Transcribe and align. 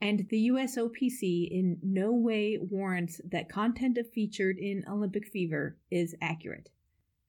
and 0.00 0.26
the 0.30 0.48
USOPC 0.48 1.48
in 1.50 1.78
no 1.82 2.12
way 2.12 2.58
warrants 2.60 3.20
that 3.30 3.48
content 3.48 3.98
featured 4.14 4.58
in 4.58 4.84
Olympic 4.88 5.26
Fever 5.28 5.76
is 5.90 6.14
accurate. 6.20 6.68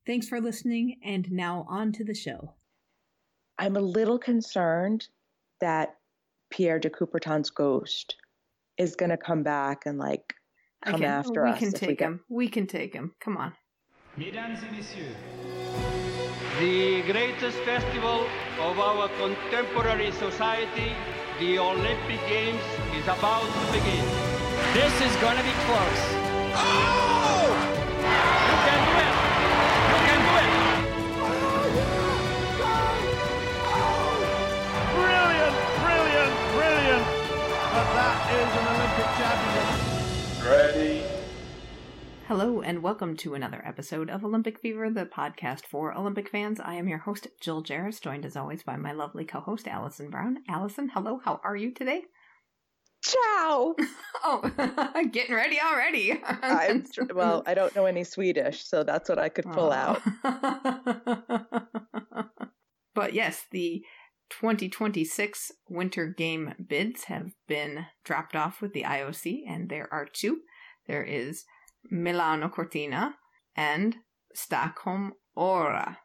Thanks 0.05 0.27
for 0.27 0.39
listening, 0.41 0.99
and 1.03 1.29
now 1.31 1.65
on 1.69 1.91
to 1.93 2.03
the 2.03 2.13
show. 2.13 2.53
I'm 3.57 3.75
a 3.75 3.81
little 3.81 4.19
concerned 4.19 5.07
that 5.59 5.95
Pierre 6.49 6.79
de 6.79 6.89
Coubertin's 6.89 7.49
ghost 7.49 8.15
is 8.77 8.95
going 8.95 9.09
to 9.09 9.17
come 9.17 9.43
back 9.43 9.83
and 9.85 9.97
like 9.97 10.33
come 10.85 11.01
can, 11.01 11.09
after 11.09 11.43
we 11.43 11.49
us. 11.49 11.59
Can 11.59 11.67
if 11.69 11.73
take 11.73 11.89
we 11.89 11.95
get- 11.95 12.05
him. 12.07 12.19
We 12.29 12.47
can 12.47 12.67
take 12.67 12.93
him. 12.93 13.13
Come 13.19 13.37
on. 13.37 13.53
Mesdames 14.15 14.59
et 14.63 14.71
messieurs, 14.71 15.15
the 16.59 17.01
greatest 17.11 17.57
festival 17.59 18.25
of 18.59 18.79
our 18.79 19.09
contemporary 19.09 20.11
society, 20.11 20.93
the 21.39 21.59
Olympic 21.59 22.19
Games, 22.27 22.61
is 22.95 23.03
about 23.03 23.45
to 23.45 23.71
begin. 23.71 24.05
This 24.73 24.93
is 25.01 25.15
going 25.21 25.37
to 25.37 25.43
be 25.43 25.53
close. 25.69 26.01
Oh! 26.57 27.53
You 28.01 28.57
can 28.65 28.79
do 28.87 28.93
it! 29.05 29.13
You 29.87 29.97
can 30.07 30.19
do 30.25 30.33
it! 30.41 30.49
Brilliant, 34.97 35.55
brilliant, 35.85 36.33
brilliant. 36.57 37.05
But 37.69 37.87
that 37.93 38.17
is 38.33 38.49
an 38.57 38.65
Olympic 38.73 39.09
champion. 39.21 39.67
Ready? 40.43 41.16
Hello, 42.27 42.59
and 42.59 42.83
welcome 42.83 43.15
to 43.15 43.35
another 43.35 43.63
episode 43.65 44.09
of 44.09 44.25
Olympic 44.25 44.59
Fever, 44.59 44.89
the 44.89 45.05
podcast 45.05 45.61
for 45.61 45.97
Olympic 45.97 46.27
fans. 46.27 46.59
I 46.59 46.73
am 46.73 46.89
your 46.89 46.97
host, 46.97 47.29
Jill 47.39 47.63
Jaracz, 47.63 48.01
joined 48.01 48.25
as 48.25 48.35
always 48.35 48.63
by 48.63 48.75
my 48.75 48.91
lovely 48.91 49.23
co 49.23 49.39
host, 49.39 49.65
Allison 49.65 50.09
Brown. 50.09 50.39
Allison, 50.49 50.89
hello, 50.89 51.21
how 51.23 51.39
are 51.45 51.55
you 51.55 51.71
today? 51.73 52.01
Ciao. 53.01 53.75
Oh, 54.25 54.41
getting 55.11 55.35
ready 55.35 55.57
already. 55.61 56.19
I'm 56.25 56.85
well. 57.13 57.43
I 57.45 57.53
don't 57.53 57.73
know 57.75 57.85
any 57.85 58.03
Swedish, 58.03 58.65
so 58.65 58.83
that's 58.83 59.07
what 59.07 59.19
I 59.19 59.29
could 59.29 59.45
pull 59.45 59.71
out. 59.71 60.01
out. 60.25 60.73
but 62.93 63.13
yes, 63.13 63.45
the 63.51 63.85
2026 64.31 65.51
Winter 65.69 66.07
Game 66.07 66.55
bids 66.67 67.05
have 67.05 67.31
been 67.47 67.85
dropped 68.03 68.35
off 68.35 68.59
with 68.59 68.73
the 68.73 68.83
IOC, 68.83 69.43
and 69.47 69.69
there 69.69 69.87
are 69.93 70.05
two. 70.05 70.39
There 70.87 71.03
is 71.03 71.45
Milano 71.89 72.49
Cortina 72.49 73.15
and 73.55 73.95
Stockholm 74.33 75.13
Åre. 75.37 75.97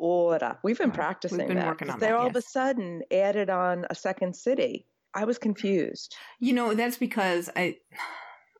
Åre. 0.00 0.58
We've 0.62 0.78
been 0.78 0.90
practicing 0.90 1.38
we've 1.38 1.48
been 1.48 1.56
that. 1.58 1.66
working 1.66 1.90
on 1.90 1.98
They 1.98 2.06
that, 2.08 2.16
all 2.16 2.26
of 2.26 2.36
a 2.36 2.42
sudden 2.42 3.02
added 3.10 3.50
on 3.50 3.86
a 3.88 3.94
second 3.94 4.36
city. 4.36 4.86
I 5.14 5.24
was 5.24 5.38
confused. 5.38 6.14
You 6.38 6.52
know, 6.52 6.74
that's 6.74 6.98
because 6.98 7.48
I 7.56 7.76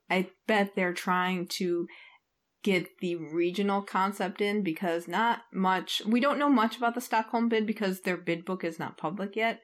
I 0.09 0.31
bet 0.47 0.75
they're 0.75 0.95
trying 0.95 1.49
to 1.49 1.87
get 2.63 2.99
the 3.01 3.17
regional 3.17 3.83
concept 3.83 4.41
in 4.41 4.63
because 4.63 5.07
not 5.07 5.43
much 5.53 6.03
we 6.07 6.21
don't 6.21 6.39
know 6.39 6.49
much 6.49 6.77
about 6.77 6.95
the 6.95 7.01
Stockholm 7.01 7.49
bid 7.49 7.67
because 7.67 8.01
their 8.01 8.17
bid 8.17 8.45
book 8.45 8.65
is 8.65 8.79
not 8.79 8.97
public 8.99 9.37
yet. 9.37 9.61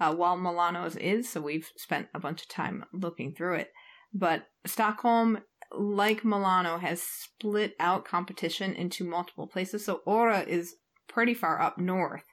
Uh, 0.00 0.12
while 0.12 0.36
Milano's 0.36 0.96
is, 0.96 1.28
so 1.28 1.40
we've 1.40 1.70
spent 1.76 2.08
a 2.12 2.18
bunch 2.18 2.42
of 2.42 2.48
time 2.48 2.84
looking 2.92 3.32
through 3.32 3.54
it. 3.54 3.72
But 4.12 4.46
Stockholm, 4.66 5.38
like 5.74 6.24
Milano, 6.24 6.78
has 6.78 7.02
split 7.02 7.74
out 7.80 8.04
competition 8.04 8.74
into 8.74 9.04
multiple 9.04 9.46
places. 9.46 9.84
So 9.84 10.00
Åre 10.06 10.46
is 10.46 10.76
pretty 11.08 11.34
far 11.34 11.60
up 11.60 11.78
north, 11.78 12.24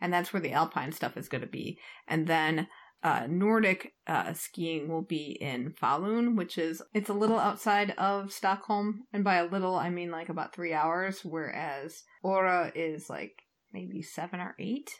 and 0.00 0.12
that's 0.12 0.32
where 0.32 0.42
the 0.42 0.52
alpine 0.52 0.92
stuff 0.92 1.16
is 1.16 1.28
going 1.28 1.42
to 1.42 1.46
be. 1.46 1.78
And 2.06 2.26
then 2.26 2.68
uh, 3.02 3.26
Nordic 3.28 3.94
uh, 4.06 4.32
skiing 4.32 4.88
will 4.88 5.02
be 5.02 5.36
in 5.40 5.72
Falun, 5.80 6.36
which 6.36 6.58
is 6.58 6.82
it's 6.94 7.08
a 7.08 7.14
little 7.14 7.38
outside 7.38 7.92
of 7.92 8.32
Stockholm, 8.32 9.04
and 9.12 9.22
by 9.22 9.36
a 9.36 9.46
little 9.46 9.76
I 9.76 9.90
mean 9.90 10.10
like 10.10 10.28
about 10.28 10.54
three 10.54 10.72
hours, 10.72 11.24
whereas 11.24 12.02
Åre 12.24 12.72
is 12.74 13.08
like 13.08 13.42
maybe 13.72 14.02
seven 14.02 14.40
or 14.40 14.54
eight. 14.58 14.90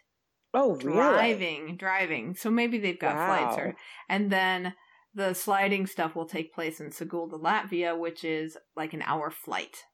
Oh, 0.54 0.76
really? 0.76 0.92
Driving, 0.92 1.76
driving. 1.76 2.34
So 2.34 2.50
maybe 2.50 2.78
they've 2.78 2.98
got 2.98 3.16
flights, 3.16 3.58
or 3.58 3.76
and 4.08 4.30
then 4.30 4.74
the 5.14 5.34
sliding 5.34 5.86
stuff 5.86 6.14
will 6.14 6.26
take 6.26 6.52
place 6.54 6.80
in 6.80 6.90
Sigulda, 6.90 7.36
Latvia, 7.38 7.98
which 7.98 8.24
is 8.24 8.56
like 8.76 8.92
an 8.94 9.02
hour 9.02 9.30
flight 9.30 9.84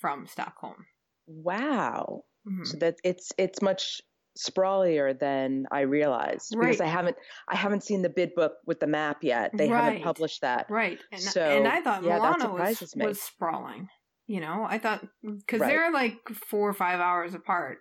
from 0.00 0.26
Stockholm. 0.26 0.86
Wow. 1.26 2.22
Mhm. 2.46 2.66
So 2.66 2.76
that 2.78 2.96
it's 3.04 3.32
it's 3.38 3.62
much 3.62 4.00
sprawlier 4.36 5.14
than 5.18 5.64
I 5.70 5.80
realized 5.82 6.54
because 6.58 6.80
I 6.80 6.86
haven't 6.86 7.16
I 7.48 7.56
haven't 7.56 7.84
seen 7.84 8.02
the 8.02 8.08
bid 8.10 8.34
book 8.34 8.54
with 8.66 8.80
the 8.80 8.86
map 8.86 9.22
yet. 9.22 9.52
They 9.56 9.68
haven't 9.68 10.02
published 10.02 10.40
that. 10.40 10.66
Right. 10.68 10.98
And, 11.12 11.20
So, 11.20 11.40
and 11.42 11.68
I 11.68 11.80
thought 11.82 12.02
yeah, 12.02 12.16
Milano 12.16 12.52
was, 12.54 12.96
me. 12.96 13.06
was 13.06 13.22
sprawling. 13.22 13.88
You 14.26 14.40
know, 14.40 14.66
I 14.68 14.78
thought 14.78 15.06
because 15.22 15.60
Right. 15.60 15.68
they're 15.68 15.92
like 15.92 16.18
four 16.48 16.68
or 16.68 16.72
five 16.74 16.98
hours 16.98 17.34
apart, 17.34 17.78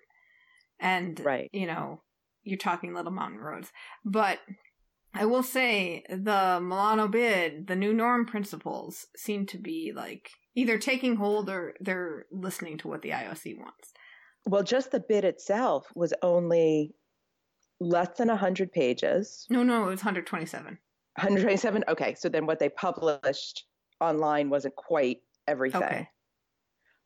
and 0.80 1.20
Right. 1.20 1.50
you 1.54 1.66
know, 1.66 2.04
you're 2.44 2.58
talking 2.58 2.94
little 2.94 3.12
mountain 3.12 3.40
roads. 3.40 3.72
But 4.06 4.40
I 5.14 5.26
will 5.26 5.44
say 5.44 6.04
the 6.10 6.60
Milano 6.62 7.08
bid, 7.08 7.68
the 7.68 7.76
new 7.76 7.94
norm 7.94 8.26
principles 8.26 9.08
seem 9.16 9.46
to 9.48 9.58
be 9.58 9.94
like 9.96 10.32
either 10.56 10.78
taking 10.78 11.16
hold 11.16 11.50
or 11.50 11.76
they're 11.80 12.26
listening 12.32 12.78
to 12.80 12.88
what 12.88 13.02
the 13.02 13.12
IOC 13.12 13.60
wants. 13.60 13.94
Well, 14.46 14.64
just 14.64 14.92
the 14.92 15.00
bid 15.00 15.24
itself 15.24 15.88
was 15.96 16.14
only 16.22 16.94
less 17.80 18.18
than 18.18 18.28
100 18.28 18.72
pages. 18.72 19.46
No, 19.50 19.64
no, 19.64 19.84
it 19.84 19.92
was 19.92 20.00
127. 20.00 20.66
127. 21.16 21.84
Okay, 21.88 22.16
so 22.16 22.28
then 22.28 22.46
what 22.46 22.60
they 22.60 22.70
published 22.70 23.66
online 24.02 24.50
wasn't 24.50 24.76
quite 24.76 25.20
everything. 25.48 25.84
Okay. 25.84 26.08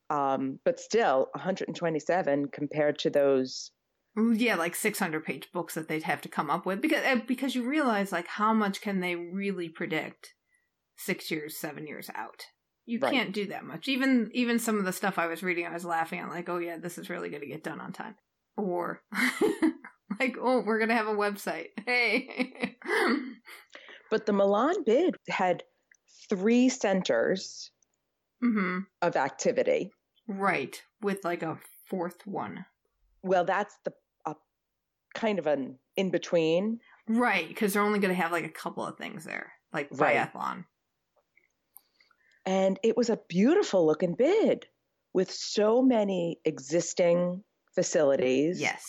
Um, 0.09 0.59
but 0.63 0.79
still, 0.79 1.29
127 1.34 2.47
compared 2.53 2.97
to 3.00 3.09
those. 3.09 3.72
Yeah 4.17 4.55
like 4.55 4.75
600 4.75 5.23
page 5.23 5.47
books 5.53 5.75
that 5.75 5.88
they'd 5.88 6.03
have 6.03 6.22
to 6.22 6.29
come 6.29 6.50
up 6.50 6.66
with 6.66 6.81
because 6.81 7.03
because 7.28 7.53
you 7.55 7.67
realize 7.67 8.11
like 8.11 8.28
how 8.28 8.53
much 8.53 8.81
can 8.81 9.00
they 9.00 9.16
really 9.16 9.69
predict 9.69 10.33
six 10.97 11.29
years 11.29 11.55
seven 11.57 11.85
years 11.88 12.09
out? 12.16 12.45
You 12.85 13.00
Right. 13.00 13.13
can't 13.13 13.33
do 13.33 13.45
that 13.47 13.65
much. 13.65 13.88
Even 13.88 14.30
even 14.33 14.59
some 14.59 14.80
of 14.80 14.86
the 14.86 14.94
stuff 14.94 15.19
i 15.19 15.27
was 15.27 15.44
reading 15.44 15.65
i 15.68 15.74
was 15.74 15.86
laughing 15.86 16.19
at 16.19 16.30
like 16.30 16.50
oh 16.50 16.57
yeah 16.57 16.77
this 16.77 16.97
is 16.97 17.09
really 17.09 17.30
going 17.30 17.41
to 17.41 17.47
get 17.47 17.63
done 17.63 17.80
on 17.81 17.91
time. 17.94 18.15
Or 18.56 19.01
like 20.19 20.38
oh 20.41 20.62
we're 20.65 20.80
going 20.80 20.89
to 20.89 20.95
have 20.95 21.07
a 21.07 21.13
website. 21.15 21.68
Hey. 21.86 22.75
But 24.09 24.25
the 24.25 24.33
Milan 24.33 24.83
bid 24.86 25.15
had 25.30 25.63
three 26.30 26.69
centers 26.69 27.71
hmm 28.41 28.80
of 29.01 29.15
activity. 29.15 29.91
right 30.27 30.81
with 31.01 31.24
like 31.24 31.44
a 31.44 31.57
fourth 31.89 32.25
one. 32.25 32.65
Well, 33.24 33.45
that's 33.45 33.75
the 33.83 33.91
kind 35.17 35.39
of 35.39 35.47
an 35.47 35.77
in 35.97 36.09
between. 36.11 36.79
right 37.09 37.47
because 37.47 37.73
they're 37.73 37.83
only 37.83 37.99
going 37.99 38.15
to 38.15 38.21
have 38.21 38.31
like 38.31 38.45
a 38.45 38.49
couple 38.49 38.85
of 38.85 38.97
things 38.97 39.25
there 39.25 39.51
like 39.73 39.89
Right. 39.91 40.29
And 42.45 42.79
it 42.81 42.95
was 42.95 43.09
a 43.09 43.19
beautiful 43.27 43.85
looking 43.85 44.15
bid 44.15 44.67
with 45.13 45.29
so 45.29 45.81
many 45.81 46.39
existing 46.45 47.43
facilities. 47.75 48.61
yes 48.61 48.83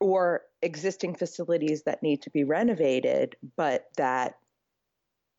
or 0.00 0.42
existing 0.62 1.12
facilities 1.16 1.82
that 1.82 2.04
need 2.04 2.22
to 2.22 2.30
be 2.30 2.44
renovated, 2.44 3.34
but 3.56 3.86
that 3.96 4.36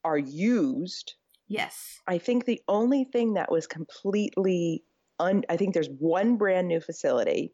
are 0.03 0.17
used 0.17 1.15
Yes. 1.47 1.99
I 2.07 2.19
think 2.19 2.45
the 2.45 2.61
only 2.67 3.05
thing 3.05 3.33
that 3.33 3.51
was 3.51 3.65
completely 3.67 4.83
un, 5.17 5.43
I 5.49 5.57
think 5.57 5.73
there's 5.73 5.89
one 5.89 6.37
brand 6.37 6.67
new 6.67 6.79
facility 6.79 7.53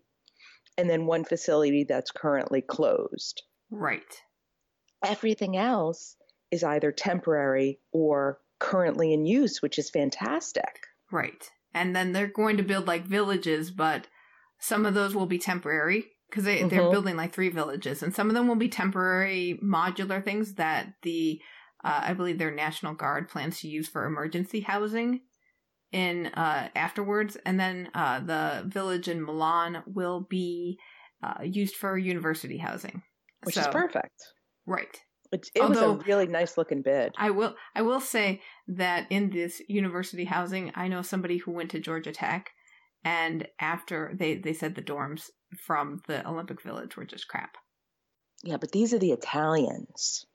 and 0.77 0.89
then 0.89 1.05
one 1.05 1.23
facility 1.23 1.83
that's 1.87 2.11
currently 2.11 2.61
closed. 2.61 3.43
Right. 3.69 4.21
Everything 5.03 5.57
else 5.57 6.15
is 6.51 6.63
either 6.63 6.91
temporary 6.91 7.79
or 7.91 8.39
currently 8.59 9.13
in 9.13 9.25
use, 9.25 9.61
which 9.61 9.77
is 9.77 9.89
fantastic. 9.89 10.81
Right. 11.11 11.49
And 11.73 11.95
then 11.95 12.13
they're 12.13 12.27
going 12.27 12.57
to 12.57 12.63
build 12.63 12.87
like 12.87 13.05
villages, 13.05 13.71
but 13.71 14.07
some 14.59 14.85
of 14.85 14.93
those 14.93 15.13
will 15.13 15.25
be 15.25 15.37
temporary 15.37 16.05
because 16.29 16.45
they, 16.45 16.63
they're 16.63 16.81
Mhm. 16.81 16.91
building 16.91 17.17
like 17.17 17.33
three 17.33 17.49
villages, 17.49 18.01
and 18.01 18.13
some 18.15 18.29
of 18.29 18.33
them 18.33 18.47
will 18.47 18.55
be 18.55 18.69
temporary 18.69 19.59
modular 19.63 20.23
things 20.23 20.55
that 20.55 20.93
the, 21.03 21.39
uh, 21.83 22.01
I 22.03 22.13
believe 22.13 22.37
their 22.39 22.51
National 22.51 22.93
Guard 22.93 23.29
plans 23.29 23.59
to 23.59 23.67
use 23.67 23.87
for 23.87 24.05
emergency 24.05 24.61
housing 24.61 25.21
in 25.95 26.27
uh, 26.27 26.67
afterwards. 26.75 27.37
And 27.45 27.57
then 27.57 27.89
uh, 27.95 28.19
the 28.19 28.63
village 28.67 29.07
in 29.07 29.23
Milan 29.23 29.81
will 29.87 30.27
be 30.29 30.77
uh, 31.23 31.41
used 31.43 31.75
for 31.75 31.97
university 31.97 32.57
housing. 32.57 33.01
Which 33.43 33.57
is 33.57 33.67
perfect. 33.67 34.21
Right. 34.65 35.01
It, 35.31 35.47
it 35.55 35.67
was 35.67 35.77
a 35.77 35.93
really 36.07 36.27
nice 36.27 36.57
looking 36.57 36.81
bid. 36.81 37.13
I 37.17 37.29
will 37.31 37.55
I 37.75 37.81
will 37.81 38.01
say 38.01 38.41
that 38.67 39.07
in 39.09 39.29
this 39.29 39.61
university 39.67 40.25
housing, 40.25 40.71
I 40.75 40.87
know 40.87 41.01
somebody 41.01 41.37
who 41.37 41.51
went 41.51 41.71
to 41.71 41.79
Georgia 41.79 42.11
Tech 42.11 42.51
and 43.03 43.47
after 43.59 44.13
they 44.17 44.35
they 44.35 44.53
said 44.53 44.75
the 44.75 44.81
dorms 44.81 45.29
from 45.65 46.01
the 46.07 46.27
Olympic 46.27 46.61
Village 46.61 46.97
were 46.97 47.05
just 47.05 47.27
crap. 47.27 47.55
Yeah, 48.43 48.57
but 48.57 48.71
these 48.71 48.93
are 48.93 48.99
the 48.99 49.11
Italians. 49.11 50.25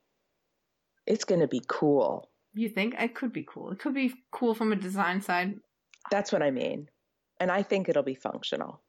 It's 1.07 1.25
going 1.25 1.41
to 1.41 1.49
be 1.49 1.63
cool. 1.67 2.30
You 2.55 2.69
think 2.69 2.95
it 2.99 3.15
could 3.15 3.33
be 3.33 3.47
cool. 3.49 3.71
It 3.71 3.79
could 3.79 3.95
be 3.95 4.15
cool 4.33 4.55
from 4.55 4.73
a 4.73 4.77
design 4.77 5.21
side. 5.21 5.55
That's 6.11 6.33
what 6.33 6.43
I 6.43 6.51
mean. 6.51 6.89
And 7.39 7.51
I 7.51 7.63
think 7.63 7.89
it'll 7.89 8.03
be 8.03 8.15
functional. 8.15 8.83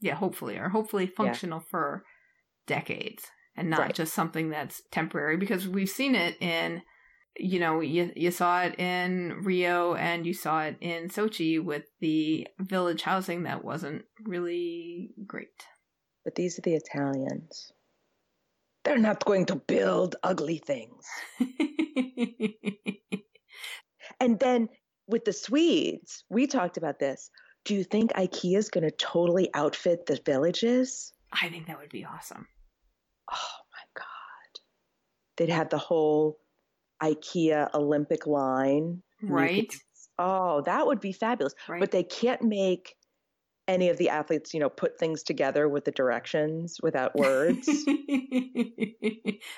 Yeah, 0.00 0.14
hopefully 0.14 0.56
or 0.56 0.68
hopefully 0.68 1.06
functional 1.06 1.60
for 1.60 2.04
decades 2.66 3.24
and 3.56 3.68
not 3.68 3.80
Right. 3.80 3.94
just 3.94 4.14
something 4.14 4.50
that's 4.50 4.82
temporary 4.92 5.36
because 5.36 5.66
we've 5.66 5.90
seen 5.90 6.14
it 6.14 6.36
in 6.40 6.82
you 7.40 7.60
know, 7.60 7.80
you 7.80 8.10
you 8.16 8.32
saw 8.32 8.62
it 8.62 8.78
in 8.80 9.42
Rio 9.42 9.94
and 9.94 10.26
you 10.26 10.34
saw 10.34 10.64
it 10.64 10.76
in 10.80 11.08
Sochi 11.08 11.62
with 11.62 11.84
the 12.00 12.48
village 12.58 13.02
housing 13.02 13.44
that 13.44 13.64
wasn't 13.64 14.04
really 14.24 15.10
great. 15.24 15.66
But 16.24 16.34
these 16.34 16.58
are 16.58 16.62
the 16.62 16.74
Italians. 16.74 17.72
They're 18.88 18.96
not 18.96 19.22
going 19.26 19.44
to 19.46 19.56
build 19.56 20.16
ugly 20.22 20.62
things. 20.64 21.04
And 24.20 24.40
then 24.40 24.68
with 25.06 25.24
the 25.24 25.32
Swedes, 25.32 26.24
we 26.28 26.46
talked 26.48 26.76
about 26.76 26.98
this. 26.98 27.30
Do 27.64 27.74
you 27.74 27.84
think 27.84 28.12
IKEA 28.14 28.56
is 28.56 28.68
going 28.68 28.82
to 28.82 28.90
totally 28.96 29.48
outfit 29.54 30.06
the 30.06 30.18
villages? 30.24 31.12
I 31.32 31.48
think 31.50 31.66
that 31.66 31.78
would 31.78 31.90
be 31.90 32.04
awesome. 32.04 32.48
Oh 33.30 33.58
my 33.72 34.00
God. 34.02 34.60
They'd 35.36 35.50
have 35.50 35.68
the 35.68 35.78
whole 35.78 36.38
IKEA 37.02 37.72
Olympic 37.74 38.26
line. 38.26 39.02
could- 39.20 39.30
Right? 39.30 39.72
Oh, 40.18 40.62
that 40.62 40.84
would 40.86 41.00
be 41.00 41.12
fabulous. 41.12 41.54
Right. 41.68 41.78
But 41.78 41.92
they 41.92 42.02
can't 42.02 42.42
make 42.42 42.96
any 43.68 43.90
of 43.90 43.98
the 43.98 44.08
athletes, 44.08 44.52
you 44.54 44.60
know, 44.60 44.68
put 44.70 44.98
things 44.98 45.22
together 45.22 45.68
with 45.68 45.84
the 45.84 45.92
directions 45.92 46.78
without 46.82 47.14
words. 47.14 47.68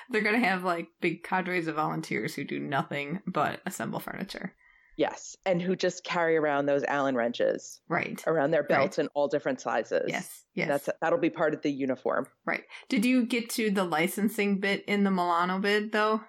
They're 0.09 0.21
going 0.21 0.39
to 0.39 0.47
have 0.47 0.63
like 0.63 0.87
big 0.99 1.23
cadres 1.23 1.67
of 1.67 1.75
volunteers 1.75 2.35
who 2.35 2.43
do 2.43 2.59
nothing 2.59 3.21
but 3.25 3.61
assemble 3.65 3.99
furniture. 3.99 4.53
yes. 4.97 5.35
And 5.45 5.61
who 5.61 5.75
just 5.75 6.03
carry 6.03 6.37
around 6.37 6.65
those 6.67 6.83
Allen 6.83 7.15
wrenches 7.15 7.81
Right. 7.87 8.21
around 8.27 8.51
their 8.51 8.61
Right. 8.61 8.69
belts 8.69 8.99
in 8.99 9.07
all 9.15 9.27
different 9.29 9.59
sizes. 9.61 10.03
Yes. 10.07 10.43
Yes. 10.53 10.67
That's 10.67 10.89
that'll 11.01 11.17
be 11.17 11.29
part 11.29 11.53
of 11.53 11.61
the 11.61 11.71
uniform. 11.71 12.27
right. 12.45 12.63
Did 12.89 13.05
you 13.05 13.25
get 13.25 13.49
to 13.51 13.71
the 13.71 13.85
licensing 13.85 14.59
bit 14.59 14.83
in 14.85 15.03
the 15.05 15.09
Milano 15.11 15.57
bid 15.59 15.91
though? 15.93 16.21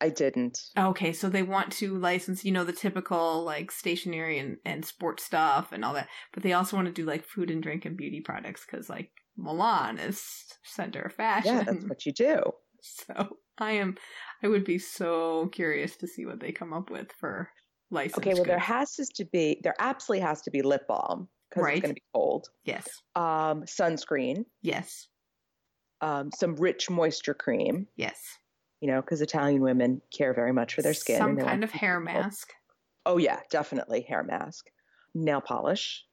I 0.00 0.10
didn't. 0.10 0.58
Okay, 0.78 1.12
so 1.12 1.28
they 1.28 1.42
want 1.42 1.72
to 1.74 1.98
license, 1.98 2.44
you 2.44 2.52
know, 2.52 2.64
the 2.64 2.72
typical 2.72 3.42
like 3.44 3.70
stationery 3.72 4.38
and, 4.38 4.58
and 4.64 4.84
sports 4.84 5.24
stuff 5.24 5.72
and 5.72 5.84
all 5.84 5.94
that, 5.94 6.08
but 6.32 6.42
they 6.42 6.52
also 6.52 6.76
want 6.76 6.86
to 6.86 6.92
do 6.92 7.04
like 7.04 7.24
food 7.24 7.50
and 7.50 7.62
drink 7.62 7.84
and 7.84 7.96
beauty 7.96 8.20
products 8.20 8.64
because 8.64 8.88
like 8.88 9.10
Milan 9.36 9.98
is 9.98 10.22
center 10.62 11.02
of 11.02 11.14
fashion. 11.14 11.56
Yeah, 11.56 11.62
that's 11.64 11.84
what 11.88 12.06
you 12.06 12.12
do. 12.12 12.40
So 12.80 13.38
I 13.58 13.72
am, 13.72 13.96
I 14.40 14.46
would 14.46 14.64
be 14.64 14.78
so 14.78 15.48
curious 15.48 15.96
to 15.96 16.06
see 16.06 16.24
what 16.26 16.38
they 16.38 16.52
come 16.52 16.72
up 16.72 16.90
with 16.90 17.10
for 17.18 17.50
license. 17.90 18.18
Okay, 18.18 18.34
well 18.34 18.44
there 18.44 18.56
has 18.60 18.94
to 18.94 19.24
be 19.24 19.60
there 19.64 19.74
absolutely 19.80 20.24
has 20.24 20.42
to 20.42 20.52
be 20.52 20.62
lip 20.62 20.82
balm 20.86 21.28
because 21.50 21.64
Right. 21.64 21.72
it's 21.78 21.82
going 21.82 21.90
to 21.90 22.00
be 22.00 22.04
cold. 22.14 22.46
yes, 22.64 22.86
Um, 23.16 23.64
sunscreen, 23.64 24.44
yes, 24.62 25.08
um, 26.00 26.30
some 26.38 26.54
rich 26.54 26.88
moisture 26.88 27.34
cream. 27.34 27.88
yes. 27.96 28.20
You 28.80 28.88
know, 28.88 29.00
because 29.00 29.20
Italian 29.20 29.60
women 29.60 30.00
care 30.16 30.32
very 30.34 30.52
much 30.52 30.74
for 30.74 30.82
their 30.82 30.94
skin. 30.94 31.18
Some 31.18 31.36
kind 31.36 31.64
of 31.64 31.72
hair 31.72 32.00
cold. 32.00 32.24
mask. 32.24 32.52
Oh 33.06 33.18
yeah, 33.18 33.40
definitely 33.50 34.02
hair 34.02 34.22
mask, 34.22 34.66
nail 35.14 35.40
polish. 35.40 36.04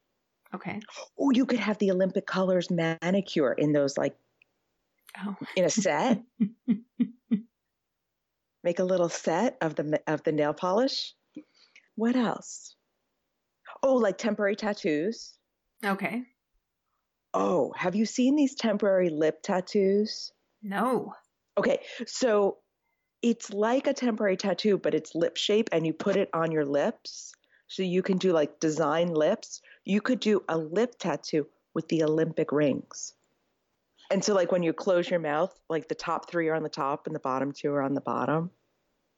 Okay. 0.53 0.79
Oh, 1.17 1.31
you 1.31 1.45
could 1.45 1.59
have 1.59 1.77
the 1.77 1.91
Olympic 1.91 2.25
colors 2.25 2.69
manicure 2.71 3.53
in 3.53 3.71
those 3.73 3.97
like 3.97 4.17
Oh, 5.17 5.35
in 5.55 5.63
a 5.65 5.69
set. 5.69 6.21
Make 8.63 8.79
a 8.79 8.83
little 8.83 9.07
set 9.07 9.57
of 9.61 9.75
the 9.75 10.01
of 10.07 10.23
the 10.23 10.33
nail 10.33 10.53
polish. 10.53 11.13
What 11.95 12.17
else? 12.17 12.75
Oh, 13.81 13.95
like 13.95 14.17
temporary 14.17 14.57
tattoos. 14.57 15.37
okay. 15.83 16.23
Oh, 17.35 17.71
have 17.77 17.93
you 17.93 18.07
seen 18.07 18.35
these 18.35 18.55
temporary 18.55 19.11
lip 19.11 19.43
tattoos? 19.43 20.31
No. 20.61 21.13
Okay, 21.57 21.79
so 22.05 22.57
it's 23.21 23.51
like 23.51 23.87
a 23.87 23.93
temporary 23.93 24.37
tattoo, 24.37 24.77
but 24.77 24.93
it's 24.93 25.15
lip 25.15 25.37
shape 25.37 25.69
and 25.71 25.85
you 25.85 25.93
put 25.93 26.15
it 26.15 26.29
on 26.33 26.51
your 26.51 26.65
lips. 26.65 27.33
So 27.67 27.81
you 27.81 28.03
can 28.03 28.17
do 28.17 28.31
like 28.31 28.59
design 28.59 29.13
lips. 29.13 29.61
You 29.83 30.01
could 30.01 30.19
do 30.19 30.43
a 30.47 30.57
lip 30.57 30.95
tattoo 30.99 31.47
with 31.73 31.87
the 31.87 32.03
Olympic 32.03 32.51
rings. 32.51 33.13
And 34.11 34.23
so, 34.23 34.35
like 34.35 34.51
when 34.51 34.61
you 34.61 34.71
close 34.71 35.09
your 35.09 35.19
mouth, 35.19 35.57
like 35.69 35.87
the 35.87 35.95
top 35.95 36.29
three 36.29 36.47
are 36.49 36.55
on 36.55 36.63
the 36.63 36.69
top 36.69 37.07
and 37.07 37.15
the 37.15 37.19
bottom 37.19 37.51
two 37.51 37.71
are 37.71 37.81
on 37.81 37.95
the 37.95 38.01
bottom. 38.01 38.51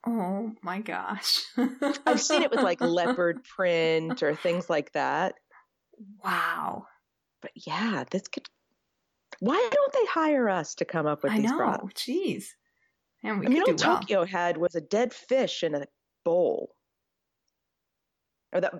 Oh 0.06 0.54
my 0.62 0.80
gosh. 0.80 1.44
I've 2.06 2.22
seen 2.22 2.44
it 2.44 2.52
with 2.52 2.62
like 2.62 2.80
leopard 2.82 3.44
print 3.44 4.24
or 4.24 4.36
things 4.36 4.70
like 4.70 4.94
that. 4.94 5.36
Wow. 6.24 6.88
But 7.42 7.52
yeah, 7.56 8.06
this 8.10 8.28
could. 8.28 8.48
Why 9.40 9.70
don't 9.72 9.94
they 9.94 10.06
hire 10.08 10.50
us 10.50 10.76
to 10.76 10.86
come 10.86 11.06
up 11.06 11.24
with 11.24 11.32
I 11.32 11.38
these 11.42 11.52
know. 11.52 11.58
products? 11.58 12.04
Jeez. 12.04 12.46
And 13.24 13.40
we 13.40 13.46
I 13.46 13.50
mean, 13.50 13.64
do 13.66 13.76
well. 13.84 14.00
Tokyo 14.00 14.26
had 14.26 14.58
was 14.58 14.76
a 14.76 14.82
dead 14.82 15.14
fish 15.14 15.64
in 15.64 15.76
a 15.76 15.86
bowl. 16.24 16.72
Or 18.54 18.62
that, 18.62 18.74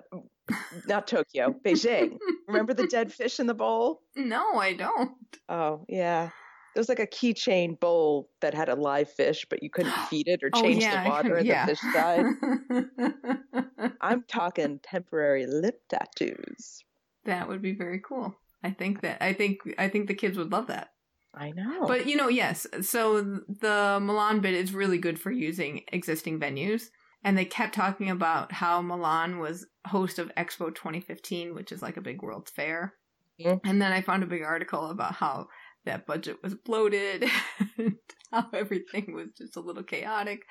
not 0.86 1.06
Tokyo, 1.06 1.54
Beijing. 1.64 2.18
Remember 2.46 2.72
the 2.74 2.86
dead 2.86 3.12
fish 3.12 3.38
in 3.40 3.46
the 3.46 3.54
bowl? 3.54 4.00
No, 4.16 4.54
I 4.54 4.72
don't. 4.74 5.12
Oh, 5.48 5.84
yeah. 5.88 6.30
There 6.74 6.80
was 6.80 6.88
like 6.88 7.00
a 7.00 7.06
keychain 7.06 7.78
bowl 7.78 8.30
that 8.40 8.54
had 8.54 8.68
a 8.68 8.74
live 8.74 9.10
fish, 9.12 9.46
but 9.50 9.62
you 9.62 9.70
couldn't 9.70 9.92
feed 10.10 10.28
it 10.28 10.42
or 10.42 10.50
Oh, 10.54 10.62
change 10.62 10.82
yeah, 10.82 11.02
the 11.04 11.10
water 11.10 11.34
and 11.36 11.46
yeah. 11.46 11.66
the 11.66 11.76
fish 11.76 11.92
died. 11.92 13.92
I'm 14.00 14.24
talking 14.28 14.80
temporary 14.82 15.46
lip 15.46 15.82
tattoos. 15.88 16.84
that 17.24 17.48
would 17.48 17.62
be 17.62 17.72
very 17.72 18.00
cool. 18.00 18.34
I 18.62 18.70
think 18.70 19.02
that 19.02 19.22
I 19.22 19.32
think 19.32 19.58
I 19.78 19.88
think 19.88 20.08
the 20.08 20.14
kids 20.14 20.36
would 20.36 20.52
love 20.52 20.66
that. 20.68 20.90
I 21.34 21.50
know. 21.50 21.86
But 21.86 22.06
you 22.06 22.16
know, 22.16 22.28
yes. 22.28 22.66
So 22.82 23.22
the 23.22 23.98
Milan 24.02 24.40
bid 24.40 24.54
is 24.54 24.74
really 24.74 24.98
good 24.98 25.20
for 25.20 25.30
using 25.30 25.82
existing 25.92 26.40
venues. 26.40 26.84
And 27.24 27.36
they 27.36 27.44
kept 27.44 27.74
talking 27.74 28.10
about 28.10 28.52
how 28.52 28.80
Milan 28.80 29.38
was 29.38 29.66
host 29.86 30.18
of 30.18 30.32
Expo 30.36 30.72
2015, 30.72 31.54
which 31.54 31.72
is 31.72 31.82
like 31.82 31.96
a 31.96 32.00
big 32.00 32.22
world's 32.22 32.50
fair. 32.50 32.94
Mhm. 33.40 33.60
And 33.64 33.82
then 33.82 33.92
I 33.92 34.02
found 34.02 34.22
a 34.22 34.26
big 34.26 34.42
article 34.42 34.90
about 34.90 35.14
how 35.14 35.48
that 35.84 36.06
budget 36.06 36.38
was 36.42 36.54
bloated 36.54 37.24
and 37.78 37.96
how 38.32 38.48
everything 38.52 39.14
was 39.14 39.28
just 39.36 39.56
a 39.56 39.60
little 39.60 39.82
chaotic. 39.82 40.42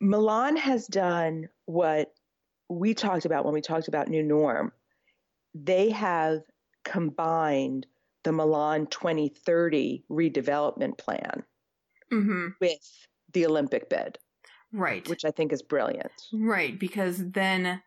Milan 0.00 0.56
has 0.56 0.86
done 0.86 1.48
what 1.66 2.12
we 2.68 2.94
talked 2.94 3.24
about 3.24 3.44
when 3.44 3.54
we 3.54 3.60
talked 3.60 3.88
about 3.88 4.08
New 4.08 4.22
Norm. 4.22 4.72
They 5.54 5.90
have 5.90 6.40
combined 6.84 7.86
the 8.24 8.32
Milan 8.32 8.86
2030 8.88 10.04
redevelopment 10.10 10.98
plan 10.98 11.44
hmm 12.10 12.48
with 12.60 13.06
the 13.32 13.46
Olympic 13.46 13.88
bid, 13.90 14.18
Right. 14.72 15.08
which 15.08 15.24
I 15.24 15.30
think 15.32 15.52
is 15.52 15.62
brilliant. 15.62 16.12
Right, 16.32 16.78
because 16.78 17.30
then 17.30 17.82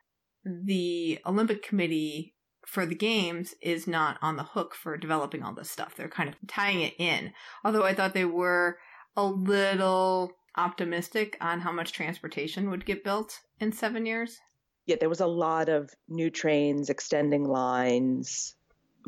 the 0.45 1.19
Olympic 1.25 1.61
Committee 1.63 2.35
for 2.65 2.85
the 2.85 2.95
games 2.95 3.53
is 3.61 3.87
not 3.87 4.17
on 4.21 4.35
the 4.37 4.43
hook 4.43 4.73
for 4.75 4.97
developing 4.97 5.43
all 5.43 5.53
this 5.53 5.69
stuff. 5.71 5.95
They're 5.95 6.09
kind 6.09 6.29
of 6.29 6.35
tying 6.47 6.81
it 6.81 6.95
in. 6.99 7.33
Although 7.63 7.83
I 7.83 7.93
thought 7.93 8.13
they 8.13 8.25
were 8.25 8.79
a 9.15 9.25
little 9.25 10.31
optimistic 10.55 11.37
on 11.41 11.61
how 11.61 11.71
much 11.71 11.93
transportation 11.93 12.69
would 12.69 12.85
get 12.85 13.03
built 13.03 13.39
in 13.59 13.71
seven 13.71 14.05
years. 14.05 14.39
yeah, 14.85 14.95
there 14.99 15.09
was 15.09 15.19
a 15.19 15.27
lot 15.27 15.69
of 15.69 15.93
new 16.07 16.29
trains 16.29 16.89
extending 16.89 17.43
lines, 17.43 18.55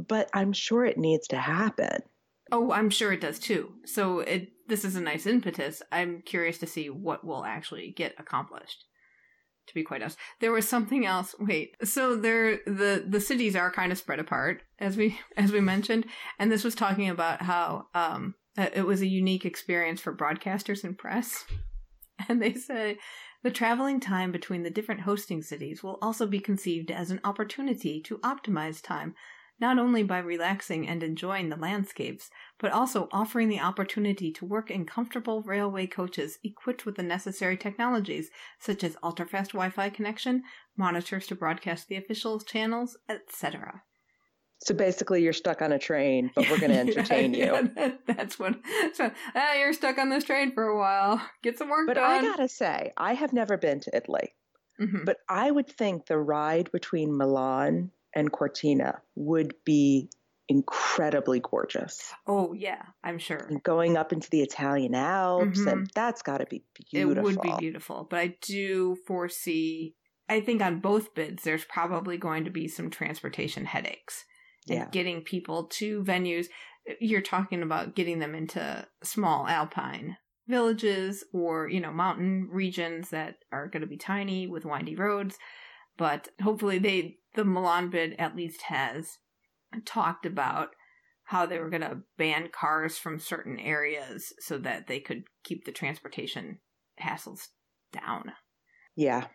but 0.08 0.30
I'm 0.34 0.54
sure 0.54 0.86
it 0.86 0.98
needs 0.98 1.28
to 1.30 1.38
happen. 1.38 2.02
Oh, 2.52 2.72
I'm 2.72 2.90
sure 2.90 3.14
it 3.14 3.22
does 3.22 3.40
too. 3.40 3.74
So 3.86 4.20
it 4.20 4.50
this 4.68 4.86
is 4.86 4.96
a 4.96 5.02
nice 5.02 5.26
impetus. 5.26 5.82
I'm 5.92 6.22
curious 6.22 6.58
to 6.60 6.68
see 6.68 6.90
what 6.90 7.26
will 7.26 7.44
actually 7.44 7.92
get 7.92 8.16
accomplished. 8.18 8.86
To 9.68 9.74
be 9.74 9.84
quite 9.84 10.02
honest, 10.02 10.18
there 10.40 10.52
was 10.52 10.68
something 10.68 11.06
else. 11.06 11.36
Wait, 11.40 11.76
so 11.84 12.16
there 12.16 12.58
the 12.66 13.06
the 13.08 13.22
cities 13.22 13.56
are 13.56 13.72
kind 13.72 13.92
of 13.92 13.98
spread 13.98 14.20
apart 14.20 14.64
as 14.80 14.98
we 14.98 15.20
as 15.38 15.52
we 15.52 15.62
mentioned, 15.62 16.06
and 16.40 16.52
this 16.52 16.64
was 16.64 16.76
talking 16.76 17.10
about 17.10 17.42
how 17.42 17.88
um 17.94 18.36
it 18.58 18.86
was 18.86 19.02
a 19.02 19.08
unique 19.08 19.46
experience 19.46 20.02
for 20.02 20.16
broadcasters 20.16 20.84
and 20.84 20.98
press. 20.98 21.46
And 22.28 22.42
they 22.42 22.54
say 22.54 22.98
the 23.44 23.50
traveling 23.50 24.02
time 24.02 24.34
between 24.34 24.64
the 24.64 24.70
different 24.70 25.02
hosting 25.02 25.42
cities 25.42 25.82
will 25.82 25.98
also 26.02 26.28
be 26.28 26.42
conceived 26.42 26.92
as 26.92 27.12
an 27.12 27.22
opportunity 27.24 28.02
to 28.02 28.18
optimize 28.18 28.82
time, 28.82 29.16
not 29.60 29.78
only 29.78 30.04
by 30.04 30.20
relaxing 30.20 30.88
and 30.88 31.04
enjoying 31.04 31.50
the 31.50 31.56
landscapes, 31.56 32.30
but 32.60 32.72
also 32.72 33.08
offering 33.12 33.50
the 33.50 33.60
opportunity 33.60 34.32
to 34.32 34.46
work 34.46 34.72
in 34.72 34.86
comfortable 34.86 35.42
railway 35.44 35.86
coaches 35.88 36.40
equipped 36.44 36.86
with 36.86 36.96
the 36.96 37.04
necessary 37.04 37.58
technologies, 37.58 38.30
such 38.60 38.84
as 38.84 38.96
ultra-fast 39.04 39.52
Wi-Fi 39.52 39.90
connection, 39.90 40.44
monitors 40.78 41.28
to 41.28 41.36
broadcast 41.36 41.88
the 41.88 41.96
official 41.98 42.40
channels, 42.40 42.98
etc. 43.10 43.84
So 44.62 44.74
basically, 44.74 45.24
you're 45.24 45.32
stuck 45.34 45.62
on 45.62 45.72
a 45.72 45.80
train, 45.80 46.32
but 46.36 46.50
we're 46.50 46.60
going 46.60 46.72
to 46.74 46.78
entertain 46.80 47.34
yeah, 47.34 47.60
you. 47.62 47.72
yeah, 47.78 47.92
that's 48.08 48.38
what. 48.38 48.60
So, 48.94 49.10
ah, 49.36 49.54
you're 49.56 49.72
stuck 49.74 49.98
on 49.98 50.10
this 50.10 50.26
train 50.26 50.54
for 50.54 50.64
a 50.66 50.78
while. 50.78 51.22
Get 51.44 51.58
some 51.58 51.70
work 51.70 51.88
But 51.88 51.94
done. 51.94 52.22
But 52.24 52.28
I 52.28 52.32
gotta 52.32 52.48
say, 52.50 52.92
I 52.98 53.14
have 53.14 53.32
never 53.34 53.56
been 53.58 53.80
to 53.82 53.96
Italy, 53.96 54.34
Mhm. 54.80 55.06
but 55.06 55.18
I 55.30 55.50
would 55.50 55.68
think 55.70 56.06
the 56.08 56.18
ride 56.18 56.72
between 56.72 57.16
Milan 57.16 57.92
and 58.16 58.32
Cortina 58.32 59.02
would 59.16 59.54
be 59.66 60.10
incredibly 60.48 61.40
gorgeous. 61.40 62.12
Oh 62.26 62.54
yeah, 62.54 62.82
I'm 63.04 63.20
sure. 63.20 63.46
And 63.50 63.62
going 63.64 63.98
up 63.98 64.12
into 64.12 64.30
the 64.30 64.42
Italian 64.42 64.96
Alps, 64.96 65.60
and 65.60 65.68
mm-hmm. 65.68 65.84
that's 65.94 66.22
got 66.22 66.40
to 66.40 66.46
be 66.46 66.64
beautiful. 66.92 67.18
It 67.18 67.24
would 67.24 67.42
be 67.42 67.54
beautiful, 67.60 68.08
but 68.10 68.20
I 68.20 68.36
do 68.42 68.98
foresee. 69.06 69.96
I 70.28 70.42
think 70.42 70.62
on 70.62 70.80
both 70.80 71.14
bids, 71.14 71.44
there's 71.44 71.66
probably 71.66 72.18
going 72.18 72.46
to 72.46 72.52
be 72.52 72.68
some 72.68 72.90
transportation 72.90 73.66
headaches. 73.66 74.26
And 74.68 74.80
Yeah. 74.80 74.88
getting 74.92 75.22
people 75.22 75.66
to 75.66 76.04
venues. 76.04 76.48
You're 77.00 77.22
talking 77.22 77.64
about 77.64 77.96
getting 77.96 78.20
them 78.20 78.36
into 78.36 78.86
small 79.04 79.48
alpine 79.48 80.18
villages 80.48 81.24
or, 81.34 81.70
you 81.70 81.80
know, 81.80 81.92
mountain 81.92 82.50
regions 82.52 83.10
that 83.12 83.38
are 83.52 83.68
going 83.68 83.82
to 83.82 83.88
be 83.88 83.98
tiny 83.98 84.48
with 84.48 84.66
windy 84.66 84.96
roads. 84.96 85.38
But 85.98 86.30
hopefully 86.42 86.80
they, 86.80 87.19
the 87.36 87.46
Milan 87.46 87.90
bid 87.90 88.16
at 88.20 88.36
least 88.36 88.64
has 88.64 89.18
talked 89.86 90.26
about 90.26 90.70
how 91.26 91.46
they 91.46 91.60
were 91.60 91.70
going 91.70 91.82
to 91.82 92.00
ban 92.18 92.50
cars 92.52 92.98
from 92.98 93.20
certain 93.20 93.60
areas 93.60 94.34
so 94.40 94.58
that 94.58 94.88
they 94.88 95.00
could 95.00 95.24
keep 95.44 95.64
the 95.64 95.72
transportation 95.72 96.60
hassles 97.00 97.50
down. 97.94 98.34
Yeah. 98.96 99.26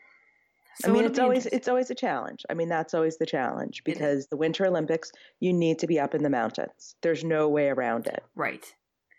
So 0.81 0.91
I 0.91 0.93
mean, 0.93 1.05
it's 1.05 1.21
always 1.21 1.47
it's 1.47 1.69
always 1.69 1.91
a 1.91 1.95
challenge. 1.95 2.41
I 2.51 2.55
mean, 2.55 2.69
that's 2.69 2.95
always 2.95 3.17
the 3.17 3.27
challenge 3.27 3.83
because 3.85 4.27
the 4.27 4.37
Winter 4.37 4.67
Olympics, 4.67 5.13
you 5.39 5.53
need 5.53 5.79
to 5.79 5.87
be 5.87 6.01
up 6.01 6.17
in 6.17 6.25
the 6.25 6.31
mountains. 6.31 6.97
There's 7.01 7.23
no 7.23 7.49
way 7.49 7.69
around 7.69 8.09
it, 8.09 8.25
right, 8.35 8.67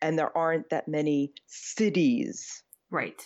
and 0.02 0.20
there 0.20 0.38
aren't 0.38 0.70
that 0.72 0.90
many 0.90 1.32
cities, 1.48 2.62
right, 2.92 3.26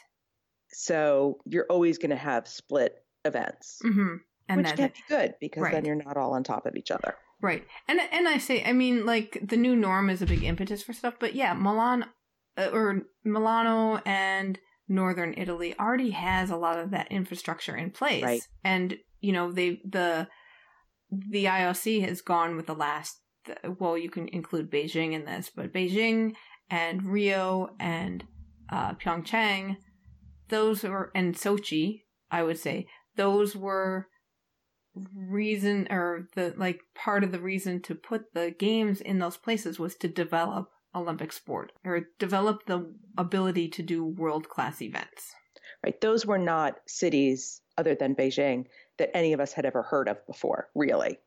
so 0.71 1.39
you're 1.45 1.65
always 1.71 1.97
going 1.97 2.11
to 2.11 2.15
have 2.15 2.47
split 2.47 2.93
events, 3.25 3.79
hmm 3.81 4.17
and 4.49 4.57
which 4.57 4.67
that 4.75 4.77
can 4.77 4.87
be 4.89 5.15
good 5.15 5.35
because 5.39 5.61
right. 5.63 5.73
then 5.73 5.85
you're 5.85 5.95
not 5.95 6.17
all 6.17 6.33
on 6.33 6.43
top 6.43 6.65
of 6.65 6.75
each 6.75 6.91
other. 6.91 7.15
right, 7.41 7.65
and 7.87 7.99
and 8.11 8.27
I 8.27 8.37
say, 8.37 8.63
I 8.63 8.73
mean, 8.73 9.05
like 9.05 9.39
the 9.41 9.57
new 9.57 9.75
norm 9.75 10.09
is 10.09 10.21
a 10.21 10.25
big 10.25 10.43
impetus 10.43 10.83
for 10.83 10.93
stuff, 10.93 11.13
but 11.19 11.35
yeah, 11.35 11.53
Milan 11.53 12.05
uh, 12.57 12.69
or 12.73 13.03
Milano 13.23 14.01
and 14.05 14.59
northern 14.87 15.33
Italy 15.37 15.75
already 15.79 16.09
has 16.09 16.49
a 16.49 16.57
lot 16.57 16.79
of 16.79 16.91
that 16.91 17.11
infrastructure 17.11 17.75
in 17.77 17.91
place, 17.91 18.23
Right. 18.23 18.41
and 18.63 18.97
you 19.21 19.31
know 19.31 19.51
they 19.51 19.79
the 19.87 20.27
the 21.11 21.45
IOC 21.45 22.07
has 22.07 22.21
gone 22.21 22.55
with 22.55 22.65
the 22.67 22.75
last. 22.75 23.21
Well, 23.79 23.97
you 23.97 24.09
can 24.11 24.27
include 24.27 24.69
Beijing 24.69 25.13
in 25.13 25.25
this, 25.25 25.49
but 25.55 25.73
Beijing 25.73 26.33
and 26.69 27.03
Rio 27.03 27.69
and 27.79 28.23
uh, 28.71 28.93
Pyeongchang, 28.93 29.77
those 30.49 30.83
were 30.83 31.11
and 31.15 31.33
Sochi, 31.35 32.01
I 32.29 32.43
would 32.43 32.59
say 32.59 32.87
those 33.15 33.55
were 33.55 34.07
reason 34.95 35.87
or 35.89 36.27
the 36.35 36.53
like 36.57 36.81
part 36.95 37.23
of 37.23 37.31
the 37.31 37.39
reason 37.39 37.81
to 37.83 37.95
put 37.95 38.33
the 38.33 38.51
games 38.51 39.01
in 39.01 39.19
those 39.19 39.37
places 39.37 39.79
was 39.79 39.95
to 39.95 40.07
develop 40.07 40.69
Olympic 40.95 41.31
sport 41.31 41.71
or 41.85 42.07
develop 42.17 42.65
the 42.65 42.91
ability 43.17 43.67
to 43.69 43.83
do 43.83 44.03
world 44.03 44.49
class 44.49 44.81
events. 44.81 45.33
Right? 45.83 45.99
Those 46.01 46.25
were 46.25 46.39
not 46.39 46.75
cities 46.87 47.61
other 47.77 47.95
than 47.95 48.15
Beijing 48.15 48.65
that 48.97 49.15
any 49.15 49.33
of 49.33 49.39
us 49.39 49.53
had 49.53 49.65
ever 49.65 49.83
heard 49.83 50.09
of 50.09 50.25
before, 50.27 50.67
really. 50.75 51.19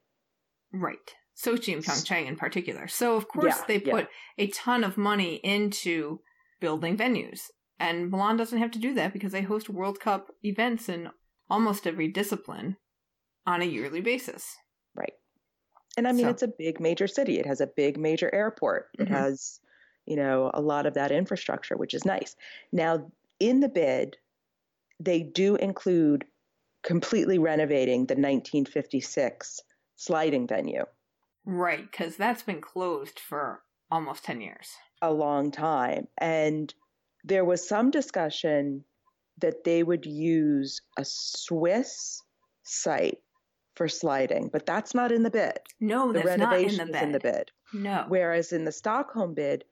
Right. 0.73 1.15
Sochi 1.35 1.73
and 1.73 1.83
Pyeongchang 1.83 2.27
in 2.27 2.37
particular. 2.37 2.89
So 2.89 3.17
of 3.17 3.29
course 3.29 3.55
Yeah, 3.57 3.65
they 3.67 3.83
yeah. 3.83 3.93
put 3.93 4.09
a 4.37 4.49
ton 4.49 4.85
of 4.85 4.99
money 4.99 5.37
into 5.37 6.21
building 6.61 6.97
venues. 6.97 7.43
And 7.79 8.11
Milan 8.11 8.37
doesn't 8.37 8.59
have 8.59 8.71
to 8.73 8.79
do 8.79 8.95
that 8.95 9.13
because 9.13 9.33
they 9.33 9.43
host 9.43 9.71
World 9.71 9.99
Cup 9.99 10.31
events 10.43 10.89
in 10.89 11.09
almost 11.49 11.87
every 11.87 12.09
discipline 12.09 12.77
on 13.47 13.63
a 13.63 13.67
yearly 13.67 14.01
basis. 14.01 14.57
Right. 14.95 15.15
And 15.97 16.07
I 16.09 16.13
mean, 16.13 16.27
So- 16.27 16.31
it's 16.31 16.43
a 16.43 16.49
big 16.49 16.81
major 16.81 17.07
city. 17.07 17.39
It 17.39 17.47
has 17.47 17.61
a 17.61 17.67
big 17.67 17.99
major 17.99 18.33
airport. 18.35 18.91
It 18.99 19.09
Mhm. 19.09 19.15
has, 19.15 19.61
you 20.07 20.17
know, 20.17 20.51
a 20.55 20.61
lot 20.61 20.87
of 20.87 20.95
that 20.95 21.13
infrastructure, 21.13 21.77
which 21.77 21.95
is 21.95 22.05
nice. 22.05 22.37
Now, 22.73 23.11
in 23.41 23.61
the 23.61 23.69
bid, 23.69 24.17
they 25.01 25.23
do 25.23 25.57
include 25.57 26.25
completely 26.83 27.39
renovating 27.39 28.07
the 28.07 28.15
1956 28.17 29.61
sliding 29.97 30.47
venue 30.47 30.85
Right, 31.45 31.89
because 31.91 32.17
that's 32.17 32.43
been 32.43 32.61
closed 32.61 33.19
for 33.19 33.65
almost 33.91 34.25
10 34.25 34.41
years. 34.41 34.77
a 35.01 35.13
long 35.13 35.51
time. 35.51 36.07
And 36.19 36.73
there 37.25 37.45
was 37.45 37.67
some 37.69 37.91
discussion 37.91 38.85
that 39.39 39.65
they 39.65 39.83
would 39.83 40.07
use 40.07 40.81
a 40.97 41.05
Swiss 41.05 42.23
site 42.63 43.21
for 43.75 43.89
sliding, 43.89 44.51
but 44.53 44.67
that's 44.67 44.95
not 44.95 45.13
in 45.13 45.23
the 45.23 45.31
bid. 45.31 45.59
No, 45.81 46.13
the 46.13 46.21
that's 46.21 46.39
not 46.39 46.55
in 46.55 46.67
renovation 46.67 46.91
the 46.91 46.97
is 46.97 47.03
in 47.03 47.13
the 47.13 47.21
bid. 47.21 47.51
bid. 47.73 47.81
No. 47.81 48.05
Whereas 48.09 48.53
in 48.53 48.65
the 48.65 48.73
Stockholm 48.73 49.35
bid, 49.35 49.65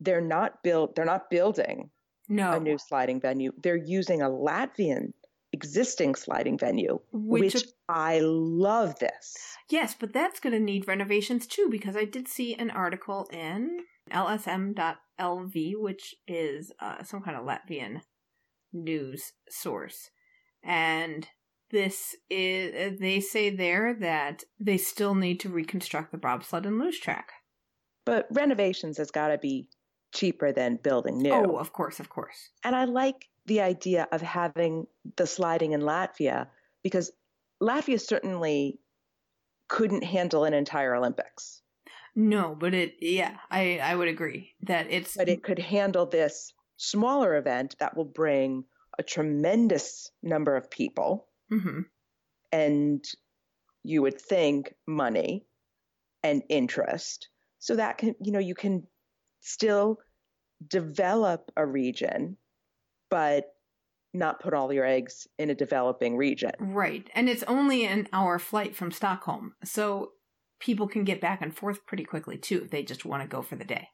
they're 0.00 0.20
not 0.20 0.62
built 0.62 0.94
they're 0.94 1.04
not 1.04 1.28
building 1.30 1.90
no. 2.28 2.52
a 2.52 2.60
new 2.60 2.78
sliding 2.78 3.20
venue. 3.20 3.52
They're 3.62 3.76
using 3.76 4.22
a 4.22 4.30
Latvian 4.30 5.12
existing 5.52 6.14
sliding 6.14 6.56
venue, 6.56 7.00
Which, 7.12 7.54
which, 7.54 7.64
I 7.88 8.20
love 8.22 8.98
this. 9.00 9.34
yes, 9.68 9.96
but 9.98 10.12
that's 10.12 10.38
going 10.38 10.52
to 10.52 10.60
need 10.60 10.86
renovations 10.86 11.46
too 11.46 11.68
because 11.68 11.96
I 11.96 12.04
did 12.04 12.28
see 12.28 12.54
an 12.54 12.70
article 12.70 13.28
in 13.32 13.80
lsm.lv, 14.12 15.72
which 15.76 16.14
is 16.28 16.72
uh, 16.80 17.02
some 17.02 17.22
kind 17.22 17.36
of 17.36 17.44
Latvian 17.44 18.02
news 18.72 19.32
source. 19.48 20.10
And 20.62 21.26
this 21.70 22.16
is, 22.28 22.92
uh, 22.92 22.96
they 22.98 23.20
say 23.20 23.50
there 23.50 23.94
that 24.00 24.44
they 24.58 24.76
still 24.76 25.14
need 25.14 25.40
to 25.40 25.48
reconstruct 25.48 26.12
the 26.12 26.18
bobsled 26.18 26.66
and 26.66 26.78
luge 26.78 27.00
track. 27.00 27.32
But 28.04 28.26
renovations 28.30 28.98
has 28.98 29.10
got 29.10 29.28
to 29.28 29.38
be 29.38 29.68
cheaper 30.12 30.52
than 30.52 30.76
building 30.76 31.18
new. 31.18 31.32
Oh, 31.32 31.56
of 31.56 31.72
course, 31.72 32.00
of 32.00 32.08
course. 32.08 32.50
And 32.64 32.74
I 32.74 32.84
like 32.84 33.28
the 33.46 33.60
idea 33.60 34.08
of 34.12 34.20
having 34.20 34.86
the 35.16 35.26
sliding 35.26 35.72
in 35.72 35.80
Latvia 35.80 36.48
because 36.82 37.12
Latvia 37.62 38.00
certainly 38.00 38.80
couldn't 39.68 40.02
handle 40.02 40.44
an 40.44 40.54
entire 40.54 40.94
Olympics, 40.94 41.62
No, 42.16 42.56
but 42.58 42.74
it, 42.74 42.96
yeah, 43.00 43.36
I, 43.50 43.78
I 43.78 43.94
would 43.94 44.08
agree 44.08 44.54
that 44.62 44.86
it's, 44.90 45.16
but 45.16 45.28
it 45.28 45.42
could 45.42 45.58
handle 45.58 46.06
this 46.06 46.52
smaller 46.76 47.36
event 47.36 47.76
that 47.78 47.96
will 47.96 48.04
bring 48.04 48.64
a 48.98 49.02
tremendous 49.02 50.10
number 50.22 50.56
of 50.56 50.70
people 50.70 51.28
Mhm. 51.52 51.84
and 52.52 53.04
you 53.82 54.02
would 54.02 54.20
think 54.20 54.74
money 54.86 55.46
and 56.22 56.42
interest 56.48 57.28
so 57.58 57.76
that 57.76 57.98
can 57.98 58.14
you 58.20 58.32
know 58.32 58.38
you 58.38 58.54
can 58.54 58.86
still 59.40 59.98
develop 60.66 61.50
a 61.56 61.66
region 61.66 62.36
but 63.10 63.46
not 64.12 64.40
put 64.40 64.54
all 64.54 64.72
your 64.72 64.84
eggs 64.86 65.26
in 65.38 65.50
a 65.50 65.54
developing 65.54 66.16
region 66.16 66.52
Right. 66.58 67.08
And 67.14 67.28
it's 67.28 67.44
only 67.44 67.86
an 67.86 68.08
hour 68.12 68.38
flight 68.38 68.74
from 68.76 68.90
Stockholm. 68.90 69.54
So 69.64 70.12
people 70.60 70.88
can 70.88 71.04
get 71.04 71.20
back 71.20 71.40
and 71.42 71.56
forth 71.56 71.86
pretty 71.86 72.04
quickly 72.04 72.36
too 72.38 72.62
if 72.64 72.70
they 72.70 72.82
just 72.82 73.04
want 73.04 73.22
to 73.22 73.28
go 73.28 73.42
for 73.42 73.56
the 73.56 73.64
day. 73.64 73.88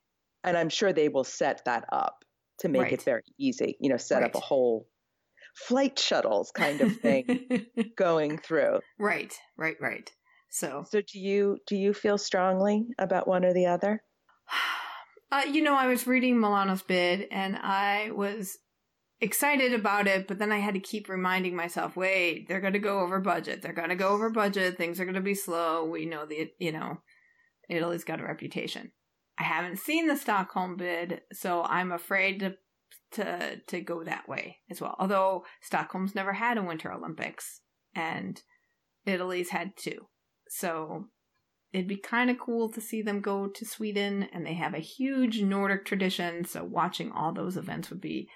and 0.44 0.56
i'm 0.56 0.68
sure 0.68 0.92
they 0.92 1.08
will 1.08 1.24
set 1.24 1.64
that 1.64 1.84
up 1.92 2.24
to 2.60 2.68
make 2.68 2.82
Right. 2.84 2.92
it 2.94 3.02
very 3.02 3.22
easy 3.38 3.76
you 3.80 3.88
know 3.90 3.96
set 3.98 4.22
up 4.22 4.34
a 4.34 4.40
whole 4.40 4.88
flight 5.56 5.98
shuttles 5.98 6.50
kind 6.54 6.80
of 6.80 6.96
thing 6.98 7.66
going 7.96 8.38
through. 8.38 8.80
right, 8.98 9.34
right, 9.56 9.76
right. 9.80 10.10
So, 10.50 10.84
So 10.88 11.00
do 11.00 11.18
you 11.18 11.58
do 11.66 11.76
you 11.76 11.92
feel 11.92 12.18
strongly 12.18 12.86
about 12.98 13.28
one 13.28 13.44
or 13.44 13.52
the 13.52 13.66
other? 13.66 14.02
uh, 15.32 15.42
you 15.50 15.62
know, 15.62 15.74
I 15.74 15.86
was 15.86 16.06
reading 16.06 16.40
Milano's 16.40 16.82
bid 16.82 17.26
and 17.30 17.56
I 17.56 18.10
was 18.12 18.58
excited 19.20 19.72
about 19.72 20.06
it, 20.06 20.28
but 20.28 20.38
then 20.38 20.52
I 20.52 20.58
had 20.58 20.74
to 20.74 20.80
keep 20.80 21.08
reminding 21.08 21.56
myself, 21.56 21.96
wait, 21.96 22.48
they're 22.48 22.60
going 22.60 22.74
to 22.74 22.78
go 22.78 23.00
over 23.00 23.18
budget. 23.18 23.62
They're 23.62 23.72
going 23.72 23.88
to 23.88 23.96
go 23.96 24.08
over 24.08 24.30
budget. 24.30 24.76
Things 24.76 25.00
are 25.00 25.04
going 25.04 25.14
to 25.14 25.20
be 25.20 25.34
slow. 25.34 25.84
We 25.84 26.06
know 26.06 26.26
the, 26.26 26.50
you 26.58 26.72
know, 26.72 26.98
Italy's 27.68 28.04
got 28.04 28.20
a 28.20 28.24
reputation. 28.24 28.92
I 29.38 29.42
haven't 29.42 29.78
seen 29.78 30.06
the 30.06 30.16
Stockholm 30.16 30.76
bid, 30.76 31.22
so 31.32 31.62
I'm 31.62 31.92
afraid 31.92 32.40
to 32.40 32.54
to 33.12 33.56
to 33.68 33.80
go 33.80 34.04
that 34.04 34.28
way 34.28 34.58
as 34.70 34.80
well. 34.80 34.96
Although 34.98 35.44
Stockholm's 35.62 36.14
never 36.14 36.32
had 36.34 36.58
a 36.58 36.62
Winter 36.62 36.92
Olympics 36.92 37.60
and 37.94 38.42
Italy's 39.04 39.50
had 39.50 39.76
two. 39.76 40.08
So 40.48 41.06
it'd 41.72 41.88
be 41.88 41.96
kind 41.96 42.30
of 42.30 42.38
cool 42.38 42.70
to 42.72 42.80
see 42.80 43.02
them 43.02 43.20
go 43.20 43.48
to 43.48 43.64
Sweden 43.64 44.28
and 44.32 44.44
they 44.46 44.54
have 44.54 44.74
a 44.74 44.78
huge 44.78 45.42
Nordic 45.42 45.84
tradition, 45.84 46.44
so 46.44 46.64
watching 46.64 47.10
all 47.12 47.32
those 47.32 47.56
events 47.56 47.90
would 47.90 48.00
be 48.00 48.28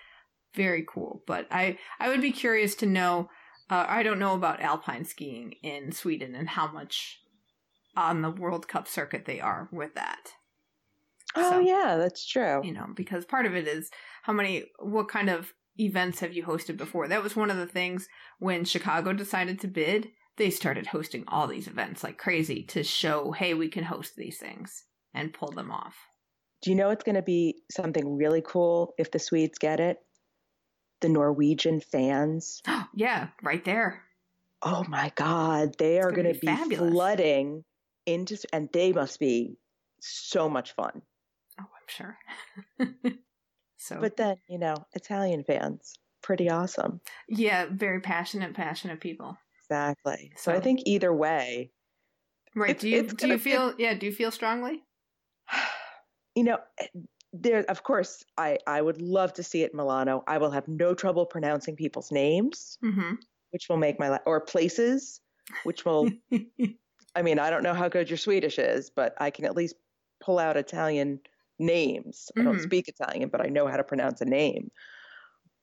very 0.54 0.84
cool. 0.88 1.22
But 1.26 1.46
I 1.50 1.78
I 1.98 2.08
would 2.08 2.20
be 2.20 2.32
curious 2.32 2.74
to 2.76 2.86
know 2.86 3.28
uh, 3.70 3.86
I 3.88 4.02
don't 4.02 4.18
know 4.18 4.34
about 4.34 4.60
alpine 4.60 5.04
skiing 5.04 5.52
in 5.62 5.92
Sweden 5.92 6.34
and 6.34 6.48
how 6.48 6.70
much 6.72 7.20
on 7.96 8.22
the 8.22 8.30
World 8.30 8.66
Cup 8.68 8.88
circuit 8.88 9.24
they 9.26 9.40
are 9.40 9.68
with 9.72 9.94
that. 9.94 10.32
Oh 11.36 11.50
So- 11.50 11.58
yeah, 11.60 11.96
that's 11.96 12.26
true. 12.26 12.60
You 12.64 12.72
know, 12.72 12.86
because 12.96 13.24
part 13.24 13.46
of 13.46 13.54
it 13.54 13.68
is 13.68 13.90
how 14.22 14.32
many 14.32 14.64
what 14.78 15.08
kind 15.08 15.30
of 15.30 15.52
events 15.78 16.20
have 16.20 16.32
you 16.32 16.44
hosted 16.44 16.76
before? 16.76 17.08
That 17.08 17.22
was 17.22 17.36
one 17.36 17.50
of 17.50 17.56
the 17.56 17.66
things 17.66 18.08
when 18.38 18.64
Chicago 18.64 19.12
decided 19.12 19.60
to 19.60 19.68
bid, 19.68 20.08
they 20.36 20.50
started 20.50 20.86
hosting 20.86 21.24
all 21.28 21.46
these 21.46 21.66
events 21.66 22.02
like 22.02 22.18
crazy 22.18 22.62
to 22.64 22.82
show, 22.82 23.32
hey, 23.32 23.54
we 23.54 23.68
can 23.68 23.84
host 23.84 24.16
these 24.16 24.38
things 24.38 24.84
and 25.14 25.32
pull 25.32 25.52
them 25.52 25.70
off. 25.70 25.96
Do 26.62 26.70
you 26.70 26.76
know 26.76 26.90
it's 26.90 27.04
going 27.04 27.16
to 27.16 27.22
be 27.22 27.62
something 27.70 28.16
really 28.16 28.42
cool 28.42 28.94
if 28.98 29.10
the 29.10 29.18
Swedes 29.18 29.58
get 29.58 29.80
it? 29.80 29.98
The 31.00 31.08
Norwegian 31.08 31.80
fans. 31.80 32.60
Oh 32.66 32.86
yeah, 32.94 33.28
right 33.42 33.64
there. 33.64 34.02
Oh 34.62 34.84
my 34.88 35.10
God, 35.14 35.76
they 35.78 36.00
are 36.00 36.10
gonna 36.10 36.34
be 36.34 36.54
be, 36.68 36.76
flooding 36.76 37.64
into, 38.04 38.36
and 38.52 38.68
they 38.74 38.92
must 38.92 39.18
be 39.18 39.56
so 40.00 40.50
much 40.50 40.72
fun. 40.72 41.00
Oh, 41.58 41.64
I'm 41.64 41.86
sure. 41.86 42.18
so, 43.80 43.99
But 43.99 44.16
then, 44.16 44.37
you 44.49 44.58
know, 44.58 44.75
Italian 44.94 45.42
fans, 45.42 45.94
pretty 46.22 46.50
awesome. 46.50 47.00
yeah, 47.28 47.66
very 47.70 48.00
passionate, 48.00 48.54
passionate 48.54 49.00
people. 49.00 49.38
Exactly. 49.62 50.32
So 50.37 50.52
I 50.52 50.60
think 50.60 50.82
either 50.84 51.12
way, 51.12 51.72
Right? 52.54 52.76
Do 52.78 52.88
you 52.88 53.04
do 53.04 53.28
you 53.28 53.38
feel? 53.38 53.75
Yeah. 53.78 53.94
Do 53.94 54.06
you 54.06 54.12
feel 54.12 54.30
strongly? 54.32 54.82
you 56.34 56.44
know, 56.44 56.58
there, 57.32 57.60
of 57.68 57.82
course, 57.84 58.25
I, 58.37 58.58
I 58.66 58.82
would 58.82 59.00
love 59.00 59.32
to 59.34 59.42
see 59.42 59.62
it 59.62 59.70
in 59.70 59.76
Milano. 59.76 60.25
I 60.26 60.38
will 60.38 60.50
have 60.50 60.66
no 60.66 60.94
trouble 60.94 61.26
pronouncing 61.26 61.76
people's 61.76 62.10
names, 62.10 62.76
Mm-hmm. 62.84 63.14
which 63.50 63.68
will 63.68 63.76
make 63.76 63.99
my, 64.00 64.08
life 64.08 64.20
or 64.26 64.40
places, 64.40 65.20
which 65.62 65.84
will, 65.84 66.10
I 67.14 67.22
mean, 67.22 67.38
I 67.38 67.50
don't 67.50 67.62
know 67.62 67.75
how 67.75 67.88
good 67.88 68.10
your 68.10 68.16
Swedish 68.18 68.58
is, 68.58 68.90
but 68.90 69.14
I 69.18 69.30
can 69.30 69.44
at 69.44 69.56
least 69.56 69.76
pull 70.20 70.38
out 70.38 70.56
Italian 70.56 71.20
names. 71.60 72.30
I 72.38 72.42
don't 72.42 72.56
Mhm. 72.56 72.62
speak 72.62 72.88
Italian, 72.88 73.28
but 73.28 73.40
I 73.40 73.48
know 73.48 73.66
how 73.68 73.76
to 73.76 73.84
pronounce 73.84 74.20
a 74.20 74.24
name. 74.24 74.70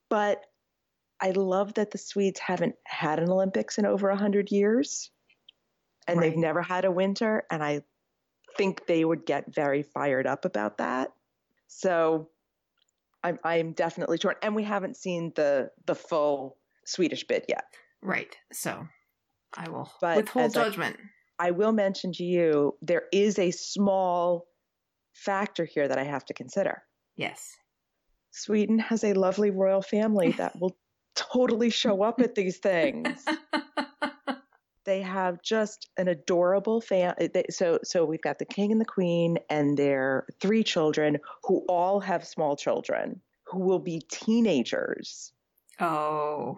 But 0.10 0.46
I 1.20 1.32
love 1.32 1.74
that 1.74 1.92
the 1.92 1.98
Swedes 1.98 2.40
haven't 2.40 2.76
had 2.86 3.20
an 3.20 3.30
Olympics 3.30 3.78
in 3.78 3.86
over 3.86 4.10
100 4.10 4.52
years 4.52 5.12
and 6.08 6.20
Right. 6.20 6.30
they've 6.30 6.38
never 6.38 6.62
had 6.62 6.86
a 6.86 6.92
winter. 6.92 7.46
And 7.52 7.64
I 7.64 7.82
think 8.56 8.86
they 8.86 9.04
would 9.04 9.26
get 9.26 9.54
very 9.54 9.82
fired 9.84 10.28
up 10.28 10.46
about 10.46 10.78
that. 10.78 11.12
So 11.68 12.30
I'm, 13.24 13.40
I'm 13.44 13.74
definitely 13.74 14.18
torn. 14.20 14.36
And 14.42 14.56
we 14.56 14.64
haven't 14.64 14.96
seen 14.96 15.34
the, 15.36 15.72
the 15.86 15.96
full 15.96 16.58
Swedish 16.86 17.26
bid 17.26 17.46
yet. 17.50 17.66
right. 18.02 18.38
So, 18.54 18.88
I 19.56 19.70
will 19.70 19.92
But 20.00 20.18
withhold 20.18 20.46
as 20.46 20.58
I- 20.58 20.64
judgment. 20.66 20.98
I 21.40 21.52
will 21.52 21.72
mention 21.72 22.14
to 22.14 22.24
you 22.24 22.78
there 22.82 23.04
is 23.12 23.38
a 23.40 23.52
small 23.52 24.48
factor 25.26 25.66
here 25.66 25.88
that 25.88 25.98
I 25.98 26.04
have 26.04 26.26
to 26.26 26.34
consider. 26.34 26.84
yes. 27.16 27.56
Sweden 28.32 28.78
has 28.78 29.04
a 29.04 29.14
lovely 29.14 29.50
royal 29.50 29.82
family 29.82 30.32
that 30.34 30.54
will 30.62 30.78
totally 31.16 31.72
show 31.72 32.04
up 32.04 32.20
at 32.22 32.36
these 32.36 32.58
things. 32.58 33.26
They 34.86 35.02
have 35.02 35.42
just 35.42 35.90
an 35.98 36.08
adorable 36.08 36.80
fam. 36.80 37.14
Eh, 37.20 37.28
they, 37.34 37.44
so, 37.50 37.78
so 37.84 38.06
we've 38.06 38.22
got 38.22 38.40
the 38.40 38.46
king 38.46 38.72
and 38.72 38.80
the 38.80 38.86
queen 38.86 39.38
and 39.50 39.78
their 39.78 40.26
three 40.40 40.64
children, 40.64 41.18
who 41.44 41.66
all 41.68 42.00
have 42.00 42.26
small 42.26 42.56
children, 42.56 43.20
who 43.48 43.60
will 43.60 43.80
be 43.80 44.02
teenagers 44.10 45.34
oh. 45.82 46.56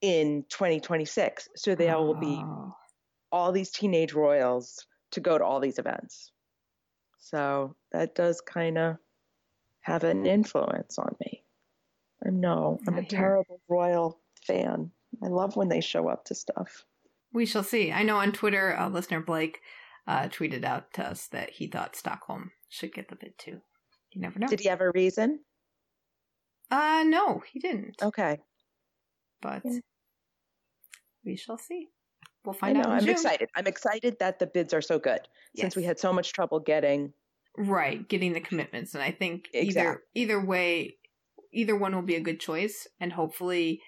in 0.00 0.46
2026. 0.48 1.50
So 1.54 1.74
there 1.74 1.98
will 1.98 2.14
be 2.14 2.40
Oh. 2.42 2.74
all 3.30 3.52
these 3.52 3.70
teenage 3.70 4.14
royals 4.14 4.86
to 5.10 5.20
go 5.20 5.36
to 5.36 5.44
all 5.44 5.60
these 5.60 5.78
events. 5.78 6.32
So 7.20 7.76
that 7.92 8.14
does 8.14 8.40
kind 8.40 8.78
of 8.78 8.96
have 9.80 10.04
an 10.04 10.26
influence 10.26 10.98
on 10.98 11.14
me. 11.20 11.44
I 12.26 12.30
know 12.30 12.78
I'm 12.86 12.98
a 12.98 13.04
terrible 13.04 13.60
royal 13.68 14.18
fan. 14.46 14.90
I 15.22 15.28
love 15.28 15.56
when 15.56 15.68
they 15.68 15.80
show 15.80 16.08
up 16.08 16.24
to 16.26 16.34
stuff. 16.34 16.84
We 17.32 17.46
shall 17.46 17.62
see. 17.62 17.92
I 17.92 18.02
know 18.02 18.16
on 18.16 18.32
Twitter, 18.32 18.76
uh, 18.76 18.88
listener 18.88 19.20
Blake 19.20 19.60
uh, 20.06 20.28
tweeted 20.28 20.64
out 20.64 20.92
to 20.94 21.04
us 21.06 21.28
that 21.28 21.50
he 21.50 21.66
thought 21.66 21.96
Stockholm 21.96 22.50
should 22.68 22.92
get 22.92 23.08
the 23.08 23.16
bid 23.16 23.38
too. 23.38 23.60
You 24.12 24.20
never 24.20 24.38
know. 24.38 24.48
Did 24.48 24.60
he 24.60 24.68
have 24.68 24.80
a 24.80 24.90
reason? 24.90 25.40
Uh, 26.70 27.04
no, 27.06 27.42
he 27.52 27.58
didn't. 27.58 28.02
Okay. 28.02 28.38
But 29.40 29.62
Yeah. 29.64 29.78
we 31.24 31.36
shall 31.36 31.58
see. 31.58 31.88
We'll 32.44 32.54
find 32.54 32.76
out. 32.78 32.86
I'm 32.86 33.00
June. 33.00 33.10
excited. 33.10 33.48
I'm 33.54 33.66
excited 33.66 34.18
that 34.20 34.38
the 34.38 34.46
bids 34.46 34.72
are 34.72 34.82
so 34.82 34.98
good 34.98 35.20
since 35.56 35.76
we 35.76 35.84
had 35.84 35.98
so 35.98 36.12
much 36.12 36.32
trouble 36.32 36.60
getting. 36.60 37.12
right 37.56 38.08
getting 38.08 38.32
the 38.32 38.40
commitments, 38.40 38.94
and 38.94 39.02
I 39.02 39.10
think 39.10 39.48
either 39.52 40.02
either 40.14 40.44
way, 40.44 40.96
either 41.52 41.76
one 41.76 41.94
will 41.94 42.02
be 42.02 42.16
a 42.16 42.20
good 42.20 42.40
choice, 42.40 42.86
and 43.00 43.12
hopefully. 43.12 43.80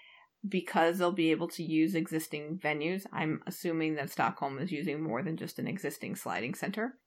Because 0.49 0.99
they'll 0.99 1.13
be 1.13 1.31
able 1.31 1.47
to 1.51 1.63
use 1.63 1.95
existing 1.95 2.59
venues, 2.59 3.07
I'm 3.13 3.43
assuming 3.47 3.95
that 3.95 4.11
Stockholm 4.11 4.59
is 4.59 4.73
using 4.73 5.01
more 5.01 5.23
than 5.23 5.37
just 5.37 5.61
an 5.61 5.69
existing 5.69 6.17
sliding 6.17 6.55
center. 6.55 6.99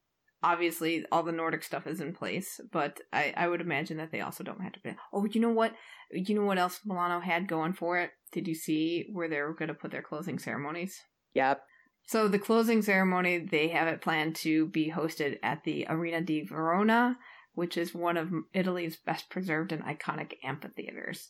Obviously, 0.41 1.05
all 1.11 1.21
the 1.21 1.33
Nordic 1.33 1.61
stuff 1.61 1.85
is 1.85 1.99
in 1.99 2.13
place, 2.13 2.61
but 2.71 3.01
I, 3.11 3.33
I 3.35 3.49
would 3.49 3.59
imagine 3.59 3.97
that 3.97 4.13
they 4.13 4.21
also 4.21 4.41
don't 4.45 4.61
have 4.61 4.71
to. 4.71 4.79
Be, 4.79 4.95
oh, 5.11 5.25
you 5.25 5.41
know 5.41 5.49
what? 5.49 5.73
You 6.11 6.33
know 6.33 6.45
what 6.45 6.57
else 6.57 6.79
Milano 6.85 7.19
had 7.19 7.49
going 7.49 7.73
for 7.73 7.99
it? 7.99 8.11
Did 8.31 8.47
you 8.47 8.55
see 8.55 9.09
where 9.11 9.27
they 9.27 9.41
were 9.41 9.53
going 9.53 9.67
to 9.67 9.73
put 9.73 9.91
their 9.91 10.01
closing 10.01 10.39
ceremonies? 10.39 11.01
Yep. 11.35 11.61
So 12.07 12.27
the 12.27 12.39
closing 12.39 12.81
ceremony, 12.81 13.39
they 13.39 13.67
have 13.69 13.87
it 13.87 14.01
planned 14.01 14.35
to 14.37 14.67
be 14.67 14.91
hosted 14.91 15.37
at 15.43 15.63
the 15.63 15.85
Arena 15.89 16.21
di 16.21 16.43
Verona, 16.43 17.17
which 17.53 17.77
is 17.77 17.93
one 17.93 18.17
of 18.17 18.31
Italy's 18.53 18.95
best 18.95 19.29
preserved 19.29 19.71
and 19.71 19.83
iconic 19.83 20.33
amphitheaters. 20.43 21.29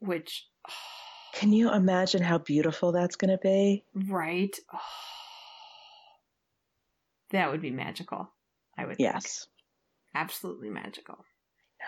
Which, 0.00 0.48
Can 1.34 1.52
you 1.52 1.72
imagine 1.72 2.22
how 2.22 2.38
beautiful 2.38 2.92
that's 2.92 3.16
going 3.16 3.30
to 3.30 3.38
be? 3.38 3.84
right? 3.94 4.54
that 7.30 7.50
would 7.50 7.62
be 7.62 7.70
magical. 7.70 8.30
I 8.76 8.86
would 8.86 8.96
think. 8.96 9.12
Yes. 9.12 9.46
absolutely 10.14 10.70
magical. 10.70 11.16
No. 11.80 11.86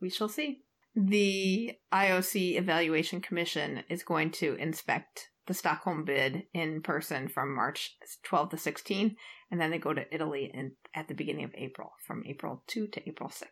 We 0.00 0.10
shall 0.10 0.28
see. 0.28 0.62
The 0.96 1.72
IOC 1.92 2.58
Evaluation 2.58 3.20
Commission 3.20 3.84
is 3.88 4.02
going 4.02 4.32
to 4.32 4.54
inspect 4.54 5.30
the 5.50 5.54
Stockholm 5.54 6.04
bid 6.04 6.44
in 6.54 6.80
person 6.80 7.26
from 7.26 7.56
March 7.56 7.96
12 8.22 8.50
to 8.50 8.56
16, 8.56 9.16
and 9.50 9.60
then 9.60 9.72
they 9.72 9.78
go 9.78 9.92
to 9.92 10.14
Italy 10.14 10.48
in, 10.54 10.70
at 10.94 11.08
the 11.08 11.14
beginning 11.14 11.42
of 11.42 11.50
April, 11.56 11.90
from 12.06 12.22
April 12.24 12.62
2 12.68 12.86
to 12.86 13.08
April 13.08 13.28
6. 13.28 13.50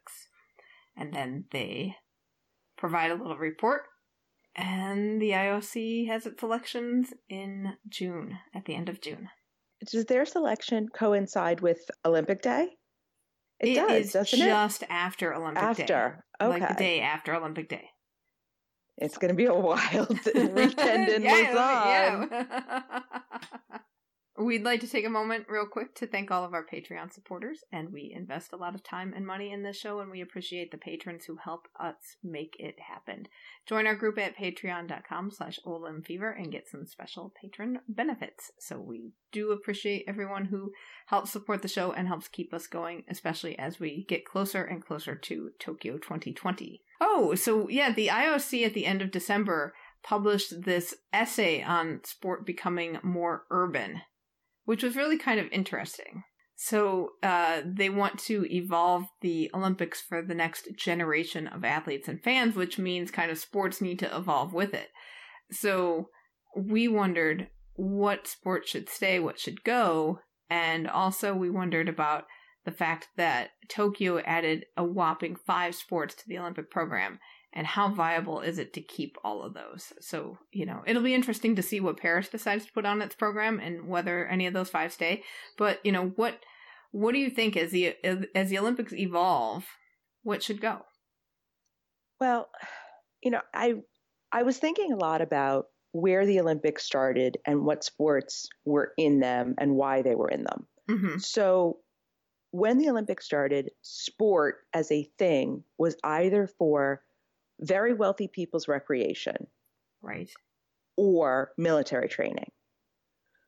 And 0.97 1.13
then 1.13 1.47
they 1.51 1.97
provide 2.77 3.11
a 3.11 3.17
little 3.17 3.37
report, 3.37 3.83
and 4.55 5.21
the 5.21 5.31
IOC 5.31 6.07
has 6.07 6.25
its 6.25 6.41
elections 6.41 7.13
in 7.29 7.73
June, 7.89 8.39
at 8.55 8.65
the 8.65 8.77
end 8.77 8.89
of 8.89 9.01
June. 9.01 9.29
Does 9.85 10.05
their 10.05 10.25
selection 10.25 10.91
coincide 10.95 11.63
with 11.63 11.81
Olympic 12.05 12.43
Day? 12.43 12.69
It, 13.59 13.75
does, 13.75 14.07
is 14.07 14.13
doesn't 14.13 14.41
it? 14.41 14.47
just 14.47 14.85
after 14.89 15.33
it? 15.33 15.37
Olympic 15.37 15.63
Day. 15.63 15.83
After. 15.83 16.25
Okay. 16.41 16.61
Like 16.61 16.69
the 16.69 16.75
day 16.75 17.01
after 17.01 17.35
Olympic 17.35 17.69
Day. 17.69 17.89
It's 19.01 19.17
going 19.17 19.31
to 19.31 19.35
be 19.37 19.47
a 19.47 19.55
wild 19.69 20.11
weekend 20.35 21.09
in 21.09 21.25
Lausanne. 21.25 22.29
yeah. 22.31 23.01
We'd 24.41 24.65
like 24.65 24.81
to 24.83 24.89
take 24.89 25.05
a 25.05 25.11
moment 25.11 25.47
real 25.49 25.67
quick 25.67 25.97
to 25.97 26.07
thank 26.07 26.31
all 26.31 26.45
of 26.45 26.55
our 26.55 26.65
Patreon 26.65 27.13
supporters, 27.13 27.65
and 27.73 27.93
we 27.93 28.13
invest 28.15 28.53
a 28.53 28.57
lot 28.57 28.77
of 28.77 28.85
time 28.85 29.13
and 29.17 29.27
money 29.27 29.51
in 29.51 29.65
this 29.65 29.77
show, 29.77 29.99
and 29.99 30.13
we 30.13 30.21
appreciate 30.21 30.71
the 30.71 30.79
patrons 30.79 31.25
who 31.25 31.39
help 31.43 31.67
us 31.81 31.97
make 32.23 32.55
it 32.61 32.77
happen. 32.79 33.27
Join 33.67 33.89
our 33.89 33.97
group 33.97 34.17
at 34.17 34.37
patreon.com 34.37 35.33
slash 35.33 35.59
fever 36.05 36.31
and 36.31 36.53
get 36.53 36.69
some 36.69 36.87
special 36.87 37.33
patron 37.43 37.81
benefits. 37.89 38.53
So 38.61 38.79
we 38.79 39.11
do 39.33 39.51
appreciate 39.51 40.05
everyone 40.07 40.45
who 40.45 40.71
helps 41.07 41.33
support 41.33 41.63
the 41.63 41.67
show 41.67 41.91
and 41.91 42.07
helps 42.07 42.29
keep 42.29 42.55
us 42.55 42.69
going, 42.69 43.03
especially 43.11 43.59
as 43.59 43.81
we 43.81 44.05
get 44.09 44.25
closer 44.25 44.63
and 44.63 44.87
closer 44.87 45.17
to 45.17 45.51
Tokyo 45.59 45.95
2020. 45.99 46.83
Oh, 47.01 47.35
so 47.35 47.69
yeah, 47.69 47.93
the 47.93 48.09
IOC 48.09 48.67
at 48.67 48.75
the 48.75 48.87
end 48.87 49.03
of 49.03 49.11
December 49.11 49.75
published 50.03 50.63
this 50.63 50.95
essay 51.13 51.63
on 51.63 52.01
sport 52.05 52.47
becoming 52.47 52.99
more 53.03 53.45
urban 53.51 54.03
which 54.69 54.83
was 54.83 54.97
really 54.97 55.17
kind 55.17 55.41
of 55.41 55.47
interesting. 55.51 56.25
So 56.55 57.13
uh, 57.23 57.63
they 57.65 57.89
want 57.89 58.19
to 58.25 58.45
evolve 58.55 59.07
the 59.23 59.51
Olympics 59.55 59.99
for 59.99 60.21
the 60.21 60.35
next 60.35 60.69
generation 60.77 61.47
of 61.47 61.65
athletes 61.65 62.07
and 62.07 62.23
fans, 62.23 62.55
which 62.55 62.79
means 62.79 63.11
kind 63.11 63.31
of 63.31 63.39
sports 63.39 63.81
need 63.81 63.99
to 64.01 64.15
evolve 64.15 64.53
with 64.53 64.75
it. 64.75 64.89
So 65.51 66.11
we 66.55 66.87
wondered 66.87 67.49
what 67.77 68.27
sports 68.27 68.69
should 68.69 68.91
stay, 68.91 69.19
what 69.19 69.41
should 69.41 69.65
go, 69.65 70.19
and 70.51 70.87
also 70.87 71.35
we 71.35 71.49
wondered 71.49 71.89
about 71.89 72.25
the 72.69 72.77
fact 72.77 73.09
that 73.17 73.53
Tokyo 73.71 74.19
added 74.19 74.67
a 74.77 74.85
whopping 74.85 75.37
five 75.37 75.75
sports 75.75 76.15
to 76.15 76.29
the 76.29 76.39
Olympic 76.39 76.71
program 76.71 77.19
and 77.55 77.67
how 77.67 77.89
viable 77.89 78.41
is 78.41 78.59
it 78.59 78.75
to 78.75 78.83
keep 78.83 79.17
all 79.25 79.43
of 79.43 79.55
those? 79.55 79.95
So, 80.01 80.37
you 80.53 80.67
know, 80.67 80.83
it'll 80.87 81.03
be 81.03 81.15
interesting 81.15 81.57
to 81.57 81.63
see 81.63 81.81
what 81.81 81.97
Paris 81.97 82.29
decides 82.29 82.67
to 82.67 82.73
put 82.73 82.85
on 82.85 83.01
its 83.01 83.15
program 83.15 83.59
and 83.59 83.89
whether 83.89 84.27
any 84.27 84.47
of 84.47 84.53
those 84.53 84.69
five 84.69 84.93
stay. 84.93 85.23
But, 85.57 85.81
you 85.83 85.93
know, 85.93 86.09
what 86.17 86.41
what 86.91 87.13
do 87.13 87.19
you 87.19 87.31
think 87.31 87.57
as 87.57 87.71
the 87.71 87.95
as 88.35 88.51
the 88.51 88.59
Olympics 88.59 88.93
evolve, 88.93 89.65
what 90.25 90.43
should 90.43 90.61
go? 90.61 90.83
Well, 92.21 92.51
you 93.23 93.31
know, 93.31 93.41
I 93.55 93.77
I 94.31 94.43
was 94.43 94.59
thinking 94.59 94.93
a 94.93 94.97
lot 94.97 95.23
about 95.23 95.69
where 95.93 96.27
the 96.27 96.41
Olympics 96.41 96.85
started 96.85 97.39
and 97.47 97.65
what 97.65 97.83
sports 97.83 98.47
were 98.67 98.93
in 98.99 99.21
them 99.21 99.55
and 99.57 99.75
why 99.75 100.03
they 100.03 100.15
were 100.15 100.29
in 100.29 100.45
them. 100.45 100.67
Mm-hmm. 100.91 101.19
So, 101.19 101.79
when 102.51 102.79
the 102.79 102.89
Olympics 102.89 103.25
started, 103.25 103.71
sport 103.83 104.59
as 104.73 104.91
a 104.91 105.11
thing 105.19 105.65
was 105.77 105.97
either 106.03 106.47
for 106.47 107.03
very 107.61 107.95
wealthy 107.95 108.29
people's 108.29 108.69
recreation. 108.69 109.47
Right. 110.01 110.31
Or 110.97 111.53
military 111.57 112.09
training. 112.09 112.51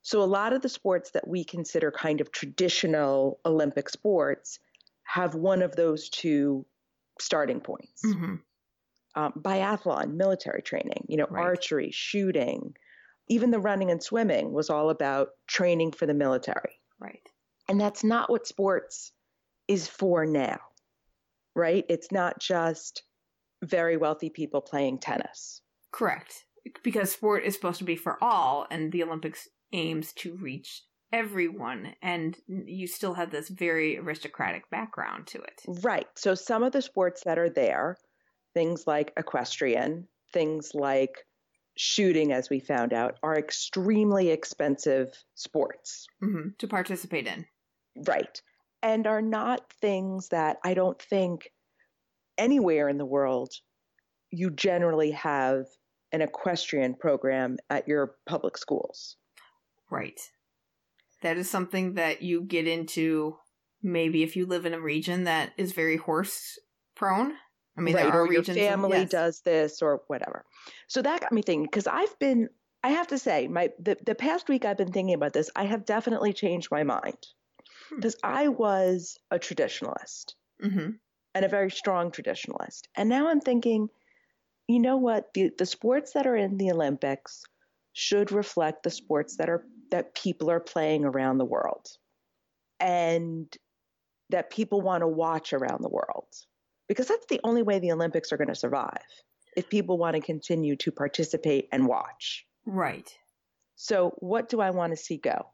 So 0.03 0.23
a 0.23 0.25
lot 0.25 0.53
of 0.53 0.63
the 0.63 0.69
sports 0.69 1.11
that 1.13 1.29
we 1.29 1.45
consider 1.45 1.91
kind 1.91 2.21
of 2.21 2.33
traditional 2.33 3.39
Olympic 3.45 3.89
sports 3.89 4.59
have 5.05 5.35
one 5.35 5.63
of 5.63 5.77
those 5.77 6.09
two 6.09 6.65
starting 7.21 7.61
points. 7.61 8.03
Mm-hmm. 8.05 8.37
Um, 9.17 9.33
biathlon, 9.37 10.15
military 10.15 10.63
training, 10.63 11.05
you 11.09 11.17
know, 11.17 11.27
right. 11.29 11.43
archery, 11.43 11.91
shooting, 11.91 12.75
even 13.29 13.51
the 13.51 13.59
running 13.59 13.91
and 13.91 14.03
swimming 14.03 14.53
was 14.53 14.71
all 14.71 14.91
about 14.91 15.31
training 15.47 15.93
for 15.93 16.07
the 16.07 16.15
military. 16.15 16.81
Right. 16.99 17.23
And 17.71 17.81
that's 17.81 18.03
not 18.03 18.29
what 18.29 18.49
sports 18.49 19.13
is 19.69 19.87
for 19.87 20.27
now, 20.27 20.59
right? 21.55 21.85
It's 21.89 22.11
not 22.11 22.41
just 22.41 23.05
very 23.63 23.97
wealthy 23.97 24.29
people 24.29 24.61
playing 24.61 24.99
tennis. 24.99 25.63
Correct. 25.93 26.45
Because 26.83 27.13
sport 27.13 27.45
is 27.45 27.55
supposed 27.55 27.79
to 27.79 27.85
be 27.85 27.95
for 27.95 28.19
all, 28.23 28.67
and 28.73 28.91
the 28.91 29.05
Olympics 29.05 29.49
aims 29.73 30.13
to 30.15 30.35
reach 30.35 30.83
everyone, 31.13 31.95
and 32.03 32.37
you 32.49 32.89
still 32.89 33.15
have 33.15 33.31
this 33.31 33.49
very 33.49 33.99
aristocratic 33.99 34.69
background 34.71 35.29
to 35.29 35.39
it. 35.39 35.63
Right. 35.83 36.07
So 36.17 36.35
some 36.35 36.65
of 36.65 36.73
the 36.73 36.83
sports 36.83 37.23
that 37.25 37.39
are 37.39 37.51
there, 37.51 37.97
things 38.53 38.85
like 38.87 39.13
equestrian, 39.17 40.09
things 40.33 40.73
like 40.75 41.25
shooting, 41.77 42.33
as 42.33 42.51
we 42.51 42.59
found 42.59 42.93
out, 42.93 43.17
are 43.23 43.39
extremely 43.39 44.31
expensive 44.31 45.17
sports 45.37 46.07
mm-hmm. 46.23 46.49
to 46.59 46.67
participate 46.67 47.29
in. 47.29 47.47
Right. 47.97 48.41
And 48.83 49.07
are 49.07 49.23
not 49.23 49.73
things 49.81 50.29
that 50.29 50.59
I 50.65 50.75
don't 50.75 51.01
think 51.01 51.51
anywhere 52.39 52.89
in 52.89 52.99
the 52.99 53.05
world, 53.05 53.53
you 54.31 54.51
generally 54.51 55.11
have 55.13 55.67
an 56.13 56.23
equestrian 56.23 56.95
program 56.95 57.59
at 57.69 57.87
your 57.87 58.17
public 58.27 58.57
schools. 58.57 59.17
Right. 59.91 60.21
That 61.23 61.37
is 61.37 61.51
something 61.51 61.95
that 61.95 62.23
you 62.23 62.43
get 62.43 62.67
into 62.67 63.37
maybe 63.83 64.23
if 64.23 64.37
you 64.37 64.47
live 64.47 64.67
in 64.67 64.75
a 64.75 64.81
region 64.81 65.25
that 65.25 65.53
is 65.57 65.73
very 65.73 65.97
horse 65.97 66.59
prone. 66.95 67.33
I 67.77 67.83
mean, 67.83 67.95
right, 67.95 68.05
there 68.05 68.13
are 68.13 68.27
or 68.27 68.33
your 68.33 68.43
family 68.43 68.99
yes. 68.99 69.11
does 69.11 69.41
this 69.43 69.81
or 69.81 70.03
whatever. 70.09 70.45
So 70.89 71.03
that 71.03 71.21
got 71.21 71.33
me 71.33 71.43
thinking 71.43 71.65
because 71.65 71.87
I've 71.87 72.19
been, 72.19 72.49
I 72.83 72.91
have 72.91 73.09
to 73.09 73.19
say, 73.19 73.49
my 73.49 73.71
the, 73.79 73.97
the 74.05 74.15
past 74.15 74.49
week 74.49 74.65
I've 74.65 74.77
been 74.77 74.93
thinking 74.93 75.15
about 75.15 75.33
this. 75.33 75.51
I 75.55 75.65
have 75.65 75.85
definitely 75.85 76.33
changed 76.33 76.69
my 76.71 76.83
mind 76.83 77.17
because. 77.97 78.17
I 78.23 78.49
was 78.49 79.19
a 79.31 79.39
traditionalist. 79.39 80.35
Mm-hmm 80.63 80.91
and 81.35 81.45
a 81.45 81.49
very 81.49 81.71
strong 81.71 82.11
traditionalist. 82.11 82.83
And 82.97 83.09
now 83.09 83.29
I'm 83.29 83.41
thinking, 83.41 83.89
you 84.69 84.81
know 84.81 84.97
what? 84.97 85.33
The, 85.35 85.51
the 85.57 85.67
sports 85.67 86.13
that 86.13 86.27
are 86.27 86.37
in 86.37 86.57
the 86.57 86.71
Olympics 86.71 87.43
should 87.93 88.33
reflect 88.33 88.83
the 88.83 88.91
sports 88.91 89.37
that 89.37 89.49
are 89.49 89.65
that 89.91 90.15
people 90.15 90.51
are 90.51 90.61
playing 90.61 91.05
around 91.05 91.39
the 91.39 91.45
world 91.45 91.89
and 92.79 93.53
that 94.29 94.51
people 94.51 94.81
want 94.81 95.01
to 95.01 95.09
watch 95.09 95.53
around 95.53 95.83
the 95.83 95.89
world. 95.89 96.29
Because 96.89 97.09
that's 97.09 97.27
the 97.27 97.41
only 97.43 97.63
way 97.63 97.81
the 97.81 97.93
Olympics 97.93 98.33
are 98.33 98.37
going 98.37 98.49
to 98.49 98.55
survive. 98.55 99.03
If 99.57 99.69
people 99.69 99.99
want 99.99 100.15
to 100.15 100.23
continue 100.23 100.77
to 100.77 100.93
participate 100.93 101.69
and 101.73 101.89
watch. 101.89 102.47
Right. 102.67 103.13
So, 103.75 104.13
what 104.19 104.49
do 104.49 104.61
I 104.61 104.71
want 104.71 104.93
to 104.93 104.97
see 104.97 105.17
go? 105.17 105.47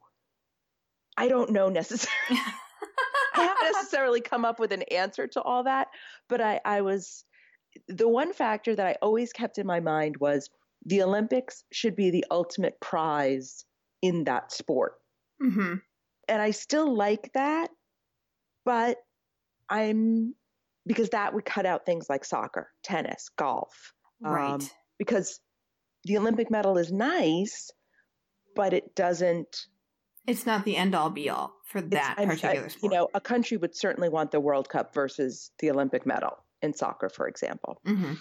I 1.17 1.29
don't 1.29 1.51
know 1.51 1.69
necessarily. 1.69 2.15
I 3.35 3.43
haven't 3.43 3.73
necessarily 3.73 4.21
come 4.21 4.45
up 4.45 4.59
with 4.59 4.73
an 4.73 4.83
answer 4.83 5.27
to 5.29 5.43
all 5.43 5.65
that, 5.65 5.89
but 6.29 6.41
I, 6.41 6.61
I 6.65 6.81
was 6.81 7.25
the 7.89 8.09
one 8.09 8.33
factor 8.33 8.75
that 8.75 8.87
I 8.87 8.97
always 9.03 9.33
kept 9.33 9.59
in 9.59 9.67
my 9.67 9.81
mind 9.81 10.17
was 10.19 10.49
the 10.85 11.03
Olympics 11.03 11.65
should 11.73 11.97
be 11.97 12.11
the 12.11 12.25
ultimate 12.31 12.81
prize 12.81 13.65
in 14.03 14.25
that 14.25 14.53
sport. 14.53 14.95
Mm-hmm. 15.43 15.75
And 16.29 16.43
I 16.43 16.51
still 16.51 16.95
like 16.95 17.31
that, 17.35 17.71
but 18.65 18.99
I'm 19.69 20.35
because 20.87 21.11
that 21.11 21.35
would 21.35 21.45
cut 21.45 21.67
out 21.67 21.85
things 21.85 22.09
like 22.09 22.25
soccer, 22.25 22.71
tennis, 22.85 23.29
golf. 23.37 23.93
Right. 24.21 24.53
Um, 24.53 24.61
because 24.99 25.41
the 26.05 26.17
Olympic 26.17 26.51
medal 26.51 26.79
is 26.79 26.93
nice, 26.93 27.71
but 28.55 28.73
it 28.73 28.95
doesn't 28.95 29.67
it's 30.27 30.47
not 30.47 30.65
the 30.65 30.77
end 30.77 30.95
all 30.95 31.11
be 31.11 31.31
all 31.31 31.55
for 31.65 31.81
that 31.81 32.17
it's, 32.19 32.27
particular 32.27 32.67
I, 32.67 32.69
sport. 32.69 32.83
You 32.83 32.99
know, 32.99 33.09
a 33.15 33.21
country 33.21 33.57
would 33.57 33.77
certainly 33.77 34.09
want 34.09 34.31
the 34.31 34.41
World 34.41 34.69
Cup 34.69 34.93
versus 34.93 35.51
the 35.59 35.71
Olympic 35.71 36.07
medal 36.07 36.39
in 36.63 36.75
soccer, 36.75 37.09
for 37.09 37.29
example. 37.29 37.81
Mm-hmm. 37.87 38.15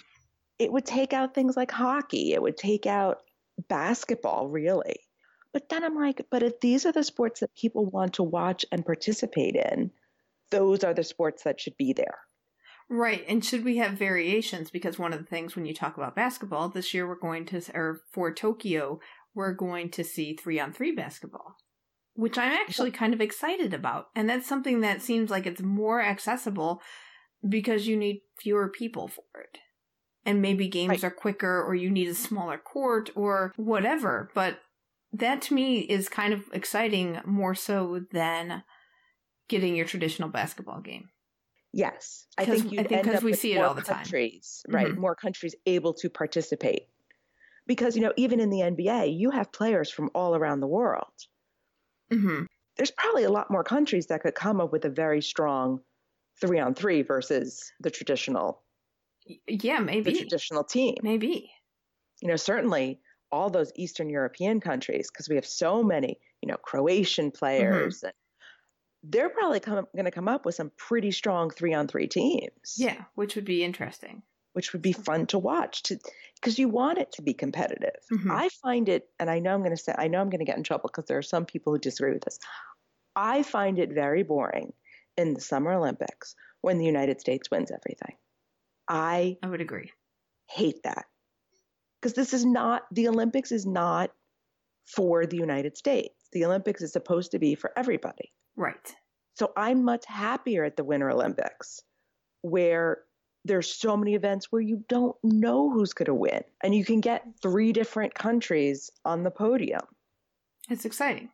It 0.58 0.72
would 0.72 0.86
take 0.86 1.12
out 1.12 1.34
things 1.34 1.56
like 1.56 1.70
hockey. 1.70 2.32
It 2.32 2.40
would 2.40 2.56
take 2.56 2.86
out 2.86 3.22
basketball, 3.68 4.48
really. 4.48 5.00
But 5.52 5.68
then 5.68 5.84
I'm 5.84 5.96
like, 5.96 6.26
but 6.30 6.42
if 6.42 6.60
these 6.60 6.86
are 6.86 6.92
the 6.92 7.04
sports 7.04 7.40
that 7.40 7.54
people 7.54 7.86
want 7.86 8.14
to 8.14 8.22
watch 8.22 8.64
and 8.70 8.84
participate 8.84 9.56
in, 9.56 9.90
those 10.50 10.84
are 10.84 10.94
the 10.94 11.04
sports 11.04 11.42
that 11.44 11.60
should 11.60 11.76
be 11.76 11.92
there. 11.92 12.18
Right. 12.88 13.24
And 13.26 13.44
should 13.44 13.64
we 13.64 13.78
have 13.78 13.92
variations? 13.92 14.70
Because 14.70 14.98
one 14.98 15.12
of 15.12 15.18
the 15.18 15.26
things 15.26 15.56
when 15.56 15.66
you 15.66 15.74
talk 15.74 15.96
about 15.96 16.14
basketball, 16.14 16.68
this 16.68 16.94
year 16.94 17.08
we're 17.08 17.16
going 17.16 17.46
to, 17.46 17.62
or 17.74 18.02
for 18.12 18.32
Tokyo, 18.32 19.00
we're 19.34 19.54
going 19.54 19.90
to 19.90 20.04
see 20.04 20.34
three 20.34 20.60
on 20.60 20.72
three 20.72 20.92
basketball 20.92 21.56
which 22.16 22.38
I'm 22.38 22.52
actually 22.52 22.90
kind 22.90 23.14
of 23.14 23.20
excited 23.20 23.72
about. 23.72 24.08
And 24.14 24.28
that's 24.28 24.46
something 24.46 24.80
that 24.80 25.02
seems 25.02 25.30
like 25.30 25.46
it's 25.46 25.62
more 25.62 26.02
accessible 26.02 26.82
because 27.46 27.86
you 27.86 27.96
need 27.96 28.22
fewer 28.38 28.68
people 28.68 29.08
for 29.08 29.40
it. 29.40 29.58
And 30.24 30.42
maybe 30.42 30.66
games 30.66 30.90
right. 30.90 31.04
are 31.04 31.10
quicker 31.10 31.62
or 31.62 31.74
you 31.74 31.90
need 31.90 32.08
a 32.08 32.14
smaller 32.14 32.58
court 32.58 33.10
or 33.14 33.52
whatever. 33.56 34.30
But 34.34 34.58
that 35.12 35.42
to 35.42 35.54
me 35.54 35.80
is 35.80 36.08
kind 36.08 36.32
of 36.32 36.42
exciting 36.52 37.20
more 37.24 37.54
so 37.54 38.00
than 38.10 38.64
getting 39.48 39.76
your 39.76 39.86
traditional 39.86 40.28
basketball 40.28 40.80
game. 40.80 41.10
Yes, 41.72 42.26
I 42.38 42.46
think 42.46 42.72
you 42.72 42.78
end 42.78 43.08
up 43.08 43.22
we 43.22 43.34
see 43.34 43.52
it 43.52 43.60
all 43.60 43.74
the 43.74 43.82
countries, 43.82 44.64
time. 44.66 44.74
right? 44.74 44.86
Mm-hmm. 44.88 45.00
More 45.00 45.14
countries 45.14 45.54
able 45.66 45.92
to 45.94 46.08
participate 46.08 46.84
because 47.66 47.96
you 47.96 48.02
know 48.02 48.14
even 48.16 48.40
in 48.40 48.48
the 48.48 48.60
NBA, 48.60 49.18
you 49.18 49.30
have 49.30 49.52
players 49.52 49.90
from 49.90 50.10
all 50.14 50.34
around 50.34 50.60
the 50.60 50.66
world. 50.66 51.12
Mm-hmm. 52.12 52.44
There's 52.76 52.90
probably 52.90 53.24
a 53.24 53.30
lot 53.30 53.50
more 53.50 53.64
countries 53.64 54.06
that 54.06 54.22
could 54.22 54.34
come 54.34 54.60
up 54.60 54.72
with 54.72 54.84
a 54.84 54.90
very 54.90 55.22
strong 55.22 55.80
three 56.40 56.58
on 56.58 56.74
three 56.74 57.02
versus 57.02 57.72
the 57.80 57.90
traditional. 57.90 58.62
Yeah, 59.48 59.78
maybe 59.78 60.12
the 60.12 60.18
traditional 60.18 60.64
team. 60.64 60.96
Maybe 61.02 61.50
you 62.20 62.28
know 62.28 62.36
certainly 62.36 63.00
all 63.32 63.50
those 63.50 63.72
Eastern 63.74 64.08
European 64.08 64.60
countries 64.60 65.08
because 65.10 65.28
we 65.28 65.34
have 65.34 65.46
so 65.46 65.82
many 65.82 66.18
you 66.42 66.52
know, 66.52 66.56
Croatian 66.56 67.30
players. 67.30 67.98
Mm-hmm. 67.98 68.08
They're 69.08 69.28
probably 69.28 69.60
going 69.60 70.04
to 70.04 70.10
come 70.10 70.28
up 70.28 70.44
with 70.44 70.54
some 70.54 70.72
pretty 70.76 71.12
strong 71.12 71.50
three 71.50 71.74
on 71.74 71.86
three 71.86 72.08
teams. 72.08 72.74
Yeah, 72.76 73.02
which 73.14 73.36
would 73.36 73.44
be 73.44 73.62
interesting. 73.62 74.22
Which 74.52 74.72
would 74.72 74.82
be 74.82 74.92
fun 74.92 75.26
to 75.26 75.38
watch 75.38 75.82
to 75.84 75.98
because 76.40 76.58
you 76.58 76.68
want 76.68 76.98
it 76.98 77.12
to 77.12 77.22
be 77.22 77.34
competitive. 77.34 77.96
Mm-hmm. 78.12 78.30
I 78.30 78.48
find 78.62 78.88
it, 78.88 79.08
and 79.18 79.30
I 79.30 79.38
know 79.38 79.54
I'm 79.54 79.60
going 79.60 79.76
to 79.76 79.82
say, 79.82 79.94
I 79.96 80.08
know 80.08 80.20
I'm 80.20 80.30
going 80.30 80.40
to 80.40 80.44
get 80.44 80.56
in 80.56 80.62
trouble 80.62 80.88
because 80.92 81.06
there 81.06 81.18
are 81.18 81.22
some 81.22 81.44
people 81.44 81.72
who 81.72 81.78
disagree 81.78 82.12
with 82.12 82.24
this. 82.24 82.38
I 83.14 83.42
find 83.42 83.78
it 83.78 83.92
very 83.92 84.22
boring 84.22 84.72
in 85.16 85.34
the 85.34 85.40
Summer 85.40 85.72
Olympics 85.72 86.34
when 86.60 86.78
the 86.78 86.84
United 86.84 87.20
States 87.20 87.50
wins 87.50 87.70
everything. 87.70 88.16
I 88.88 89.38
I 89.42 89.48
would 89.48 89.60
agree. 89.60 89.90
Hate 90.48 90.82
that. 90.84 91.06
Because 92.00 92.14
this 92.14 92.34
is 92.34 92.44
not 92.44 92.82
the 92.92 93.08
Olympics 93.08 93.50
is 93.50 93.66
not 93.66 94.10
for 94.86 95.26
the 95.26 95.36
United 95.36 95.76
States. 95.76 96.14
The 96.32 96.44
Olympics 96.44 96.82
is 96.82 96.92
supposed 96.92 97.32
to 97.32 97.38
be 97.38 97.54
for 97.54 97.72
everybody. 97.76 98.32
Right. 98.56 98.94
So 99.34 99.52
I'm 99.56 99.84
much 99.84 100.04
happier 100.06 100.64
at 100.64 100.76
the 100.76 100.84
Winter 100.84 101.10
Olympics 101.10 101.82
where 102.42 102.98
there's 103.46 103.72
so 103.72 103.96
many 103.96 104.14
events 104.14 104.50
where 104.50 104.62
you 104.62 104.84
don't 104.88 105.16
know 105.22 105.70
who's 105.70 105.92
going 105.92 106.06
to 106.06 106.14
win 106.14 106.42
and 106.62 106.74
you 106.74 106.84
can 106.84 107.00
get 107.00 107.24
three 107.40 107.72
different 107.72 108.14
countries 108.14 108.90
on 109.04 109.22
the 109.22 109.30
podium. 109.30 109.82
It's 110.68 110.84
exciting. 110.84 111.30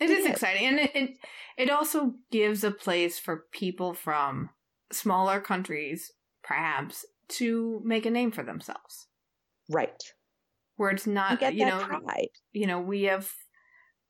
It, 0.00 0.10
it 0.10 0.18
is, 0.18 0.18
is 0.20 0.30
exciting 0.32 0.66
and 0.66 0.78
it, 0.80 0.90
it 0.94 1.10
it 1.56 1.70
also 1.70 2.14
gives 2.30 2.64
a 2.64 2.70
place 2.70 3.18
for 3.18 3.44
people 3.52 3.94
from 3.94 4.50
smaller 4.90 5.40
countries 5.40 6.12
perhaps 6.42 7.04
to 7.28 7.80
make 7.84 8.04
a 8.04 8.10
name 8.10 8.30
for 8.30 8.42
themselves. 8.42 9.06
Right. 9.70 10.02
Where 10.76 10.90
it's 10.90 11.06
not 11.06 11.40
you, 11.40 11.60
you 11.60 11.66
know 11.66 11.78
pride. 11.78 12.28
you 12.52 12.66
know 12.66 12.80
we 12.80 13.04
have 13.04 13.32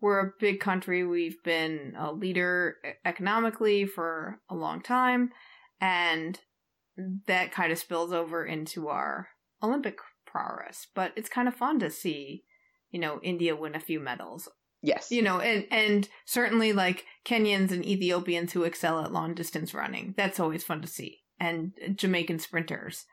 we're 0.00 0.20
a 0.20 0.32
big 0.38 0.60
country. 0.60 1.06
We've 1.06 1.42
been 1.44 1.94
a 1.98 2.12
leader 2.12 2.76
economically 3.04 3.86
for 3.86 4.40
a 4.50 4.54
long 4.54 4.82
time 4.82 5.30
and 5.80 6.38
that 7.26 7.52
kind 7.52 7.72
of 7.72 7.78
spills 7.78 8.12
over 8.12 8.44
into 8.44 8.88
our 8.88 9.28
Olympic 9.62 9.98
prowess. 10.26 10.86
But 10.94 11.12
it's 11.16 11.28
kind 11.28 11.48
of 11.48 11.54
fun 11.54 11.78
to 11.80 11.90
see, 11.90 12.44
you 12.90 13.00
know, 13.00 13.20
India 13.22 13.56
win 13.56 13.74
a 13.74 13.80
few 13.80 14.00
medals. 14.00 14.48
Yes. 14.82 15.10
You 15.10 15.22
know, 15.22 15.40
and 15.40 15.66
and 15.70 16.08
certainly 16.26 16.72
like 16.72 17.06
Kenyans 17.24 17.70
and 17.70 17.84
Ethiopians 17.84 18.52
who 18.52 18.64
excel 18.64 19.00
at 19.00 19.12
long 19.12 19.34
distance 19.34 19.72
running. 19.72 20.14
That's 20.16 20.38
always 20.38 20.62
fun 20.62 20.82
to 20.82 20.88
see. 20.88 21.20
And 21.40 21.72
Jamaican 21.94 22.38
sprinters 22.38 23.06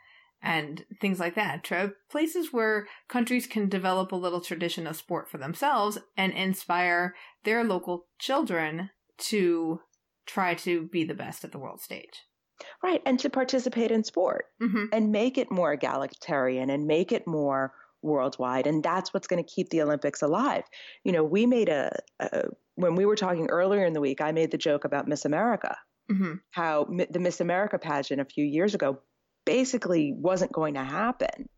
and 0.44 0.86
things 1.00 1.20
like 1.20 1.36
that. 1.36 1.70
Places 2.10 2.52
where 2.52 2.88
countries 3.08 3.48
can 3.48 3.70
develop 3.70 4.12
a 4.12 4.18
little 4.18 4.42
tradition 4.42 4.86
of 4.86 4.98
sport 4.98 5.30
for 5.30 5.38
themselves 5.38 5.98
and 6.18 6.34
inspire 6.34 7.16
their 7.46 7.64
local 7.64 8.08
children 8.20 8.90
to 9.18 9.80
try 10.26 10.56
to 10.56 10.88
be 10.88 11.04
the 11.04 11.14
best 11.14 11.44
at 11.44 11.52
the 11.52 11.60
world 11.60 11.80
stage. 11.80 12.24
Right, 12.84 13.02
and 13.06 13.20
to 13.20 13.30
participate 13.30 13.92
in 13.92 14.04
sport 14.04 14.46
mm-hmm. 14.62 14.86
and 14.92 15.12
make 15.12 15.38
it 15.38 15.52
more 15.52 15.74
egalitarian 15.74 16.70
and 16.70 16.88
make 16.88 17.12
it 17.12 17.28
more 17.28 17.74
worldwide. 18.02 18.68
And 18.68 18.84
that's 18.84 19.14
what's 19.14 19.28
going 19.28 19.44
to 19.44 19.50
keep 19.50 19.70
the 19.70 19.82
Olympics 19.82 20.22
alive. 20.22 20.64
You 21.04 21.12
know, 21.12 21.24
we 21.24 21.46
made 21.46 21.70
a, 21.70 21.96
a, 22.20 22.46
when 22.76 22.96
we 22.96 23.06
were 23.06 23.16
talking 23.16 23.48
earlier 23.50 23.86
in 23.86 23.94
the 23.94 24.02
week, 24.02 24.22
I 24.22 24.32
made 24.32 24.52
the 24.52 24.58
joke 24.58 24.86
about 24.86 25.08
Miss 25.08 25.26
America, 25.26 25.78
mm-hmm. 26.12 26.36
how 26.52 26.88
the 27.10 27.20
Miss 27.20 27.42
America 27.42 27.78
pageant 27.78 28.22
a 28.22 28.26
few 28.26 28.44
years 28.44 28.74
ago 28.74 29.00
basically 29.46 30.14
wasn't 30.16 30.52
going 30.52 30.74
to 30.76 30.84
happen 30.84 31.50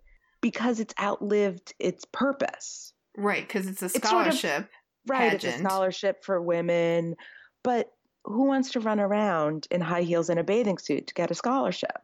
because 0.41 0.79
it's 0.79 0.93
outlived 1.01 1.73
its 1.79 2.05
purpose. 2.05 2.93
Right, 3.15 3.47
because 3.47 3.67
it's 3.67 3.81
a 3.81 3.89
scholarship. 3.89 4.33
It's 4.33 4.41
sort 4.41 4.59
of, 4.59 4.67
right, 5.07 5.33
it's 5.33 5.45
a 5.45 5.57
scholarship 5.59 6.23
for 6.23 6.41
women. 6.41 7.15
But 7.63 7.89
who 8.25 8.45
wants 8.45 8.71
to 8.71 8.79
run 8.79 8.99
around 8.99 9.67
in 9.71 9.81
high 9.81 10.03
heels 10.03 10.29
and 10.29 10.39
a 10.39 10.43
bathing 10.43 10.77
suit 10.77 11.07
to 11.07 11.13
get 11.13 11.31
a 11.31 11.35
scholarship? 11.35 12.01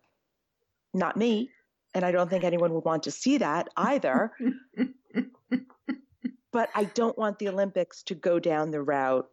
Not 0.93 1.17
me. 1.17 1.49
And 1.93 2.05
I 2.05 2.11
don't 2.11 2.29
think 2.29 2.43
anyone 2.43 2.73
would 2.73 2.85
want 2.85 3.03
to 3.03 3.11
see 3.11 3.37
that 3.39 3.69
either. 3.75 4.31
but 6.51 6.69
I 6.75 6.83
don't 6.85 7.17
want 7.17 7.39
the 7.39 7.49
Olympics 7.49 8.03
to 8.03 8.15
go 8.15 8.39
down 8.39 8.71
the 8.71 8.81
route 8.81 9.27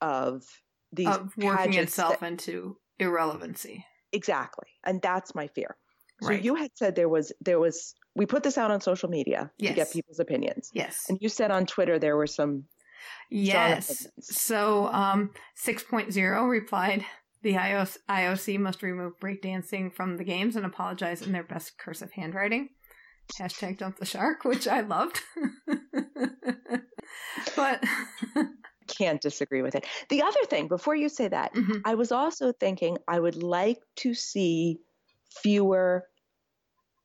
of 0.00 0.44
these 0.92 1.08
of 1.08 1.32
working 1.36 1.74
itself 1.74 2.20
that, 2.20 2.26
into 2.26 2.76
irrelevancy. 2.98 3.84
Exactly. 4.12 4.66
And 4.84 5.00
that's 5.00 5.34
my 5.34 5.46
fear. 5.48 5.76
So 6.22 6.30
right. 6.30 6.42
you 6.42 6.54
had 6.54 6.70
said 6.74 6.96
there 6.96 7.08
was 7.08 7.32
there 7.40 7.58
was 7.58 7.94
we 8.14 8.26
put 8.26 8.42
this 8.42 8.58
out 8.58 8.70
on 8.70 8.80
social 8.80 9.08
media 9.08 9.50
yes. 9.58 9.70
to 9.70 9.76
get 9.76 9.92
people's 9.92 10.20
opinions. 10.20 10.70
Yes. 10.74 11.06
And 11.08 11.18
you 11.20 11.28
said 11.28 11.50
on 11.50 11.64
Twitter 11.64 11.98
there 11.98 12.16
were 12.16 12.26
some 12.26 12.64
Yes. 13.30 14.06
So 14.20 14.86
um, 14.88 15.30
6.0 15.64 16.48
replied 16.48 17.04
the 17.42 17.54
IOC 17.54 18.58
must 18.58 18.82
remove 18.82 19.18
breakdancing 19.18 19.94
from 19.94 20.16
the 20.16 20.24
games 20.24 20.56
and 20.56 20.66
apologize 20.66 21.22
in 21.22 21.32
their 21.32 21.42
best 21.42 21.78
cursive 21.78 22.12
handwriting. 22.12 22.68
Hashtag 23.38 23.78
dump 23.78 23.96
the 23.98 24.04
shark, 24.04 24.44
which 24.44 24.68
I 24.68 24.80
loved. 24.80 25.20
but 27.56 27.82
can't 28.88 29.20
disagree 29.20 29.62
with 29.62 29.74
it. 29.74 29.86
The 30.08 30.22
other 30.22 30.44
thing, 30.48 30.68
before 30.68 30.96
you 30.96 31.08
say 31.08 31.28
that, 31.28 31.54
mm-hmm. 31.54 31.78
I 31.84 31.94
was 31.94 32.12
also 32.12 32.52
thinking 32.52 32.98
I 33.08 33.20
would 33.20 33.42
like 33.42 33.78
to 33.96 34.14
see 34.14 34.78
fewer 35.42 36.04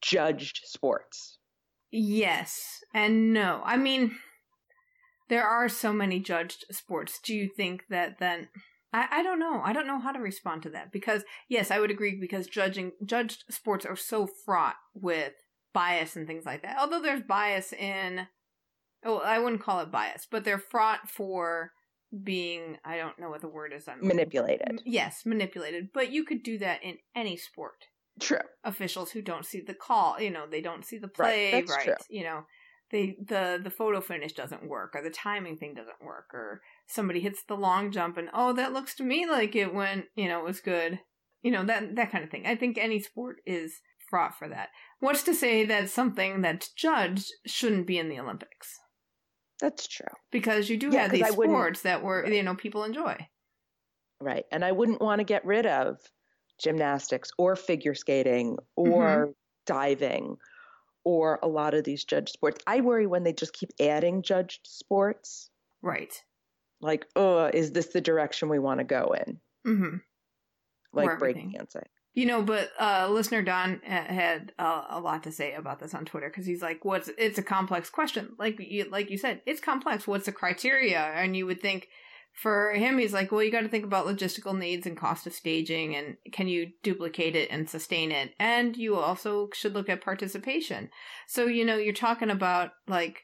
judged 0.02 0.62
sports. 0.66 1.38
Yes 1.92 2.82
and 2.94 3.34
no. 3.34 3.62
I 3.64 3.78
mean, 3.78 4.18
there 5.30 5.48
are 5.48 5.70
so 5.70 5.94
many 5.94 6.20
judged 6.20 6.66
sports. 6.72 7.20
Do 7.24 7.34
you 7.34 7.50
think 7.56 7.84
that 7.90 8.20
then? 8.20 8.50
I, 8.94 9.08
I 9.12 9.24
don't 9.24 9.40
know. 9.40 9.62
I 9.64 9.74
don't 9.74 9.88
know 9.88 10.00
how 10.00 10.12
to 10.12 10.20
respond 10.20 10.64
to 10.64 10.70
that 10.70 10.92
because 10.92 11.24
yes, 11.50 11.72
I 11.72 11.80
would 11.80 11.92
agree 11.92 12.18
because 12.20 12.48
judging 12.48 12.92
judged 13.04 13.44
sports 13.50 13.86
are 13.86 13.96
so 13.96 14.28
fraught 14.46 14.76
with 14.94 15.34
bias 15.74 16.16
and 16.16 16.26
things 16.28 16.46
like 16.46 16.62
that. 16.62 16.78
Although 16.80 17.02
there's 17.02 17.24
bias 17.24 17.74
in, 17.74 18.28
oh, 19.06 19.20
I 19.20 19.40
wouldn't 19.40 19.62
call 19.62 19.82
it 19.82 19.92
bias, 19.92 20.28
but 20.30 20.44
they're 20.46 20.58
fraught 20.58 21.10
for 21.10 21.72
being 22.24 22.78
I 22.86 22.98
don't 22.98 23.20
know 23.20 23.30
what 23.30 23.42
the 23.42 23.50
word 23.50 23.74
is. 23.76 23.88
I'm 23.88 24.06
manipulated. 24.06 24.82
Yes, 24.86 25.24
manipulated. 25.26 25.90
But 25.94 26.12
you 26.12 26.24
could 26.24 26.44
do 26.44 26.58
that 26.60 26.84
in 26.84 26.98
any 27.16 27.38
sport. 27.38 27.86
True. 28.20 28.40
Officials 28.64 29.12
who 29.12 29.22
don't 29.22 29.46
see 29.46 29.62
the 29.62 29.74
call, 29.74 30.22
you 30.22 30.32
know, 30.32 30.46
they 30.50 30.62
don't 30.62 30.86
see 30.86 30.98
the 30.98 31.10
play 31.10 31.52
right. 31.54 31.70
right. 31.70 31.98
You 32.10 32.24
know, 32.24 32.46
they 32.96 33.18
the 33.20 33.60
the 33.62 33.70
photo 33.70 34.00
finish 34.00 34.32
doesn't 34.32 34.68
work 34.68 34.96
or 34.96 35.04
the 35.04 35.10
timing 35.10 35.58
thing 35.58 35.74
doesn't 35.74 36.02
work 36.02 36.34
or 36.34 36.62
somebody 36.88 37.20
hits 37.20 37.44
the 37.44 37.56
long 37.56 37.92
jump 37.92 38.16
and 38.16 38.30
oh 38.34 38.54
that 38.54 38.72
looks 38.72 38.96
to 38.96 39.04
me 39.04 39.28
like 39.30 39.54
it 39.54 39.74
went 39.74 40.06
you 40.16 40.30
know 40.30 40.40
it 40.40 40.46
was 40.46 40.62
good. 40.62 41.00
You 41.42 41.52
know 41.52 41.66
that 41.66 41.96
that 41.98 42.12
kind 42.12 42.24
of 42.24 42.30
thing. 42.30 42.46
I 42.48 42.56
think 42.56 42.78
any 42.78 43.00
sport 43.00 43.38
is 43.46 43.82
fraught 44.10 44.38
for 44.40 44.48
that. 44.48 44.70
What's 45.00 45.24
to 45.24 45.34
say 45.34 45.66
that 45.66 45.90
something 45.90 46.42
that's 46.42 46.72
judged 46.72 47.32
shouldn't 47.46 47.86
be 47.86 48.00
in 48.00 48.08
the 48.08 48.20
olympics? 48.20 48.80
That's 49.60 49.88
true. 49.88 50.08
Because 50.32 50.70
you 50.70 50.78
do 50.78 50.90
yeah, 50.92 51.04
have 51.04 51.12
these 51.12 51.28
sports 51.28 51.82
that 51.82 52.02
were 52.02 52.26
you 52.26 52.44
know 52.44 52.56
people 52.56 52.86
enjoy. 52.86 53.28
Right 54.22 54.46
and 54.52 54.64
i 54.64 54.72
wouldn't 54.72 55.02
want 55.02 55.20
to 55.20 55.26
get 55.26 55.46
rid 55.46 55.66
of 55.66 55.98
gymnastics 56.58 57.32
or 57.38 57.58
figure 57.58 57.94
skating 57.94 58.58
or 58.78 59.04
mm-hmm. 59.04 59.32
diving 59.66 60.38
or 61.06 61.40
a 61.42 61.48
lot 61.48 61.74
of 61.74 61.86
these 61.86 62.04
judged 62.04 62.34
sports. 62.34 62.62
I 62.68 62.82
worry 62.82 63.08
when 63.08 63.24
they 63.24 63.32
just 63.32 63.54
keep 63.54 63.72
adding 63.80 64.24
judged 64.24 64.68
sports. 64.68 65.50
Right. 65.82 66.12
Like, 66.82 67.06
oh, 67.16 67.46
is 67.46 67.72
this 67.72 67.88
the 67.88 68.02
direction 68.02 68.50
we 68.50 68.60
want 68.60 68.80
to 68.80 68.84
go 68.84 69.16
in? 69.26 69.40
Mm-hmm. 69.66 69.98
Like 70.92 71.20
breakdancing. 71.20 71.86
You 72.14 72.26
know, 72.26 72.42
but 72.42 72.72
uh, 72.80 73.10
listener 73.10 73.42
Don 73.42 73.82
had 73.82 74.54
uh, 74.58 74.86
a 74.90 75.02
lot 75.02 75.24
to 75.24 75.34
say 75.34 75.54
about 75.54 75.80
this 75.80 75.94
on 75.94 76.06
Twitter 76.06 76.30
because 76.30 76.46
he's 76.46 76.62
like, 76.62 76.86
"What's? 76.86 77.10
It's 77.18 77.38
a 77.38 77.44
complex 77.44 77.90
question. 77.90 78.36
Like 78.40 78.58
you, 78.58 78.86
like 78.90 79.10
you 79.10 79.18
said, 79.18 79.42
it's 79.46 79.60
complex. 79.60 80.08
What's 80.08 80.26
the 80.26 80.32
criteria?" 80.32 81.02
And 81.02 81.36
you 81.36 81.46
would 81.46 81.62
think 81.62 81.90
for 82.36 82.74
him, 82.74 82.98
he's 82.98 83.14
like, 83.14 83.32
well, 83.32 83.42
you 83.42 83.52
got 83.52 83.62
to 83.62 83.70
think 83.70 83.86
about 83.86 84.06
logistical 84.06 84.58
needs 84.58 84.86
and 84.86 84.98
cost 84.98 85.26
of 85.26 85.34
staging 85.34 85.96
and 85.96 86.18
can 86.34 86.48
you 86.50 86.72
duplicate 86.84 87.36
it 87.36 87.50
and 87.50 87.70
sustain 87.70 88.12
it? 88.12 88.34
And 88.38 88.76
you 88.76 88.98
also 88.98 89.50
should 89.54 89.74
look 89.74 89.88
at 89.88 90.04
participation. 90.04 90.90
So, 91.28 91.46
you 91.46 91.64
know, 91.64 91.78
you're 91.78 91.94
talking 91.94 92.30
about 92.30 92.72
like 92.88 93.22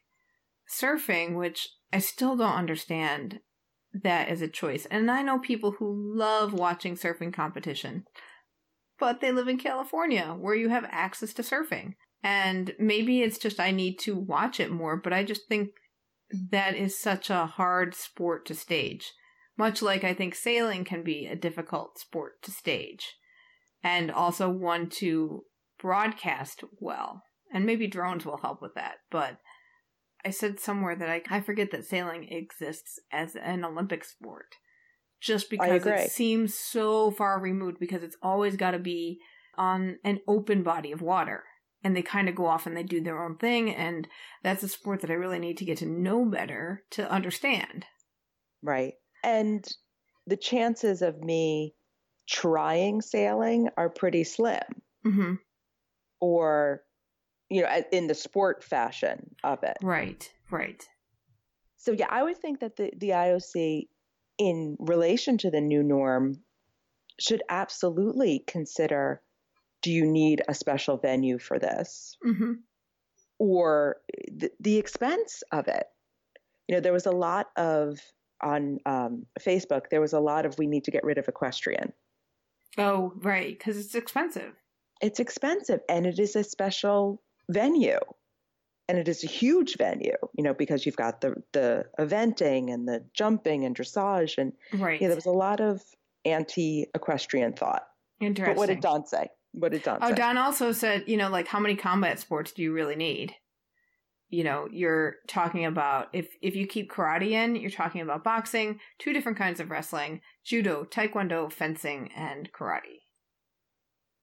surfing, 0.73 1.35
which 1.35 1.67
I 1.91 1.99
still 1.99 2.37
don't 2.37 2.53
understand 2.53 3.41
that 3.93 4.29
as 4.29 4.41
a 4.41 4.47
choice. 4.47 4.85
And 4.89 5.11
I 5.11 5.21
know 5.21 5.39
people 5.39 5.71
who 5.71 6.17
love 6.17 6.53
watching 6.53 6.95
surfing 6.95 7.33
competition, 7.33 8.05
but 8.97 9.19
they 9.19 9.33
live 9.33 9.49
in 9.49 9.57
California 9.57 10.35
where 10.39 10.55
you 10.55 10.69
have 10.69 10.85
access 10.89 11.33
to 11.33 11.41
surfing. 11.41 11.95
And 12.23 12.73
maybe 12.79 13.21
it's 13.21 13.37
just 13.37 13.59
I 13.59 13.71
need 13.71 13.99
to 13.99 14.15
watch 14.15 14.61
it 14.61 14.71
more, 14.71 14.95
but 14.95 15.11
I 15.11 15.25
just 15.25 15.49
think 15.49 15.71
that 16.51 16.75
is 16.75 16.99
such 16.99 17.29
a 17.29 17.45
hard 17.45 17.95
sport 17.95 18.45
to 18.47 18.55
stage. 18.55 19.11
Much 19.57 19.81
like 19.81 20.03
I 20.03 20.13
think 20.13 20.33
sailing 20.33 20.83
can 20.83 21.03
be 21.03 21.27
a 21.27 21.35
difficult 21.35 21.99
sport 21.99 22.41
to 22.43 22.51
stage, 22.51 23.15
and 23.83 24.09
also 24.09 24.49
one 24.49 24.89
to 24.89 25.43
broadcast 25.79 26.63
well. 26.79 27.23
And 27.53 27.65
maybe 27.65 27.87
drones 27.87 28.25
will 28.25 28.37
help 28.37 28.61
with 28.61 28.75
that, 28.75 28.95
but 29.11 29.37
I 30.25 30.29
said 30.29 30.59
somewhere 30.59 30.95
that 30.95 31.09
I 31.09 31.21
I 31.29 31.41
forget 31.41 31.71
that 31.71 31.85
sailing 31.85 32.27
exists 32.29 32.99
as 33.11 33.35
an 33.35 33.65
Olympic 33.65 34.03
sport. 34.03 34.55
Just 35.21 35.49
because 35.49 35.85
it 35.85 36.11
seems 36.11 36.55
so 36.55 37.11
far 37.11 37.39
removed 37.39 37.77
because 37.79 38.01
it's 38.01 38.17
always 38.23 38.55
got 38.55 38.71
to 38.71 38.79
be 38.79 39.19
on 39.55 39.97
an 40.03 40.19
open 40.27 40.63
body 40.63 40.91
of 40.91 41.01
water. 41.01 41.43
And 41.83 41.95
they 41.95 42.03
kind 42.03 42.29
of 42.29 42.35
go 42.35 42.45
off 42.45 42.67
and 42.67 42.77
they 42.77 42.83
do 42.83 43.01
their 43.01 43.23
own 43.23 43.37
thing 43.37 43.73
and 43.73 44.07
that's 44.43 44.61
a 44.61 44.67
sport 44.67 45.01
that 45.01 45.09
I 45.09 45.15
really 45.15 45.39
need 45.39 45.57
to 45.57 45.65
get 45.65 45.79
to 45.79 45.85
know 45.87 46.25
better 46.25 46.83
to 46.91 47.09
understand. 47.11 47.85
Right. 48.61 48.93
And 49.23 49.67
the 50.27 50.37
chances 50.37 51.01
of 51.01 51.19
me 51.19 51.73
trying 52.27 53.01
sailing 53.01 53.69
are 53.77 53.89
pretty 53.89 54.23
slim. 54.23 54.61
Mhm. 55.05 55.39
Or, 56.19 56.83
you 57.49 57.63
know, 57.63 57.83
in 57.91 58.05
the 58.07 58.13
sport 58.15 58.63
fashion 58.63 59.35
of 59.43 59.63
it. 59.63 59.77
Right. 59.81 60.31
Right. 60.51 60.87
So 61.77 61.91
yeah, 61.91 62.07
I 62.09 62.21
would 62.21 62.37
think 62.37 62.59
that 62.59 62.75
the, 62.75 62.91
the 62.95 63.09
IOC 63.09 63.87
in 64.37 64.77
relation 64.79 65.39
to 65.39 65.49
the 65.49 65.61
new 65.61 65.81
norm 65.81 66.43
should 67.19 67.41
absolutely 67.49 68.43
consider 68.47 69.21
do 69.81 69.91
you 69.91 70.05
need 70.05 70.41
a 70.47 70.53
special 70.53 70.97
venue 70.97 71.37
for 71.39 71.59
this 71.59 72.17
Mhm. 72.25 72.59
or 73.39 73.97
the, 74.31 74.51
the 74.59 74.77
expense 74.77 75.43
of 75.51 75.67
it 75.67 75.87
you 76.67 76.75
know 76.75 76.81
there 76.81 76.93
was 76.93 77.05
a 77.05 77.11
lot 77.11 77.47
of 77.57 77.99
on 78.41 78.79
um, 78.85 79.25
facebook 79.39 79.83
there 79.91 80.01
was 80.01 80.13
a 80.13 80.19
lot 80.19 80.45
of 80.45 80.57
we 80.57 80.67
need 80.67 80.83
to 80.85 80.91
get 80.91 81.03
rid 81.03 81.17
of 81.17 81.27
equestrian 81.27 81.93
Oh, 82.77 83.11
right, 83.17 83.59
cuz 83.59 83.77
it's 83.77 83.95
expensive. 83.95 84.53
it's 85.01 85.19
expensive 85.19 85.81
and 85.89 86.05
it 86.05 86.19
is 86.19 86.35
a 86.35 86.43
special 86.43 87.21
venue 87.49 87.99
and 88.87 88.97
it 88.97 89.07
is 89.07 89.23
a 89.23 89.27
huge 89.27 89.77
venue 89.77 90.15
you 90.37 90.43
know 90.43 90.53
because 90.53 90.85
you've 90.85 90.95
got 90.95 91.21
the 91.21 91.35
the 91.53 91.85
eventing 91.99 92.71
and 92.73 92.87
the 92.87 93.03
jumping 93.13 93.65
and 93.65 93.75
dressage 93.75 94.37
and 94.37 94.53
Right. 94.73 95.01
yeah 95.01 95.07
there 95.07 95.15
was 95.17 95.25
a 95.25 95.31
lot 95.31 95.59
of 95.59 95.83
anti 96.25 96.85
equestrian 96.95 97.53
thought 97.53 97.87
Interesting. 98.19 98.53
but 98.53 98.57
what 98.59 98.67
did 98.67 98.79
don 98.81 99.05
say 99.05 99.29
what 99.53 99.71
did 99.71 99.83
don 99.83 99.99
Oh, 100.01 100.09
say 100.09 100.15
Don 100.15 100.37
also 100.37 100.71
said, 100.71 101.03
you 101.07 101.17
know, 101.17 101.29
like 101.29 101.47
how 101.47 101.59
many 101.59 101.75
combat 101.75 102.19
sports 102.19 102.51
do 102.51 102.61
you 102.61 102.73
really 102.73 102.95
need? 102.95 103.35
You 104.29 104.45
know, 104.45 104.69
you're 104.71 105.15
talking 105.27 105.65
about 105.65 106.07
if 106.13 106.29
if 106.41 106.55
you 106.55 106.65
keep 106.65 106.89
karate 106.89 107.31
in, 107.31 107.57
you're 107.57 107.69
talking 107.69 108.01
about 108.01 108.23
boxing, 108.23 108.79
two 108.97 109.11
different 109.11 109.37
kinds 109.37 109.59
of 109.59 109.69
wrestling, 109.69 110.21
judo, 110.45 110.85
taekwondo, 110.85 111.51
fencing, 111.51 112.11
and 112.15 112.49
karate. 112.53 113.01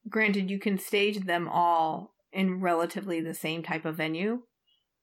Granted, 0.08 0.50
you 0.50 0.58
can 0.58 0.78
stage 0.78 1.26
them 1.26 1.46
all 1.46 2.14
in 2.32 2.60
relatively 2.60 3.20
the 3.20 3.34
same 3.34 3.62
type 3.62 3.84
of 3.84 3.96
venue. 3.96 4.42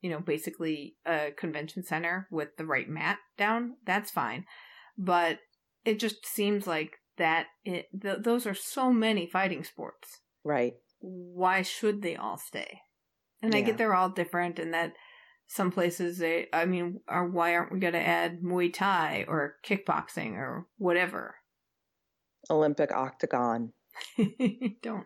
You 0.01 0.09
know, 0.09 0.19
basically 0.19 0.95
a 1.05 1.31
convention 1.37 1.83
center 1.83 2.27
with 2.31 2.57
the 2.57 2.65
right 2.65 2.89
mat 2.89 3.19
down. 3.37 3.75
That's 3.85 4.11
fine. 4.11 4.45
But 4.97 5.39
it 5.83 5.99
just 5.99 6.25
seems 6.25 6.65
like 6.65 6.97
that 7.17 7.47
it 7.63 7.87
th- 7.99 8.19
those 8.21 8.45
are 8.45 8.53
so 8.53 8.91
many 8.91 9.27
fighting 9.27 9.63
sports. 9.63 10.21
Right. 10.43 10.73
Why 10.99 11.61
should 11.61 12.01
they 12.01 12.15
all 12.15 12.37
stay? 12.37 12.81
And 13.41 13.53
i 13.53 13.61
get 13.61 13.77
they're 13.77 13.93
all 13.93 14.09
different 14.09 14.57
and 14.57 14.73
that 14.73 14.93
some 15.47 15.71
places 15.71 16.17
they 16.17 16.47
i 16.51 16.65
mean 16.65 17.01
are 17.07 17.27
why 17.27 17.53
aren't 17.53 17.71
we 17.71 17.79
going 17.79 17.93
to 17.93 17.99
add 17.99 18.41
muay 18.41 18.73
thai 18.73 19.25
or 19.27 19.55
kickboxing 19.63 20.33
or 20.33 20.65
whatever? 20.77 21.35
Olympic 22.49 22.91
octagon. 22.91 23.73
Don't 24.81 25.05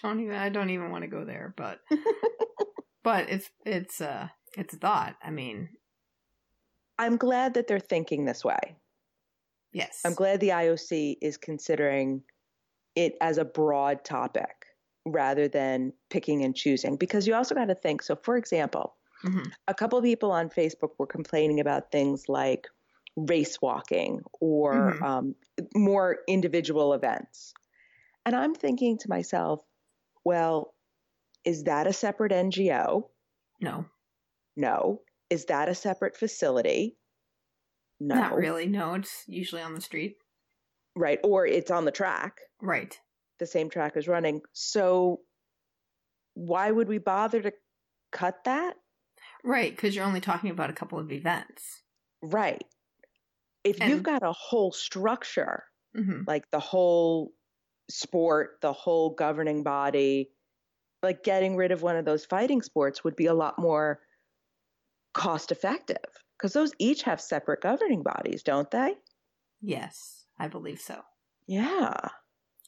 don't 0.00 0.20
even 0.20 0.36
i 0.36 0.48
don't 0.48 0.70
even 0.70 0.90
want 0.90 1.02
to 1.02 1.08
go 1.08 1.24
there 1.24 1.54
but 1.56 1.80
but 3.02 3.28
it's 3.28 3.50
it's 3.66 4.00
uh 4.00 4.28
it's 4.56 4.74
a 4.74 4.76
thought. 4.76 5.16
I 5.22 5.30
mean 5.30 5.70
i'm 6.98 7.16
glad 7.16 7.54
that 7.54 7.66
they're 7.66 7.80
thinking 7.80 8.24
this 8.24 8.44
way 8.44 8.76
yes. 9.72 10.02
I'm 10.04 10.14
glad 10.14 10.40
the 10.40 10.50
ioc 10.50 11.16
is 11.20 11.36
considering 11.36 12.22
it 12.96 13.16
as 13.20 13.38
a 13.38 13.44
broad 13.44 14.04
topic 14.04 14.66
rather 15.06 15.48
than 15.48 15.92
picking 16.10 16.44
and 16.44 16.54
choosing 16.56 16.96
because 16.96 17.26
you 17.26 17.34
also 17.34 17.54
got 17.54 17.66
to 17.66 17.74
think 17.74 18.02
so 18.02 18.14
for 18.16 18.36
example 18.36 18.96
Mhm. 19.24 19.52
a 19.68 19.74
couple 19.74 19.98
of 19.98 20.04
people 20.04 20.30
on 20.32 20.48
facebook 20.50 20.90
were 20.98 21.06
complaining 21.06 21.60
about 21.60 21.90
things 21.92 22.28
like 22.28 22.68
race 23.16 23.60
walking 23.62 24.20
or 24.40 24.94
Mhm. 24.94 25.02
um, 25.02 25.34
more 25.74 26.18
individual 26.28 26.92
events. 26.94 27.52
And 28.26 28.36
i'm 28.36 28.54
thinking 28.54 28.98
to 28.98 29.08
myself 29.08 29.64
well 30.24 30.74
is 31.44 31.64
that 31.64 31.86
a 31.86 31.92
separate 31.92 32.32
ngo 32.32 33.10
no. 33.60 33.84
No. 34.56 35.02
Is 35.30 35.46
that 35.46 35.68
a 35.68 35.74
separate 35.74 36.16
facility 36.16 36.96
no. 38.08 38.14
not 38.14 38.34
really. 38.36 38.66
No 38.66 38.94
it's 38.94 39.24
usually 39.26 39.62
on 39.62 39.74
the 39.74 39.80
street. 39.80 40.16
Right 40.94 41.18
or 41.22 41.46
it's 41.46 41.70
on 41.70 41.84
the 41.84 41.90
track. 41.90 42.38
Right. 42.60 42.98
The 43.38 43.46
same 43.46 43.70
track 43.70 43.96
is 43.96 44.08
running. 44.08 44.42
So 44.52 45.20
why 46.34 46.70
would 46.70 46.88
we 46.88 46.98
bother 46.98 47.42
to 47.42 47.52
cut 48.12 48.44
that? 48.44 48.74
Right 49.44 49.74
because 49.74 49.94
you're 49.94 50.04
only 50.04 50.20
talking 50.20 50.50
about 50.50 50.70
a 50.70 50.74
couple 50.74 50.98
of 50.98 51.10
events. 51.12 51.82
Right. 52.22 52.64
If 53.64 53.80
And- 53.80 53.90
you've 53.90 54.02
got 54.02 54.22
a 54.22 54.32
whole 54.32 54.72
structure 54.72 55.64
hmm 55.94 56.22
like 56.26 56.50
the 56.50 56.60
whole 56.60 57.32
sport 57.90 58.58
the 58.62 58.72
whole 58.72 59.10
governing 59.10 59.62
body 59.62 60.30
like 61.02 61.22
getting 61.22 61.54
rid 61.56 61.70
of 61.72 61.82
one 61.82 61.96
of 61.96 62.04
those 62.06 62.24
fighting 62.24 62.62
sports 62.62 63.04
would 63.04 63.14
be 63.16 63.26
a 63.26 63.34
lot 63.34 63.58
more 63.58 64.00
cost 65.12 65.52
effective 65.52 65.98
because 66.42 66.52
those 66.52 66.72
each 66.78 67.02
have 67.02 67.20
separate 67.20 67.60
governing 67.60 68.02
bodies 68.02 68.42
don't 68.42 68.70
they 68.72 68.94
yes 69.60 70.26
i 70.38 70.48
believe 70.48 70.80
so 70.80 71.00
yeah 71.46 72.08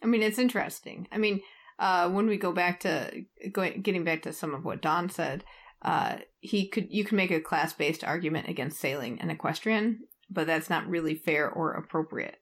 I 0.05 0.07
mean, 0.07 0.23
it's 0.23 0.39
interesting. 0.39 1.09
I 1.11 1.19
mean, 1.19 1.41
uh, 1.79 2.11
when 2.11 2.27
we 2.27 2.37
go 2.37 2.53
back 2.53 2.81
to 2.81 3.25
going, 3.51 3.81
getting 3.81 4.05
back 4.05 4.23
to 4.23 4.33
some 4.33 4.55
of 4.55 4.65
what 4.65 4.83
Don 4.83 5.09
said, 5.09 5.45
uh, 5.83 6.17
he 6.41 6.69
could 6.69 6.89
you 6.91 7.05
can 7.05 7.17
make 7.17 7.31
a 7.31 7.41
class 7.41 7.73
based 7.73 8.05
argument 8.05 8.49
against 8.49 8.79
sailing 8.79 9.21
and 9.21 9.31
equestrian, 9.31 10.01
but 10.31 10.47
that's 10.47 10.71
not 10.71 10.89
really 10.89 11.15
fair 11.15 11.51
or 11.51 11.73
appropriate. 11.73 12.37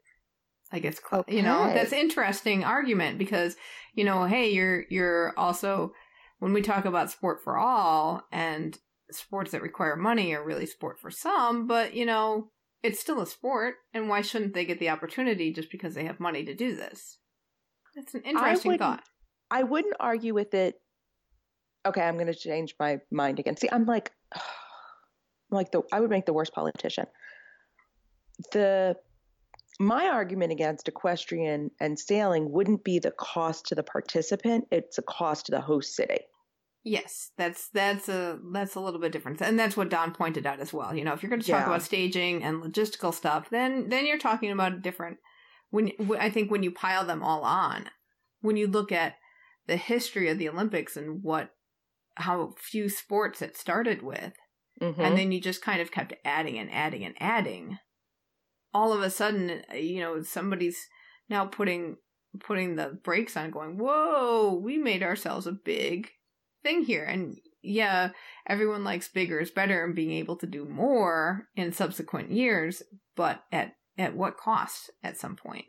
I 0.73 0.81
guess 0.81 1.01
cl- 1.09 1.25
you 1.29 1.43
know 1.43 1.67
that's 1.73 1.93
interesting 1.93 2.65
argument 2.65 3.19
because 3.19 3.57
you 3.95 4.05
know, 4.05 4.25
hey, 4.25 4.51
you're 4.51 4.85
you're 4.91 5.33
also 5.37 5.93
when 6.41 6.53
we 6.53 6.63
talk 6.63 6.85
about 6.85 7.11
sport 7.11 7.43
for 7.43 7.57
all 7.57 8.23
and 8.33 8.77
sports 9.11 9.53
that 9.53 9.63
require 9.63 9.97
money 9.97 10.35
are 10.35 10.45
really 10.45 10.67
sport 10.67 10.99
for 11.01 11.11
some, 11.11 11.67
but 11.67 11.95
you 11.95 12.07
know, 12.07 12.51
it's 12.83 13.01
still 13.01 13.21
a 13.21 13.27
sport, 13.27 13.77
and 13.95 14.09
why 14.09 14.23
shouldn't 14.23 14.55
they 14.55 14.65
get 14.65 14.79
the 14.81 14.89
opportunity 14.89 15.53
just 15.53 15.71
because 15.71 15.95
they 15.95 16.05
have 16.05 16.19
money 16.21 16.45
to 16.45 16.55
do 16.55 16.75
this? 16.75 17.19
That's 17.95 18.15
an 18.15 18.23
interesting 18.23 18.73
wouldn't- 18.73 18.81
thought. 18.81 19.05
I 19.51 19.65
wouldn't 19.65 19.97
argue 20.01 20.33
with 20.33 20.55
it. 20.55 20.81
Okay, 21.85 22.01
I'm 22.01 22.15
going 22.15 22.27
to 22.29 22.35
change 22.35 22.75
my 22.81 23.01
mind 23.11 23.39
again. 23.39 23.57
See, 23.57 23.69
I'm 23.71 23.85
like, 23.85 24.13
I'm 24.35 24.41
like 25.51 25.73
the 25.73 25.83
I 25.93 26.01
would 26.01 26.11
make 26.11 26.27
the 26.27 26.33
worst 26.33 26.55
politician. 26.55 27.07
The 28.53 28.97
my 29.79 30.07
argument 30.07 30.53
against 30.53 30.89
equestrian 30.89 31.71
and 31.81 31.99
sailing 31.99 32.51
wouldn't 32.51 32.85
be 32.85 32.99
the 32.99 33.11
cost 33.11 33.67
to 33.67 33.75
the 33.75 33.83
participant; 33.83 34.69
it's 34.71 34.97
a 34.99 35.03
cost 35.03 35.47
to 35.47 35.53
the 35.53 35.61
host 35.61 35.95
city. 35.95 36.21
Yes, 36.85 37.31
that's 37.37 37.69
that's 37.69 38.09
a 38.09 38.41
that's 38.53 38.75
a 38.75 38.81
little 38.81 38.99
bit 39.01 39.13
different, 39.13 39.41
and 39.41 39.59
that's 39.59 39.77
what 39.77 39.89
Don 39.89 40.13
pointed 40.13 40.47
out 40.47 40.59
as 40.59 40.73
well. 40.73 40.95
You 40.95 41.05
know, 41.05 41.13
if 41.13 41.23
you're 41.23 41.31
going 41.31 41.41
to 41.41 41.47
talk 41.51 41.61
Yeah. 41.61 41.67
about 41.67 41.83
staging 41.83 42.43
and 42.43 42.63
logistical 42.63 43.15
stuff, 43.15 43.51
then 43.51 43.89
then 43.89 44.05
you're 44.07 44.19
talking 44.19 44.51
about 44.51 44.73
a 44.73 44.79
different. 44.79 45.19
When 45.71 45.93
I 46.19 46.29
think 46.29 46.51
when 46.51 46.63
you 46.65 46.73
pile 46.73 47.05
them 47.07 47.23
all 47.23 47.45
on, 47.45 47.89
when 48.41 48.57
you 48.57 48.67
look 48.67 48.91
at 48.91 49.15
the 49.69 49.77
history 49.77 50.29
of 50.29 50.39
the 50.39 50.49
Olympics 50.49 50.97
and 50.97 51.23
what 51.23 51.51
how 52.17 52.55
few 52.59 52.89
sports 52.89 53.41
it 53.43 53.57
started 53.57 54.03
with, 54.03 54.33
Mhm. 54.81 54.99
and 54.99 55.17
then 55.17 55.31
you 55.33 55.41
just 55.41 55.63
kind 55.63 55.81
of 55.81 55.93
kept 55.93 56.15
adding 56.25 56.59
and 56.59 56.71
adding 56.73 57.05
and 57.05 57.15
adding 57.21 57.79
all 58.75 58.93
of 58.93 59.03
a 59.03 59.11
sudden 59.11 59.63
you 59.75 60.01
know 60.01 60.23
somebody's 60.23 60.89
now 61.29 61.45
putting 61.47 61.97
putting 62.41 62.75
the 62.77 62.99
brakes 63.05 63.37
on 63.37 63.51
going 63.51 63.77
whoa 63.79 64.55
we 64.63 64.79
made 64.79 65.03
ourselves 65.03 65.47
a 65.47 65.53
big 65.53 66.11
thing 66.63 66.85
here 66.85 67.05
and 67.05 67.39
yeah 67.63 68.11
everyone 68.47 68.85
likes 68.85 69.09
bigger 69.09 69.39
is 69.39 69.51
better 69.51 69.85
and 69.85 69.95
being 69.95 70.13
able 70.13 70.37
to 70.37 70.47
do 70.47 70.65
more 70.65 71.49
in 71.57 71.73
subsequent 71.73 72.31
years 72.31 72.83
but 73.17 73.43
at 73.53 73.75
at 73.99 74.17
what 74.17 74.37
cost 74.37 74.91
at 75.03 75.17
some 75.19 75.37
point 75.37 75.67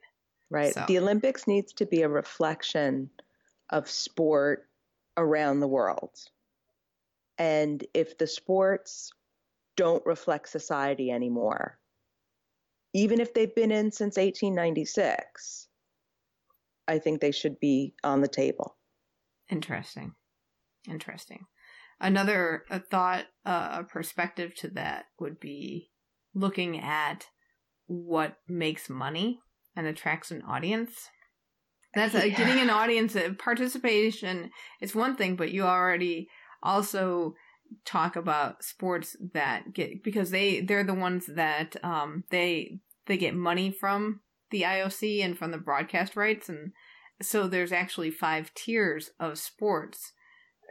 right. 0.50 0.74
so- 0.74 0.86
The 0.88 1.00
Olympics 1.00 1.48
needs 1.48 1.74
to 1.74 1.86
be 1.86 2.02
a 2.02 2.10
reflection 2.10 3.10
of 3.70 3.90
sport 3.90 4.68
around 5.18 5.60
the 5.60 5.68
world, 5.68 6.12
and 7.38 7.84
if 7.94 8.18
the 8.18 8.28
sports 8.28 9.12
don't 9.76 10.06
reflect 10.06 10.50
society 10.50 11.12
anymore, 11.12 11.80
even 12.94 13.20
if 13.20 13.34
they've 13.34 13.54
been 13.54 13.72
in 13.72 13.92
since 13.92 14.18
1896, 14.18 15.68
I 16.88 17.00
think 17.00 17.20
they 17.20 17.32
should 17.32 17.60
be 17.60 17.94
on 18.04 18.22
the 18.22 18.28
table. 18.28 18.76
Interesting. 19.50 20.14
Interesting. 20.88 21.46
Another 22.00 22.64
a 22.70 22.80
thought, 22.80 23.26
uh, 23.46 23.80
a 23.80 23.84
perspective 23.84 24.54
to 24.56 24.68
that 24.70 25.06
would 25.20 25.40
be 25.40 25.92
looking 26.34 26.80
at 26.80 27.28
what 27.86 28.38
makes 28.48 28.90
money 28.90 29.40
and 29.76 29.88
attracts 29.88 30.32
an 30.32 30.42
audience. 30.42 31.10
That's 31.96 32.16
a, 32.16 32.30
getting 32.30 32.60
an 32.60 32.70
audience 32.70 33.16
uh, 33.16 33.30
participation 33.38 34.50
is 34.82 34.96
one 34.96 35.16
thing, 35.16 35.36
but 35.36 35.52
you 35.52 35.64
already 35.64 36.28
also 36.62 37.36
talk 37.86 38.16
about 38.16 38.64
sports 38.64 39.16
that 39.34 39.74
get 39.74 40.04
because 40.04 40.32
they 40.32 40.62
they're 40.62 40.84
the 40.84 40.94
ones 40.94 41.26
that 41.28 41.76
um 41.84 42.24
they 42.30 42.80
they 43.08 43.18
get 43.18 43.36
money 43.36 43.72
from 43.72 44.22
the 44.52 44.62
IOC 44.62 45.24
and 45.24 45.38
from 45.38 45.52
the 45.52 45.58
broadcast 45.58 46.16
rights 46.16 46.50
and 46.50 46.72
so 47.22 47.48
there's 47.48 47.72
actually 47.72 48.12
five 48.12 48.54
tiers 48.54 49.12
of 49.20 49.40
sports 49.40 50.14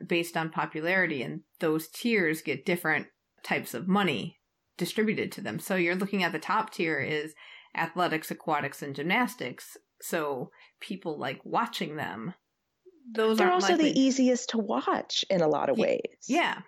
based 0.07 0.37
on 0.37 0.51
popularity 0.51 1.23
and 1.23 1.41
those 1.61 1.89
tiers 1.89 2.43
get 2.43 2.67
different 2.67 3.07
types 3.43 3.75
of 3.75 3.89
money 3.89 4.39
distributed 4.77 5.31
to 5.33 5.41
them. 5.41 5.59
So 5.59 5.77
you're 5.77 5.95
looking 5.95 6.23
at 6.23 6.33
the 6.33 6.39
top 6.39 6.73
tier 6.73 6.99
is 7.01 7.35
athletics, 7.77 8.31
aquatics 8.31 8.83
and 8.83 8.95
gymnastics. 8.95 9.77
So 10.01 10.51
people 10.81 11.19
like 11.19 11.41
watching 11.45 11.97
them. 11.97 12.35
Those 13.15 13.39
They're 13.39 13.53
also 13.53 13.73
likely- 13.75 13.93
the 13.93 14.01
easiest 14.01 14.51
to 14.51 14.59
watch 14.59 15.25
in 15.29 15.41
a 15.41 15.49
lot 15.49 15.69
of 15.69 15.79
ways. 15.79 16.01
Yeah. 16.29 16.61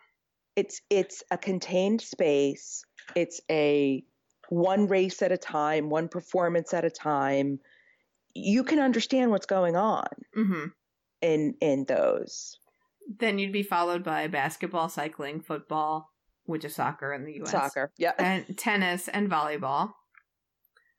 It's 0.57 0.81
it's 0.89 1.23
a 1.31 1.39
contained 1.39 2.01
space. 2.01 2.85
It's 3.17 3.41
a 3.51 4.05
one 4.49 4.87
race 4.87 5.23
at 5.23 5.33
a 5.33 5.37
time, 5.39 5.91
one 5.91 6.09
performance 6.09 6.73
at 6.75 6.85
a 6.85 6.91
time. 6.91 7.59
You 8.35 8.63
can 8.65 8.79
understand 8.79 9.31
what's 9.31 9.47
going 9.47 9.77
on 9.77 10.07
hmm 10.35 10.67
in 11.21 11.55
in 11.61 11.85
those. 11.87 12.59
Then 13.19 13.39
you'd 13.39 13.53
be 13.53 13.63
followed 13.63 14.03
by 14.03 14.27
basketball, 14.29 14.89
cycling, 14.89 15.41
football, 15.41 16.11
which 16.45 16.65
is 16.65 16.75
soccer 16.75 17.13
in 17.13 17.25
the 17.25 17.41
US. 17.43 17.51
Soccer. 17.51 17.91
Yeah. 17.99 18.13
And 18.19 18.57
tennis 18.57 19.09
and 19.09 19.31
volleyball. 19.31 19.93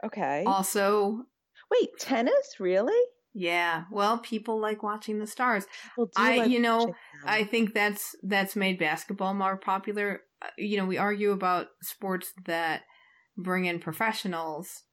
Okay. 0.04 0.44
Also, 0.46 1.24
Wait, 1.72 1.90
tennis? 2.00 2.56
Really? 2.60 3.00
yeah, 3.34 3.84
well, 3.92 4.18
people 4.20 4.62
like 4.62 4.82
watching 4.84 5.20
the 5.20 5.28
stars. 5.28 5.66
Do 5.98 6.08
I- 6.16 6.38
like 6.38 6.50
you 6.50 6.60
know. 6.60 6.94
I 7.26 7.44
think 7.44 7.74
that's 7.74 8.16
that's 8.24 8.56
made 8.56 8.80
basketball 8.80 9.34
more 9.34 9.58
popular. 9.58 10.22
Uh, 10.42 10.48
You 10.58 10.78
know, 10.78 10.86
we 10.86 10.98
argue 10.98 11.32
about 11.32 11.68
sports 11.82 12.32
that 12.46 12.84
bring 13.38 13.66
in 13.66 13.80
professionals 13.80 14.84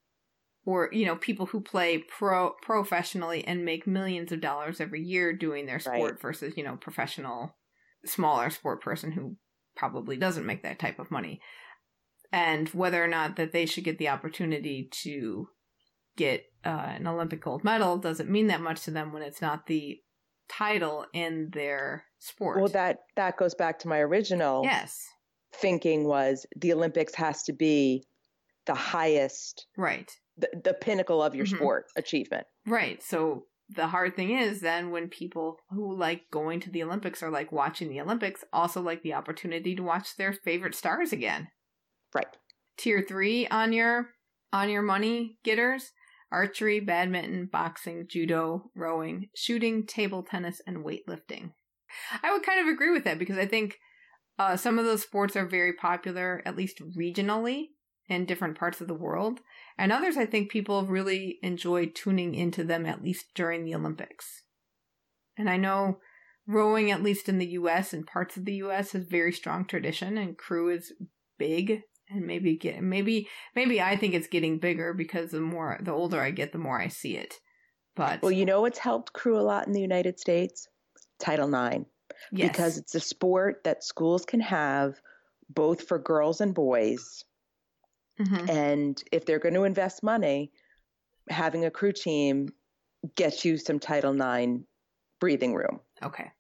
or 0.65 0.89
you 0.93 1.05
know 1.07 1.17
people 1.17 1.47
who 1.47 1.61
play 1.61 1.99
pro 1.99 2.51
professionally 2.63 3.45
and 3.47 3.65
make 3.65 3.87
millions 3.87 4.33
of 4.33 4.41
dollars 4.41 4.81
every 4.81 5.03
year 5.03 5.33
doing 5.33 5.67
their 5.67 5.81
sport 5.81 6.13
Right. 6.13 6.21
versus 6.21 6.55
you 6.57 6.65
know 6.65 6.77
professional 6.77 7.57
smaller 8.05 8.51
sport 8.51 8.83
person 8.83 9.13
who 9.13 9.37
probably 9.77 10.17
doesn't 10.17 10.47
make 10.47 10.63
that 10.63 10.79
type 10.79 10.99
of 10.99 11.11
money. 11.11 11.41
And 12.33 12.69
whether 12.71 13.03
or 13.03 13.09
not 13.09 13.37
that 13.37 13.53
they 13.53 13.67
should 13.67 13.85
get 13.85 13.99
the 13.99 14.09
opportunity 14.09 14.89
to 15.03 15.49
get 16.17 16.45
uh, 16.65 16.69
an 16.69 17.07
olympic 17.07 17.43
gold 17.43 17.65
medal 17.65 17.97
doesn't 17.97 18.31
mean 18.31 18.49
that 18.49 18.61
much 18.61 18.83
to 18.83 18.91
them 18.91 19.13
when 19.13 19.23
it's 19.23 19.41
not 19.41 19.67
the 19.67 19.99
title 20.49 21.07
in 21.15 21.49
their 21.53 22.05
sport. 22.19 22.59
Well, 22.61 22.69
that 22.69 23.01
that 23.17 23.37
goes 23.37 23.55
back 23.55 23.79
to 23.81 23.89
my 23.89 23.99
original 23.99 24.63
yes. 24.65 25.03
thinking 25.55 26.07
was 26.07 26.47
the 26.57 26.73
Olympics 26.73 27.15
has 27.15 27.43
to 27.45 27.53
be 27.53 28.05
the 28.67 28.75
highest, 28.75 29.67
right 29.77 30.11
the, 30.37 30.49
the 30.65 30.75
pinnacle 30.75 31.23
of 31.23 31.35
your 31.35 31.47
Mhm. 31.47 31.57
sport 31.57 31.87
achievement. 31.97 32.47
Right. 32.67 33.03
So 33.03 33.47
the 33.69 33.89
hard 33.89 34.17
thing 34.17 34.31
is 34.31 34.61
then 34.61 34.91
when 34.91 35.09
people 35.09 35.59
who 35.71 35.95
like 35.97 36.31
going 36.31 36.61
to 36.61 36.71
the 36.71 36.83
Olympics 36.83 37.23
or 37.23 37.31
like 37.31 37.53
watching 37.53 37.89
the 37.89 38.01
Olympics 38.01 38.45
also 38.53 38.81
like 38.81 39.03
the 39.03 39.15
opportunity 39.15 39.75
to 39.75 39.83
watch 39.83 40.17
their 40.17 40.33
favorite 40.33 40.75
stars 40.75 41.13
again. 41.13 41.49
Right. 42.15 42.27
Tier 42.77 43.05
3 43.07 43.47
on 43.49 43.73
your 43.73 44.11
on 44.53 44.69
your 44.69 44.83
money 44.83 45.39
getters, 45.45 45.93
archery, 46.31 46.81
badminton, 46.81 47.47
boxing, 47.51 48.07
judo, 48.09 48.71
rowing, 48.75 49.29
shooting, 49.35 49.87
table 49.87 50.23
tennis 50.23 50.61
and 50.67 50.79
weightlifting. 50.79 51.53
I 52.23 52.33
would 52.33 52.43
kind 52.43 52.61
of 52.61 52.67
agree 52.73 52.91
with 52.91 53.05
that 53.05 53.19
because 53.19 53.39
I 53.39 53.47
think 53.47 53.79
uh, 54.39 54.57
some 54.57 54.79
of 54.79 54.85
those 54.85 55.03
sports 55.03 55.37
are 55.37 55.47
very 55.47 55.73
popular 55.73 56.43
at 56.45 56.57
least 56.57 56.81
regionally 56.99 57.69
in 58.09 58.25
different 58.27 58.59
parts 58.59 58.81
of 58.81 58.89
the 58.89 58.95
world. 58.95 59.41
And 59.79 59.91
others, 59.91 60.17
I 60.17 60.27
think 60.27 60.51
people 60.51 60.87
really 60.87 61.39
enjoy 61.43 61.87
tuning 61.87 62.35
into 62.35 62.65
them 62.65 62.87
at 62.87 63.03
least 63.03 63.27
during 63.35 63.65
the 63.65 63.75
Olympics. 63.75 64.43
And 65.37 65.49
I 65.49 65.57
know 65.57 65.99
rowing, 66.47 66.91
at 66.91 67.03
least 67.03 67.29
in 67.29 67.39
the 67.39 67.47
US 67.47 67.93
and 67.93 68.07
parts 68.07 68.37
of 68.37 68.45
the 68.45 68.55
US, 68.57 68.93
has 68.93 69.05
very 69.05 69.33
strong 69.33 69.65
tradition, 69.65 70.19
and 70.19 70.37
crew 70.37 70.71
is 70.71 70.93
big. 71.39 71.83
And 72.11 72.27
maybe 72.27 72.57
get 72.57 72.83
maybe 72.83 73.29
maybe 73.55 73.81
I 73.81 73.97
think 73.97 74.13
it's 74.13 74.27
getting 74.27 74.59
bigger 74.59 74.93
because 74.93 75.31
the 75.31 75.41
more 75.41 75.79
the 75.81 75.93
older 75.93 76.21
I 76.21 76.31
get, 76.31 76.53
the 76.53 76.59
more 76.59 76.79
I 76.79 76.89
see 76.89 77.17
it. 77.17 77.37
But 77.97 78.21
Well, 78.21 78.33
you 78.33 78.45
know 78.45 78.61
what's 78.61 78.79
helped 78.79 79.15
crew 79.15 79.39
a 79.39 79.41
lot 79.41 79.67
in 79.67 79.73
the 79.73 79.81
United 79.81 80.19
States? 80.21 80.69
Title 81.19 81.55
IX. 81.55 81.85
yes, 82.31 82.51
Because 82.51 82.77
it's 82.77 82.95
a 82.95 83.01
sport 83.01 83.65
that 83.65 83.85
schools 83.85 84.27
can 84.27 84.41
have 84.41 85.01
both 85.49 85.89
for 85.89 85.99
girls 85.99 86.41
and 86.41 86.55
boys. 86.55 87.25
Mhm. 88.23 88.49
And 88.51 89.05
if 89.13 89.25
they're 89.25 89.39
going 89.39 89.55
to 89.55 89.65
invest 89.65 90.03
money, 90.03 90.53
having 91.29 91.65
a 91.65 91.71
crew 91.71 91.93
team 91.93 92.49
gets 93.17 93.45
you 93.45 93.57
some 93.59 93.79
Title 93.79 94.15
IX 94.21 94.63
breathing 95.21 95.55
room. 95.55 95.81
Okay. 96.03 96.31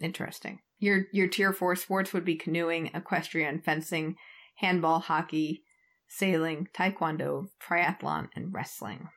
Interesting. 0.00 0.60
Your 0.78 1.06
your 1.12 1.28
tier 1.28 1.52
four 1.52 1.74
sports 1.76 2.12
would 2.12 2.24
be 2.24 2.36
canoeing, 2.36 2.90
equestrian, 2.94 3.60
fencing, 3.62 4.16
handball, 4.56 5.00
hockey, 5.00 5.62
sailing, 6.08 6.68
taekwondo, 6.74 7.48
triathlon, 7.60 8.28
and 8.34 8.52
wrestling. 8.52 9.08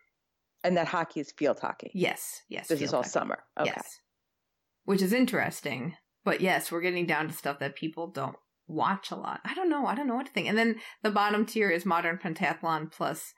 And 0.64 0.78
that 0.78 0.88
hockey 0.88 1.20
is 1.20 1.32
field 1.32 1.60
hockey. 1.60 1.92
Yes, 1.94 2.42
yes. 2.50 2.68
this 2.68 2.82
is 2.82 2.94
all 2.94 3.02
hockey. 3.02 3.10
summer. 3.10 3.44
Okay. 3.60 3.72
Yes. 3.76 4.00
Which 4.86 5.02
is 5.02 5.14
interesting. 5.14 5.96
But 6.24 6.42
yes, 6.42 6.72
we're 6.72 6.82
getting 6.82 7.06
down 7.06 7.28
to 7.28 7.34
stuff 7.34 7.60
that 7.60 7.76
people 7.76 8.08
don't 8.08 8.36
watch 8.70 9.12
a 9.12 9.16
lot. 9.16 9.42
I 9.44 9.54
don't 9.54 9.70
know. 9.70 9.86
I 9.88 9.96
don't 9.96 10.08
know 10.08 10.16
what 10.16 10.28
to 10.28 10.32
think. 10.32 10.48
And 10.48 10.58
then 10.58 10.76
the 11.04 11.12
bottom 11.12 11.46
tier 11.46 11.70
is 11.70 11.86
modern 11.86 12.18
pentathlon 12.18 12.92
plus 12.92 13.34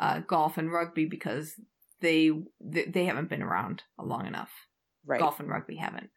uh, 0.00 0.20
golf 0.20 0.56
and 0.56 0.72
rugby 0.72 1.04
because 1.04 1.54
they 2.00 2.30
they 2.60 2.84
they 2.84 3.04
haven't 3.06 3.28
been 3.28 3.42
around 3.42 3.82
long 3.98 4.26
enough 4.26 4.50
Right. 5.04 5.20
golf 5.20 5.40
and 5.40 5.48
rugby 5.48 5.76
haven't. 5.76 6.10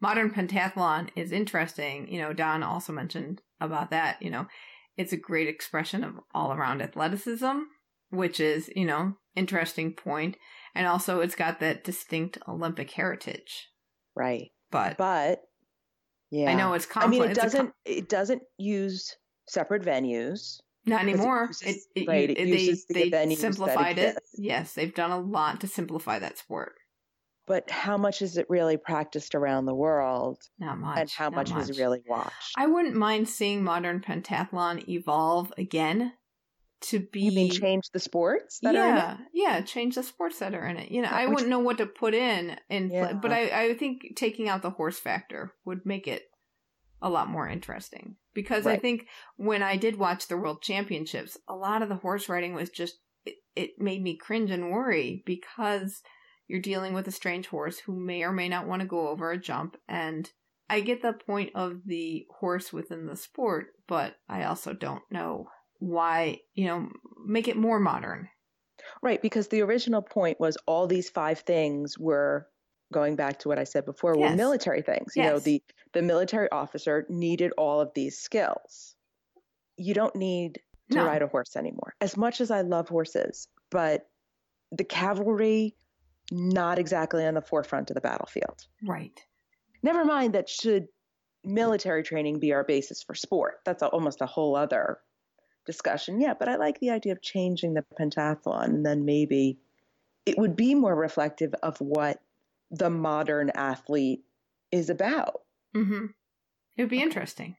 Modern 0.00 0.30
pentathlon 0.30 1.08
is 1.16 1.32
interesting. 1.32 2.06
You 2.12 2.20
know, 2.20 2.32
Don 2.32 2.62
also 2.62 2.92
mentioned 2.92 3.40
about 3.60 3.90
that. 3.90 4.20
You 4.20 4.30
know, 4.30 4.46
it's 4.96 5.12
a 5.12 5.16
great 5.18 5.48
expression 5.48 6.04
of 6.04 6.14
all 6.34 6.52
around 6.52 6.82
athleticism, 6.82 7.60
which 8.10 8.38
is, 8.38 8.70
you 8.76 8.84
know, 8.84 9.14
interesting 9.34 9.94
point. 9.94 10.36
And 10.74 10.86
also 10.86 11.20
it's 11.20 11.34
got 11.34 11.60
that 11.60 11.82
distinct 11.82 12.38
Olympic 12.46 12.90
heritage. 12.90 13.68
Right. 14.14 14.50
But, 14.70 14.98
But 14.98 15.40
yeah. 16.30 16.50
I 16.50 16.54
know 16.54 16.74
it's 16.74 16.86
I 16.94 17.06
mean, 17.06 17.22
it 17.22 17.34
doesn't. 17.34 17.58
com- 17.66 17.72
it 17.84 18.08
doesn't 18.08 18.42
use 18.58 19.16
separate 19.48 19.82
venues. 19.82 20.60
not 20.84 21.04
it 21.04 21.08
anymore. 21.10 21.46
uses- 21.48 21.86
it, 21.94 22.02
it, 22.02 22.08
right, 22.08 22.30
it 22.30 22.36
they 22.36 22.44
uses 22.44 22.86
the 22.86 23.10
they 23.10 23.34
simplified 23.34 23.98
it. 23.98 24.18
Yes, 24.34 24.74
they've 24.74 24.94
done 24.94 25.10
a 25.10 25.18
lot 25.20 25.60
to 25.60 25.68
simplify 25.68 26.18
that 26.18 26.38
sport. 26.38 26.74
But 27.46 27.70
how 27.70 27.96
much 27.96 28.22
is 28.22 28.36
it 28.38 28.46
really 28.48 28.76
practiced 28.76 29.36
around 29.36 29.66
the 29.66 29.74
world, 29.74 30.42
Not 30.58 30.78
much. 30.78 30.98
and 30.98 31.10
how 31.10 31.28
not 31.28 31.48
much, 31.48 31.70
is 31.70 31.78
really 31.78 32.02
watched? 32.08 32.52
I 32.56 32.66
wouldn't 32.66 32.96
mind 32.96 33.28
seeing 33.28 33.62
modern 33.62 34.00
pentathlon 34.00 34.88
evolve 34.88 35.52
again 35.56 36.12
to 36.82 37.00
be 37.00 37.20
you 37.22 37.32
mean 37.32 37.50
change 37.50 37.90
the 37.92 38.00
sports 38.00 38.58
that 38.60 38.76
are 38.76 38.88
in 38.90 38.96
it? 38.96 38.98
yeah, 38.98 39.16
yeah, 39.32 39.60
change 39.62 39.94
the 39.94 40.02
sports 40.02 40.38
that 40.40 40.54
are 40.54 40.66
in 40.66 40.76
it. 40.76 40.90
You 40.90 41.02
know, 41.02 41.08
I 41.10 41.26
which- 41.26 41.34
wouldn't 41.34 41.50
know 41.50 41.58
what 41.60 41.78
to 41.78 41.86
put 41.86 42.14
in, 42.14 42.56
in 42.68 42.90
pla- 42.90 42.98
Yeah. 42.98 43.12
but 43.14 43.32
I, 43.32 43.68
I 43.70 43.74
think 43.74 44.14
taking 44.16 44.48
out 44.48 44.62
the 44.62 44.70
horse 44.70 44.98
factor 44.98 45.52
would 45.64 45.86
make 45.86 46.06
it 46.06 46.24
a 47.02 47.10
lot 47.10 47.28
more 47.28 47.48
interesting 47.48 48.16
because 48.34 48.66
I 48.66 48.78
think 48.78 49.06
when 49.36 49.62
I 49.62 49.76
did 49.76 49.98
watch 49.98 50.28
the 50.28 50.36
World 50.36 50.62
Championships, 50.62 51.36
a 51.48 51.54
lot 51.54 51.82
of 51.82 51.88
the 51.88 51.96
horse 51.96 52.28
riding 52.28 52.54
was 52.54 52.70
just 52.70 52.94
it, 53.24 53.34
it 53.54 53.70
made 53.78 54.02
me 54.02 54.16
cringe 54.16 54.50
and 54.50 54.70
worry 54.70 55.22
because 55.26 56.02
you're 56.48 56.60
dealing 56.60 56.94
with 56.94 57.06
a 57.08 57.12
strange 57.12 57.48
horse 57.48 57.78
who 57.80 57.98
may 57.98 58.22
or 58.22 58.32
may 58.32 58.48
not 58.48 58.66
want 58.66 58.80
to 58.80 58.88
go 58.88 59.08
over 59.08 59.30
a 59.30 59.38
jump 59.38 59.76
and 59.88 60.30
I 60.68 60.80
get 60.80 61.00
the 61.02 61.12
point 61.12 61.50
of 61.54 61.82
the 61.86 62.26
horse 62.40 62.72
within 62.72 63.06
the 63.06 63.14
sport, 63.16 63.66
but 63.86 64.16
I 64.28 64.44
also 64.44 64.72
don't 64.72 65.02
know 65.10 65.48
why, 65.78 66.40
you 66.54 66.66
know, 66.66 66.88
make 67.24 67.48
it 67.48 67.56
more 67.56 67.78
modern. 67.78 68.28
Right, 69.02 69.20
because 69.20 69.48
the 69.48 69.62
original 69.62 70.02
point 70.02 70.38
was 70.40 70.56
all 70.66 70.86
these 70.86 71.10
five 71.10 71.40
things 71.40 71.98
were 71.98 72.46
going 72.92 73.16
back 73.16 73.40
to 73.40 73.48
what 73.48 73.58
I 73.58 73.64
said 73.64 73.84
before 73.84 74.16
were 74.16 74.30
military 74.36 74.82
things. 74.82 75.14
You 75.16 75.24
know, 75.24 75.38
the 75.38 75.62
the 75.92 76.02
military 76.02 76.50
officer 76.50 77.04
needed 77.08 77.52
all 77.58 77.80
of 77.80 77.92
these 77.94 78.18
skills. 78.18 78.94
You 79.76 79.92
don't 79.94 80.14
need 80.14 80.60
to 80.90 80.98
No. 80.98 81.06
ride 81.06 81.22
a 81.22 81.26
horse 81.26 81.56
anymore. 81.56 81.94
As 82.00 82.16
much 82.16 82.40
as 82.40 82.50
I 82.50 82.60
love 82.60 82.88
horses, 82.88 83.48
but 83.70 84.08
the 84.70 84.84
cavalry 84.84 85.74
not 86.30 86.78
exactly 86.78 87.24
on 87.24 87.34
the 87.34 87.42
forefront 87.42 87.90
of 87.90 87.94
the 87.94 88.00
battlefield. 88.00 88.66
Right. 88.84 89.20
Never 89.82 90.04
mind 90.04 90.34
that 90.34 90.48
should 90.48 90.88
military 91.44 92.02
training 92.02 92.40
be 92.40 92.52
our 92.52 92.64
basis 92.64 93.02
for 93.02 93.14
sport. 93.14 93.60
That's 93.64 93.82
a, 93.82 93.86
almost 93.88 94.20
a 94.20 94.26
whole 94.26 94.56
other 94.56 94.98
discussion. 95.66 96.20
Yeah, 96.20 96.34
but 96.38 96.48
I 96.48 96.56
like 96.56 96.80
the 96.80 96.90
idea 96.90 97.12
of 97.12 97.20
changing 97.22 97.74
the 97.74 97.84
pentathlon 97.98 98.64
and 98.66 98.86
then 98.86 99.04
maybe 99.04 99.58
it 100.24 100.38
would 100.38 100.56
be 100.56 100.74
more 100.74 100.94
reflective 100.94 101.54
of 101.62 101.78
what 101.80 102.20
the 102.70 102.90
modern 102.90 103.50
athlete 103.50 104.24
is 104.72 104.90
about. 104.90 105.42
Mm-hmm. 105.74 106.06
It 106.76 106.82
would 106.82 106.90
be 106.90 107.02
interesting. 107.02 107.56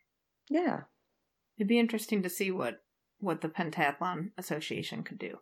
Yeah. 0.50 0.82
It'd 1.58 1.68
be 1.68 1.80
interesting 1.80 2.24
to 2.24 2.30
see 2.30 2.52
what 2.52 2.82
what 3.20 3.42
the 3.42 3.50
Pentathlon 3.50 4.30
Association 4.38 5.02
could 5.04 5.18
do. 5.18 5.40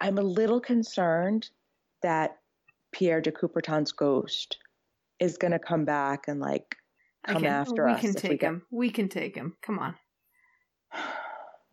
I'm 0.00 0.16
a 0.16 0.22
little 0.22 0.60
concerned 0.60 1.50
that 2.02 2.38
Pierre 2.90 3.20
de 3.20 3.30
Coubertin's 3.30 3.92
ghost 3.92 4.56
is 5.18 5.36
going 5.36 5.52
to 5.52 5.58
come 5.58 5.84
back 5.84 6.26
and 6.26 6.40
like 6.40 6.76
come 7.26 7.42
can, 7.42 7.52
after 7.52 7.84
we 7.86 7.92
us. 7.92 8.00
can 8.00 8.14
take 8.14 8.30
we 8.30 8.36
get- 8.38 8.48
him. 8.48 8.62
We 8.70 8.90
can 8.90 9.08
take 9.08 9.36
him. 9.36 9.56
Come 9.62 9.78
on. 9.78 9.94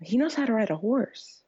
He 0.02 0.18
knows 0.18 0.34
how 0.36 0.45
to 0.45 0.54
ride 0.54 0.70
a 0.70 0.78
horse. 0.78 1.41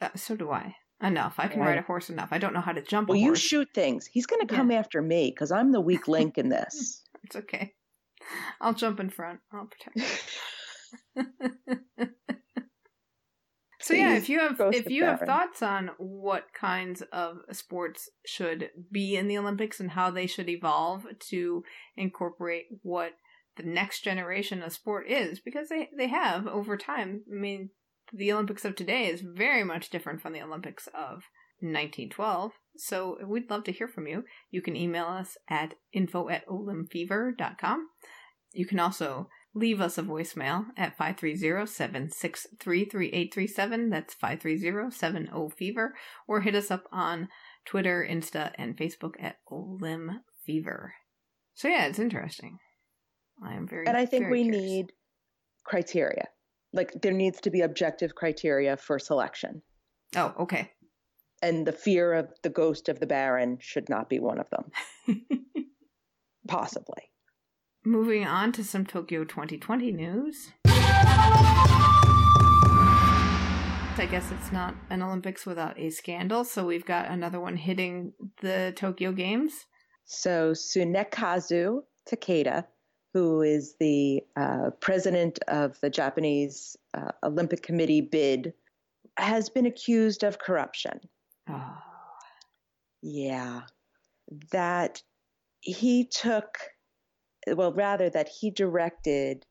Uh, 0.00 0.10
so 0.16 0.36
do 0.36 0.50
I. 0.50 0.76
Enough. 1.02 1.34
I 1.38 1.48
can 1.48 1.60
Right. 1.60 1.68
ride 1.70 1.78
a 1.78 1.82
horse 1.82 2.10
enough. 2.10 2.28
I 2.30 2.38
don't 2.38 2.52
know 2.52 2.60
how 2.60 2.72
to 2.72 2.82
jump 2.82 3.08
Well, 3.08 3.18
you 3.18 3.34
shoot 3.34 3.68
things. 3.74 4.06
He's 4.06 4.26
going 4.26 4.46
to 4.46 4.54
come 4.54 4.70
after 4.70 5.00
me 5.00 5.30
because 5.30 5.50
I'm 5.50 5.72
the 5.72 5.80
weak 5.80 6.08
link 6.08 6.38
in 6.38 6.48
this. 6.48 7.02
It's 7.22 7.36
okay. 7.36 7.74
I'll 8.62 8.72
jump 8.74 8.98
in 8.98 9.10
front. 9.10 9.40
I'll 9.52 9.66
protect. 9.66 9.96
you. 11.14 11.26
so 13.80 13.94
yeah, 13.94 14.14
if 14.16 14.28
you 14.28 14.40
have 14.40 14.60
if 14.74 14.90
you 14.90 15.04
have 15.04 15.20
thoughts 15.20 15.62
on 15.62 15.90
what 15.98 16.52
kinds 16.54 17.02
of 17.12 17.38
sports 17.52 18.08
should 18.26 18.70
be 18.90 19.16
in 19.16 19.28
the 19.28 19.38
Olympics 19.38 19.80
and 19.80 19.90
how 19.90 20.10
they 20.10 20.26
should 20.26 20.48
evolve 20.48 21.06
to 21.28 21.62
incorporate 21.96 22.66
what 22.82 23.12
the 23.56 23.62
next 23.62 24.02
generation 24.02 24.62
of 24.62 24.72
sport 24.72 25.08
is, 25.08 25.40
because 25.40 25.68
they 25.68 25.88
they 25.96 26.08
have 26.08 26.46
over 26.46 26.76
time. 26.76 27.22
I 27.30 27.34
mean, 27.34 27.70
the 28.12 28.32
Olympics 28.32 28.64
of 28.64 28.76
today 28.76 29.06
is 29.06 29.22
very 29.22 29.64
much 29.64 29.90
different 29.90 30.20
from 30.20 30.32
the 30.32 30.42
Olympics 30.42 30.86
of 30.88 31.24
1912. 31.60 32.52
So 32.76 33.18
we'd 33.26 33.50
love 33.50 33.64
to 33.64 33.72
hear 33.72 33.88
from 33.88 34.06
you. 34.06 34.24
You 34.50 34.62
can 34.62 34.76
email 34.76 35.06
us 35.06 35.36
at 35.48 35.74
info 35.92 36.28
at 36.28 36.46
olymfever.com. 36.46 37.88
You 38.52 38.66
can 38.66 38.80
also 38.80 39.28
leave 39.54 39.80
us 39.80 39.96
a 39.98 40.02
voicemail 40.02 40.66
at 40.76 40.98
530-763-3837. 40.98 43.90
That's 43.90 44.14
530-70-FEVER. 44.14 45.94
Or 46.26 46.40
hit 46.40 46.54
us 46.54 46.70
up 46.70 46.84
on 46.92 47.28
Twitter, 47.64 48.06
Insta, 48.08 48.52
and 48.56 48.76
Facebook 48.76 49.14
at 49.20 49.38
Olym 49.50 50.20
Fever. 50.44 50.94
So 51.54 51.66
yeah, 51.68 51.86
it's 51.86 51.98
interesting. 51.98 52.58
I 53.44 53.54
am 53.54 53.66
very 53.68 53.86
and 53.86 53.96
I 53.96 54.06
think 54.06 54.30
we 54.30 54.44
curious. 54.44 54.62
need 54.62 54.92
criteria. 55.64 56.28
Like 56.72 56.92
there 57.02 57.12
needs 57.12 57.40
to 57.42 57.50
be 57.50 57.62
objective 57.62 58.14
criteria 58.14 58.76
for 58.76 58.98
selection. 58.98 59.62
Oh, 60.16 60.34
okay. 60.40 60.70
And 61.42 61.66
the 61.66 61.72
fear 61.72 62.12
of 62.12 62.28
the 62.42 62.50
ghost 62.50 62.88
of 62.88 63.00
the 63.00 63.06
Baron 63.06 63.58
should 63.60 63.88
not 63.88 64.08
be 64.08 64.18
one 64.18 64.38
of 64.38 64.48
them. 64.50 64.70
Possibly. 66.48 67.10
Moving 67.84 68.26
on 68.26 68.52
to 68.52 68.62
some 68.62 68.84
Tokyo 68.84 69.24
2020 69.24 69.90
news. 69.92 70.52
I 74.00 74.06
guess 74.10 74.30
it's 74.32 74.50
not 74.50 74.74
an 74.88 75.02
Olympics 75.02 75.44
without 75.44 75.78
a 75.78 75.90
scandal, 75.90 76.44
so 76.44 76.64
we've 76.64 76.86
got 76.86 77.10
another 77.10 77.38
one 77.38 77.56
hitting 77.56 78.14
the 78.40 78.72
Tokyo 78.74 79.12
Games. 79.12 79.66
So 80.06 80.52
Tsunekazu 80.52 81.80
Takeda, 82.08 82.64
who 83.12 83.42
is 83.42 83.74
the 83.80 84.22
uh, 84.36 84.70
president 84.80 85.38
of 85.48 85.78
the 85.80 85.90
Japanese 85.90 86.76
uh, 86.94 87.10
Olympic 87.24 87.62
Committee 87.62 88.00
bid, 88.00 88.52
has 89.16 89.48
been 89.48 89.66
accused 89.66 90.22
of 90.22 90.38
corruption. 90.38 91.00
Oh, 91.48 91.78
Yeah. 93.02 93.62
That 94.52 95.02
he 95.60 96.04
took, 96.04 96.58
well, 97.46 97.72
rather, 97.72 98.08
that 98.10 98.28
he 98.28 98.50
directed 98.50 99.44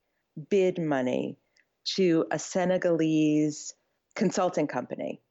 bid 0.49 0.79
money 0.79 1.37
to 1.95 2.25
a 2.31 2.39
Senegalese 2.39 3.73
consulting 4.15 4.67
company 4.67 5.21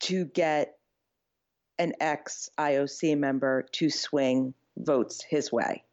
to 0.00 0.24
get 0.24 0.78
an 1.78 1.92
ex 2.00 2.48
IOC 2.58 3.18
member 3.18 3.66
to 3.72 3.90
swing 3.90 4.54
votes 4.76 5.22
his 5.22 5.52
way 5.52 5.84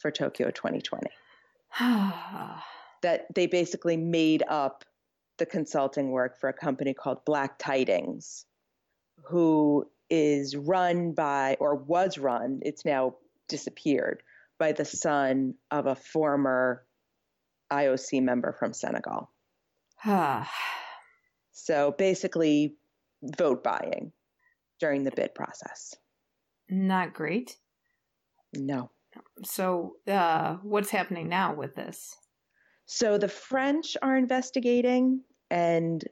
for 0.00 0.10
Tokyo 0.10 0.50
2020. 0.50 1.06
That 3.02 3.34
they 3.34 3.46
basically 3.46 3.96
made 3.96 4.42
up 4.46 4.84
the 5.38 5.46
consulting 5.46 6.10
work 6.10 6.38
for 6.38 6.50
a 6.50 6.52
company 6.52 6.92
called 6.92 7.24
Black 7.24 7.58
Tidings, 7.58 8.44
who 9.24 9.86
is 10.10 10.54
run 10.54 11.12
by, 11.12 11.56
or 11.60 11.76
was 11.76 12.18
run, 12.18 12.60
it's 12.62 12.84
now 12.84 13.14
disappeared, 13.48 14.22
by 14.58 14.72
the 14.72 14.84
son 14.84 15.54
of 15.70 15.86
a 15.86 15.94
former 15.94 16.84
IOC 17.72 18.22
member 18.22 18.52
from 18.52 18.74
Senegal. 18.74 19.30
So 21.52 21.92
basically, 21.96 22.76
vote 23.22 23.62
buying 23.62 24.12
during 24.78 25.04
the 25.04 25.10
bid 25.10 25.34
process. 25.34 25.94
Not 26.70 27.12
great. 27.12 27.56
No. 28.54 28.90
So, 29.44 29.96
uh, 30.06 30.56
what's 30.62 30.90
happening 30.90 31.28
now 31.28 31.54
with 31.54 31.74
this? 31.74 32.16
So 32.92 33.18
the 33.18 33.28
French 33.28 33.96
are 34.02 34.16
investigating 34.16 35.22
and 35.48 36.02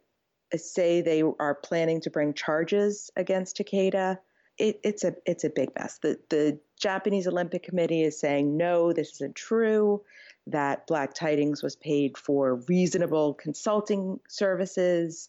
say 0.55 1.01
they 1.01 1.25
are 1.41 1.57
planning 1.57 2.01
to 2.03 2.11
bring 2.11 2.35
charges 2.35 3.11
against 3.17 3.57
Takeda. 3.57 4.19
It, 4.59 4.79
it's 4.85 5.03
a 5.03 5.15
it's 5.27 5.43
a 5.43 5.51
big 5.51 5.71
mess. 5.77 5.99
The 5.99 6.21
the 6.31 6.61
Japanese 6.81 7.27
Olympic 7.27 7.65
Committee 7.65 8.03
is 8.03 8.21
saying 8.21 8.57
no, 8.57 8.93
this 8.93 9.11
isn't 9.15 9.35
true. 9.35 10.03
That 10.47 10.87
Black 10.87 11.15
Tidings 11.15 11.65
was 11.65 11.75
paid 11.75 12.17
for 12.17 12.63
reasonable 12.69 13.35
consulting 13.35 14.21
services. 14.29 15.29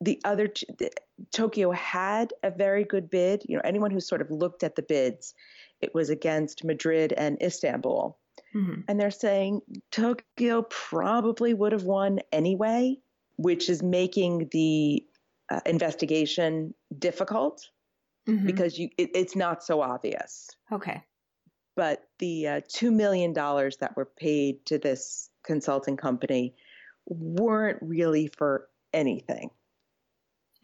The 0.00 0.20
other 0.24 0.48
Tokyo 1.32 1.72
had 1.72 2.32
a 2.42 2.50
very 2.50 2.84
good 2.84 3.10
bid. 3.10 3.42
You 3.48 3.56
know, 3.56 3.62
anyone 3.64 3.90
who 3.90 4.00
sort 4.00 4.20
of 4.20 4.30
looked 4.30 4.62
at 4.62 4.76
the 4.76 4.82
bids, 4.82 5.34
it 5.80 5.94
was 5.94 6.08
against 6.10 6.64
Madrid 6.64 7.12
and 7.12 7.40
Istanbul 7.42 8.18
Mhm. 8.54 8.84
and 8.88 8.98
they're 9.00 9.10
saying 9.10 9.60
Tokyo 9.90 10.62
probably 10.70 11.52
would 11.52 11.72
have 11.72 11.84
won 11.84 12.20
anyway, 12.32 12.96
which 13.36 13.68
is 13.68 13.82
making 13.82 14.48
the 14.52 15.04
uh, 15.50 15.60
investigation 15.66 16.74
difficult 16.98 17.68
Mhm. 18.28 18.46
because 18.46 18.78
you 18.78 18.90
it, 18.98 19.10
it's 19.14 19.34
not 19.34 19.62
so 19.64 19.80
obvious. 19.80 20.50
Okay. 20.70 21.02
But 21.74 22.08
the 22.18 22.46
uh, 22.48 22.60
two 22.68 22.90
million 22.90 23.32
dollars 23.32 23.78
that 23.78 23.96
were 23.96 24.04
paid 24.06 24.64
to 24.66 24.78
this 24.78 25.30
consulting 25.42 25.96
company 25.96 26.54
weren't 27.06 27.78
really 27.82 28.28
for 28.28 28.68
anything. 28.92 29.50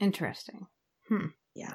Interesting. 0.00 0.66
Hmm. 1.08 1.26
Yeah. 1.54 1.74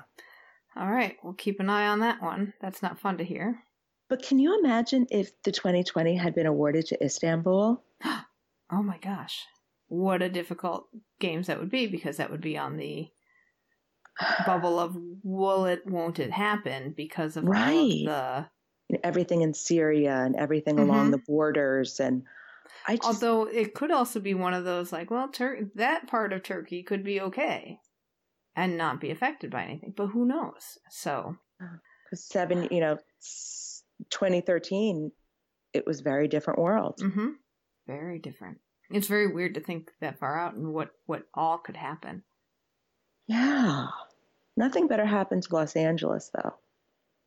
All 0.76 0.90
right. 0.90 1.18
We'll 1.24 1.34
keep 1.34 1.60
an 1.60 1.70
eye 1.70 1.88
on 1.88 2.00
that 2.00 2.22
one. 2.22 2.54
That's 2.62 2.82
not 2.82 3.00
fun 3.00 3.18
to 3.18 3.24
hear. 3.24 3.64
But 4.10 4.24
can 4.24 4.40
you 4.40 4.60
imagine 4.60 5.08
if 5.12 5.32
the 5.44 5.52
2020 5.52 6.16
had 6.16 6.34
been 6.36 6.46
awarded 6.48 6.86
to 6.88 7.04
Istanbul? 7.04 7.84
Oh 8.72 8.84
my 8.84 9.00
gosh. 9.00 9.46
What 9.88 10.22
a 10.22 10.30
difficult 10.30 10.90
games 11.20 11.48
that 11.48 11.60
would 11.60 11.72
be 11.72 11.88
because 11.88 12.18
that 12.18 12.30
would 12.30 12.40
be 12.42 12.56
on 12.56 12.78
the 12.78 13.10
bubble 14.46 14.78
of 14.80 14.96
will 15.24 15.66
it, 15.66 15.86
won't 15.88 16.20
it 16.20 16.32
happen 16.32 16.94
because 16.96 17.36
of 17.36 17.46
all 17.46 17.52
Right. 17.52 18.06
of 18.06 18.06
the. 18.06 18.50
You 18.90 18.94
know, 18.96 19.00
everything 19.04 19.42
in 19.42 19.56
Syria 19.56 20.18
and 20.24 20.36
everything 20.36 20.76
Mhm. 20.76 20.84
along 20.84 21.12
the 21.12 21.18
borders, 21.28 22.00
and 22.00 22.24
I 22.88 22.98
just 22.98 23.08
Although 23.08 23.44
it 23.48 23.74
could 23.74 23.90
also 23.92 24.20
be 24.20 24.34
one 24.36 24.54
of 24.54 24.66
those 24.66 24.92
like, 24.92 25.10
well, 25.10 25.30
Tur- 25.30 25.70
that 25.76 26.08
part 26.08 26.32
of 26.34 26.44
Turkey 26.44 26.84
could 26.84 27.04
be 27.04 27.22
okay 27.22 27.80
and 28.56 28.78
not 28.78 29.00
be 29.02 29.12
affected 29.12 29.52
by 29.52 29.64
anything, 29.64 29.94
but 29.96 30.08
who 30.08 30.26
knows? 30.26 30.78
So, 30.90 31.36
because 32.06 32.24
seven, 32.26 32.68
you 32.72 32.80
know, 32.82 32.98
2013, 34.10 35.12
it 35.74 35.86
was 35.86 36.02
very 36.02 36.28
different 36.28 36.60
world. 36.60 37.00
hmm 37.02 37.30
very 37.88 38.20
different. 38.20 38.60
It's 38.92 39.08
very 39.08 39.34
weird 39.34 39.56
to 39.56 39.62
think 39.62 39.90
that 40.00 40.20
far 40.20 40.38
out 40.40 40.54
and 40.54 40.72
what 40.74 40.92
what 41.08 41.24
all 41.34 41.58
could 41.58 41.76
happen. 41.78 42.24
Yeah, 43.28 43.88
nothing 44.56 44.88
better 44.88 45.06
happened 45.06 45.44
to 45.44 45.56
Los 45.56 45.76
Angeles 45.76 46.30
though, 46.34 46.54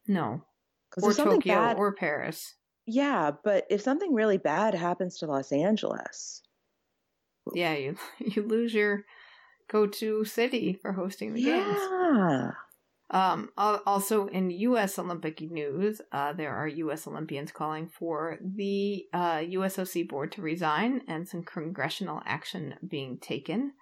No, 0.06 0.44
because 0.90 1.02
or 1.04 1.12
something 1.12 1.40
Tokyo 1.40 1.54
bad, 1.54 1.76
or 1.76 1.92
Paris. 1.94 2.54
yeah, 2.86 3.32
but 3.42 3.66
if 3.70 3.80
something 3.82 4.14
really 4.14 4.38
bad 4.38 4.74
happens 4.74 5.18
to 5.18 5.26
Los 5.26 5.50
Angeles, 5.52 6.42
Yeah, 7.54 7.74
you 7.74 7.96
you 8.18 8.42
lose 8.42 8.72
your 8.72 9.04
go 9.72 9.86
to 9.86 10.24
city 10.24 10.78
for 10.80 10.92
hosting 10.92 11.34
the 11.34 11.42
games. 11.42 11.76
yeah, 11.78 12.50
Um, 13.10 13.50
also, 13.56 14.26
in 14.28 14.50
U.S. 14.50 14.98
Olympic 14.98 15.40
news, 15.40 16.00
uh, 16.12 16.32
there 16.32 16.54
are 16.54 16.66
U.S. 16.68 17.06
Olympians 17.06 17.52
calling 17.52 17.88
for 17.88 18.38
the 18.42 19.04
uh, 19.12 19.38
USOC 19.38 20.08
board 20.08 20.32
to 20.32 20.42
resign 20.42 21.02
and 21.08 21.28
some 21.28 21.42
congressional 21.42 22.22
action 22.24 22.74
being 22.86 23.18
taken. 23.18 23.72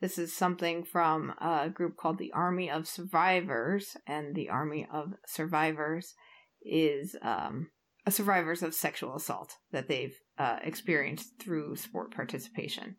This 0.00 0.18
is 0.18 0.36
something 0.36 0.82
from 0.82 1.32
a 1.40 1.70
group 1.70 1.96
called 1.96 2.18
the 2.18 2.32
Army 2.32 2.68
of 2.68 2.88
Survivors, 2.88 3.96
and 4.04 4.34
the 4.34 4.48
Army 4.48 4.84
of 4.92 5.12
Survivors 5.28 6.14
is 6.60 7.14
um, 7.22 7.68
a 8.04 8.10
survivors 8.10 8.64
of 8.64 8.74
sexual 8.74 9.14
assault 9.14 9.54
that 9.70 9.86
they've 9.86 10.18
uh, 10.38 10.56
experienced 10.62 11.34
through 11.40 11.76
sport 11.76 12.12
participation. 12.12 12.96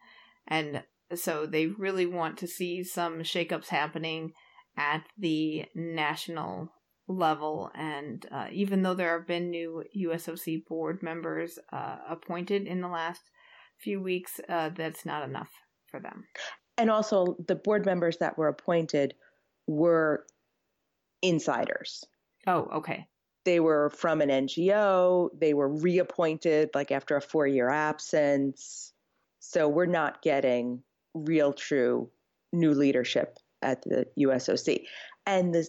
And 0.47 0.83
so 1.15 1.45
they 1.45 1.67
really 1.67 2.05
want 2.05 2.37
to 2.39 2.47
see 2.47 2.83
some 2.83 3.19
shakeups 3.19 3.67
happening 3.67 4.33
at 4.77 5.03
the 5.17 5.65
national 5.75 6.71
level. 7.07 7.71
And 7.75 8.25
uh, 8.31 8.47
even 8.51 8.81
though 8.81 8.93
there 8.93 9.17
have 9.17 9.27
been 9.27 9.49
new 9.49 9.83
USOC 9.97 10.65
board 10.65 11.03
members 11.03 11.59
uh, 11.71 11.97
appointed 12.09 12.67
in 12.67 12.81
the 12.81 12.87
last 12.87 13.21
few 13.79 14.01
weeks, 14.01 14.39
uh, 14.49 14.69
that's 14.69 15.05
not 15.05 15.27
enough 15.27 15.49
for 15.89 15.99
them. 15.99 16.25
And 16.77 16.89
also, 16.89 17.35
the 17.47 17.55
board 17.55 17.85
members 17.85 18.17
that 18.17 18.37
were 18.37 18.47
appointed 18.47 19.13
were 19.67 20.25
insiders. 21.21 22.03
Oh, 22.47 22.67
okay. 22.75 23.07
They 23.45 23.59
were 23.59 23.91
from 23.91 24.21
an 24.21 24.29
NGO. 24.29 25.29
They 25.39 25.53
were 25.53 25.69
reappointed 25.69 26.69
like 26.73 26.91
after 26.91 27.15
a 27.15 27.21
four 27.21 27.45
year 27.45 27.69
absence. 27.69 28.93
So 29.39 29.67
we're 29.67 29.85
not 29.85 30.21
getting 30.21 30.81
real, 31.13 31.53
true 31.53 32.09
new 32.51 32.73
leadership 32.73 33.37
at 33.61 33.81
the 33.83 34.05
USOC. 34.19 34.85
And 35.25 35.53
the, 35.53 35.67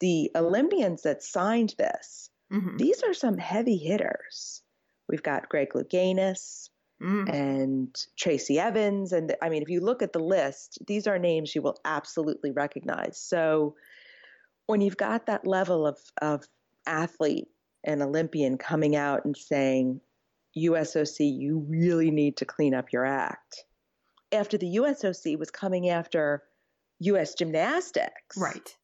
the 0.00 0.30
Olympians 0.34 1.02
that 1.02 1.22
signed 1.22 1.74
this, 1.78 2.30
mm-hmm. 2.52 2.76
these 2.76 3.02
are 3.02 3.14
some 3.14 3.38
heavy 3.38 3.76
hitters. 3.76 4.62
We've 5.08 5.22
got 5.22 5.48
Greg 5.48 5.70
Louganis 5.74 6.68
mm. 7.02 7.32
and 7.32 7.94
Tracy 8.18 8.58
Evans. 8.58 9.12
And 9.12 9.34
I 9.40 9.48
mean, 9.48 9.62
if 9.62 9.70
you 9.70 9.80
look 9.80 10.02
at 10.02 10.12
the 10.12 10.18
list, 10.18 10.78
these 10.86 11.06
are 11.06 11.18
names 11.18 11.54
you 11.54 11.62
will 11.62 11.78
absolutely 11.84 12.50
recognize. 12.50 13.18
So 13.18 13.74
when 14.66 14.80
you've 14.80 14.96
got 14.96 15.26
that 15.26 15.46
level 15.46 15.86
of, 15.86 15.98
of 16.20 16.44
athlete 16.86 17.48
and 17.84 18.02
Olympian 18.02 18.58
coming 18.58 18.96
out 18.96 19.24
and 19.24 19.36
saying, 19.36 20.00
USOC, 20.56 21.20
you 21.20 21.64
really 21.68 22.10
need 22.10 22.38
to 22.38 22.44
clean 22.44 22.74
up 22.74 22.92
your 22.92 23.04
act. 23.04 23.64
After 24.32 24.58
the 24.58 24.76
USOC 24.76 25.38
was 25.38 25.50
coming 25.50 25.88
after 25.88 26.42
U.S. 27.00 27.34
gymnastics. 27.34 28.36
Right. 28.36 28.74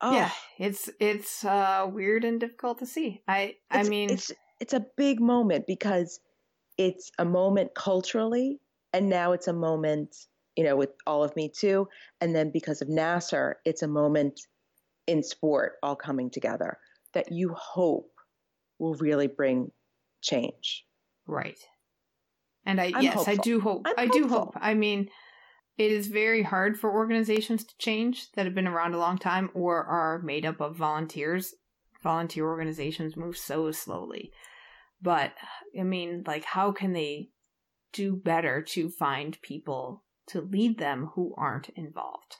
Oh. 0.00 0.14
Yeah, 0.14 0.30
it's 0.58 0.88
it's 0.98 1.44
uh, 1.44 1.86
weird 1.90 2.24
and 2.24 2.40
difficult 2.40 2.78
to 2.78 2.86
see. 2.86 3.22
I 3.28 3.56
I 3.70 3.82
mean, 3.82 4.10
it's 4.10 4.32
it's 4.58 4.72
a 4.72 4.86
big 4.96 5.20
moment 5.20 5.66
because 5.66 6.20
it's 6.78 7.12
a 7.18 7.24
moment 7.24 7.74
culturally, 7.74 8.60
and 8.94 9.10
now 9.10 9.32
it's 9.32 9.48
a 9.48 9.52
moment, 9.52 10.16
you 10.56 10.64
know, 10.64 10.76
with 10.76 10.90
all 11.06 11.22
of 11.22 11.36
Me 11.36 11.50
Too, 11.50 11.86
and 12.20 12.34
then 12.34 12.50
because 12.50 12.80
of 12.80 12.88
Nassar, 12.88 13.54
it's 13.66 13.82
a 13.82 13.88
moment 13.88 14.40
in 15.06 15.22
sport 15.22 15.74
all 15.82 15.96
coming 15.96 16.30
together 16.30 16.78
that 17.12 17.32
you 17.32 17.52
hope 17.54 18.12
will 18.78 18.94
really 18.94 19.26
bring 19.26 19.70
change. 20.22 20.86
Right. 21.26 21.58
And 22.66 22.80
I 22.80 22.92
I'm 22.94 23.02
yes, 23.02 23.14
hopeful. 23.14 23.32
I 23.32 23.36
do 23.36 23.60
hope. 23.60 23.86
I 23.96 24.06
do 24.06 24.28
hope. 24.28 24.54
I 24.60 24.74
mean, 24.74 25.08
it 25.78 25.90
is 25.90 26.08
very 26.08 26.42
hard 26.42 26.78
for 26.78 26.92
organizations 26.92 27.64
to 27.64 27.74
change 27.78 28.30
that 28.32 28.44
have 28.44 28.54
been 28.54 28.68
around 28.68 28.94
a 28.94 28.98
long 28.98 29.16
time 29.18 29.50
or 29.54 29.82
are 29.82 30.20
made 30.22 30.44
up 30.44 30.60
of 30.60 30.76
volunteers. 30.76 31.54
Volunteer 32.02 32.46
organizations 32.46 33.16
move 33.16 33.36
so 33.36 33.70
slowly. 33.72 34.32
But, 35.02 35.32
I 35.78 35.82
mean, 35.82 36.24
like, 36.26 36.44
how 36.44 36.72
can 36.72 36.92
they 36.92 37.30
do 37.92 38.14
better 38.14 38.62
to 38.62 38.90
find 38.90 39.40
people 39.40 40.04
to 40.28 40.42
lead 40.42 40.78
them 40.78 41.10
who 41.14 41.34
aren't 41.38 41.70
involved? 41.70 42.36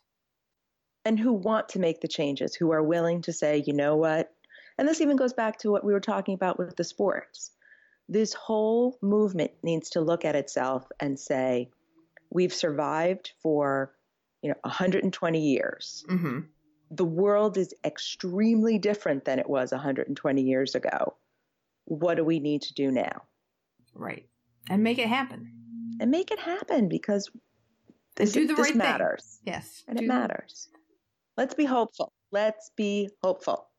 And 1.07 1.19
who 1.19 1.33
want 1.33 1.71
to 1.71 1.79
make 1.79 2.03
the 2.03 2.09
changes, 2.09 2.55
who 2.55 2.71
are 2.73 2.83
willing 2.83 3.23
to 3.23 3.33
say, 3.33 3.65
you 3.67 3.73
know 3.73 3.97
what? 3.97 4.29
And 4.77 4.87
this 4.87 5.01
even 5.01 5.17
goes 5.17 5.33
back 5.33 5.59
to 5.61 5.71
what 5.71 5.85
we 5.85 5.95
were 5.95 6.01
talking 6.01 6.35
about 6.35 6.59
with 6.59 6.77
the 6.77 6.85
sports. 6.85 7.53
This 8.11 8.35
whole 8.35 8.99
movement 9.01 9.53
needs 9.63 9.91
to 9.91 10.01
look 10.01 10.25
at 10.25 10.35
itself 10.35 10.85
and 10.99 11.17
say, 11.17 11.71
we've 12.29 12.53
survived 12.53 13.33
for 13.41 13.95
you 14.43 14.51
know 14.51 14.57
120 14.63 15.41
years. 15.41 16.05
Mm-hmm. 16.11 16.41
The 16.91 17.05
world 17.05 17.57
is 17.57 17.73
extremely 17.85 18.79
different 18.79 19.25
than 19.25 19.39
it 19.39 19.49
was 19.49 19.71
120 19.71 20.43
years 20.43 20.75
ago. 20.75 21.15
What 21.85 22.17
do 22.17 22.25
we 22.25 22.41
need 22.41 22.63
to 22.63 22.75
do 22.75 22.91
now? 22.91 23.23
Right, 23.95 24.27
and 24.69 24.83
make 24.83 24.99
it 24.99 25.09
happen. 25.09 25.53
And 26.01 26.11
make 26.11 26.33
it 26.33 26.41
happen 26.41 26.89
because 26.89 27.31
this, 28.17 28.33
do 28.33 28.49
the 28.49 28.55
this 28.55 28.71
right 28.71 28.77
matters. 28.77 29.39
Thing. 29.45 29.55
Yes, 29.55 29.85
and 29.87 30.01
it 30.01 30.07
matters. 30.07 30.69
Let's 31.37 31.55
be 31.55 31.65
hopeful. 31.65 32.13
Let's 32.33 32.73
be 32.77 33.11
hopeful. 33.23 33.70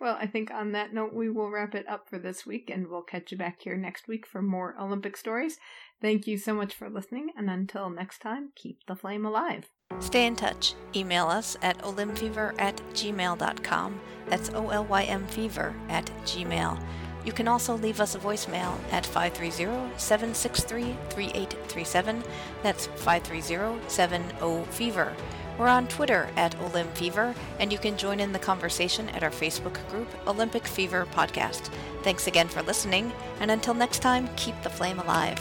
Well, 0.00 0.16
I 0.20 0.26
think 0.26 0.50
on 0.52 0.72
that 0.72 0.94
note, 0.94 1.12
we 1.12 1.28
will 1.28 1.50
wrap 1.50 1.74
it 1.74 1.88
up 1.88 2.08
for 2.08 2.18
this 2.18 2.46
week, 2.46 2.70
and 2.70 2.86
we'll 2.86 3.02
catch 3.02 3.32
you 3.32 3.38
back 3.38 3.62
here 3.62 3.76
next 3.76 4.06
week 4.06 4.26
for 4.26 4.40
more 4.40 4.76
Olympic 4.80 5.16
stories. 5.16 5.58
Thank 6.00 6.26
you 6.26 6.38
so 6.38 6.54
much 6.54 6.74
for 6.74 6.88
listening, 6.88 7.30
and 7.36 7.50
until 7.50 7.90
next 7.90 8.20
time, 8.20 8.50
keep 8.54 8.86
the 8.86 8.94
flame 8.94 9.26
alive. 9.26 9.70
Stay 9.98 10.26
in 10.26 10.36
touch. 10.36 10.74
Email 10.94 11.26
us 11.26 11.56
at 11.62 11.82
olymfever 11.82 12.54
at 12.58 12.76
gmail.com. 12.92 14.00
That's 14.28 14.50
O 14.50 14.68
L 14.68 14.84
Y 14.84 15.02
M 15.04 15.26
fever 15.26 15.74
at 15.88 16.06
gmail. 16.24 16.80
You 17.24 17.32
can 17.32 17.48
also 17.48 17.76
leave 17.76 18.00
us 18.00 18.14
a 18.14 18.18
voicemail 18.18 18.78
at 18.92 19.04
530 19.04 19.98
763 19.98 20.96
3837. 21.10 22.22
That's 22.62 22.86
530 22.86 23.80
70 23.88 24.64
Fever. 24.70 25.12
We're 25.58 25.68
on 25.68 25.88
Twitter 25.88 26.28
at 26.36 26.56
Olymp 26.58 26.96
Fever, 26.96 27.34
and 27.58 27.72
you 27.72 27.78
can 27.78 27.96
join 27.96 28.20
in 28.20 28.32
the 28.32 28.38
conversation 28.38 29.08
at 29.08 29.24
our 29.24 29.30
Facebook 29.30 29.76
group, 29.88 30.08
Olympic 30.28 30.66
Fever 30.66 31.06
Podcast. 31.12 31.70
Thanks 32.02 32.28
again 32.28 32.46
for 32.46 32.62
listening, 32.62 33.12
and 33.40 33.50
until 33.50 33.74
next 33.74 33.98
time, 33.98 34.28
keep 34.36 34.54
the 34.62 34.70
flame 34.70 35.00
alive. 35.00 35.38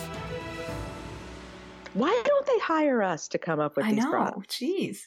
Why 1.93 2.20
don't 2.26 2.45
they 2.47 2.59
hire 2.59 3.03
us 3.03 3.28
to 3.30 3.38
come 3.38 3.59
up 3.59 3.76
with 3.76 3.86
I 3.86 3.91
these 3.91 4.03
know. 4.03 4.09
products? 4.09 4.57
Jeez. 4.57 5.01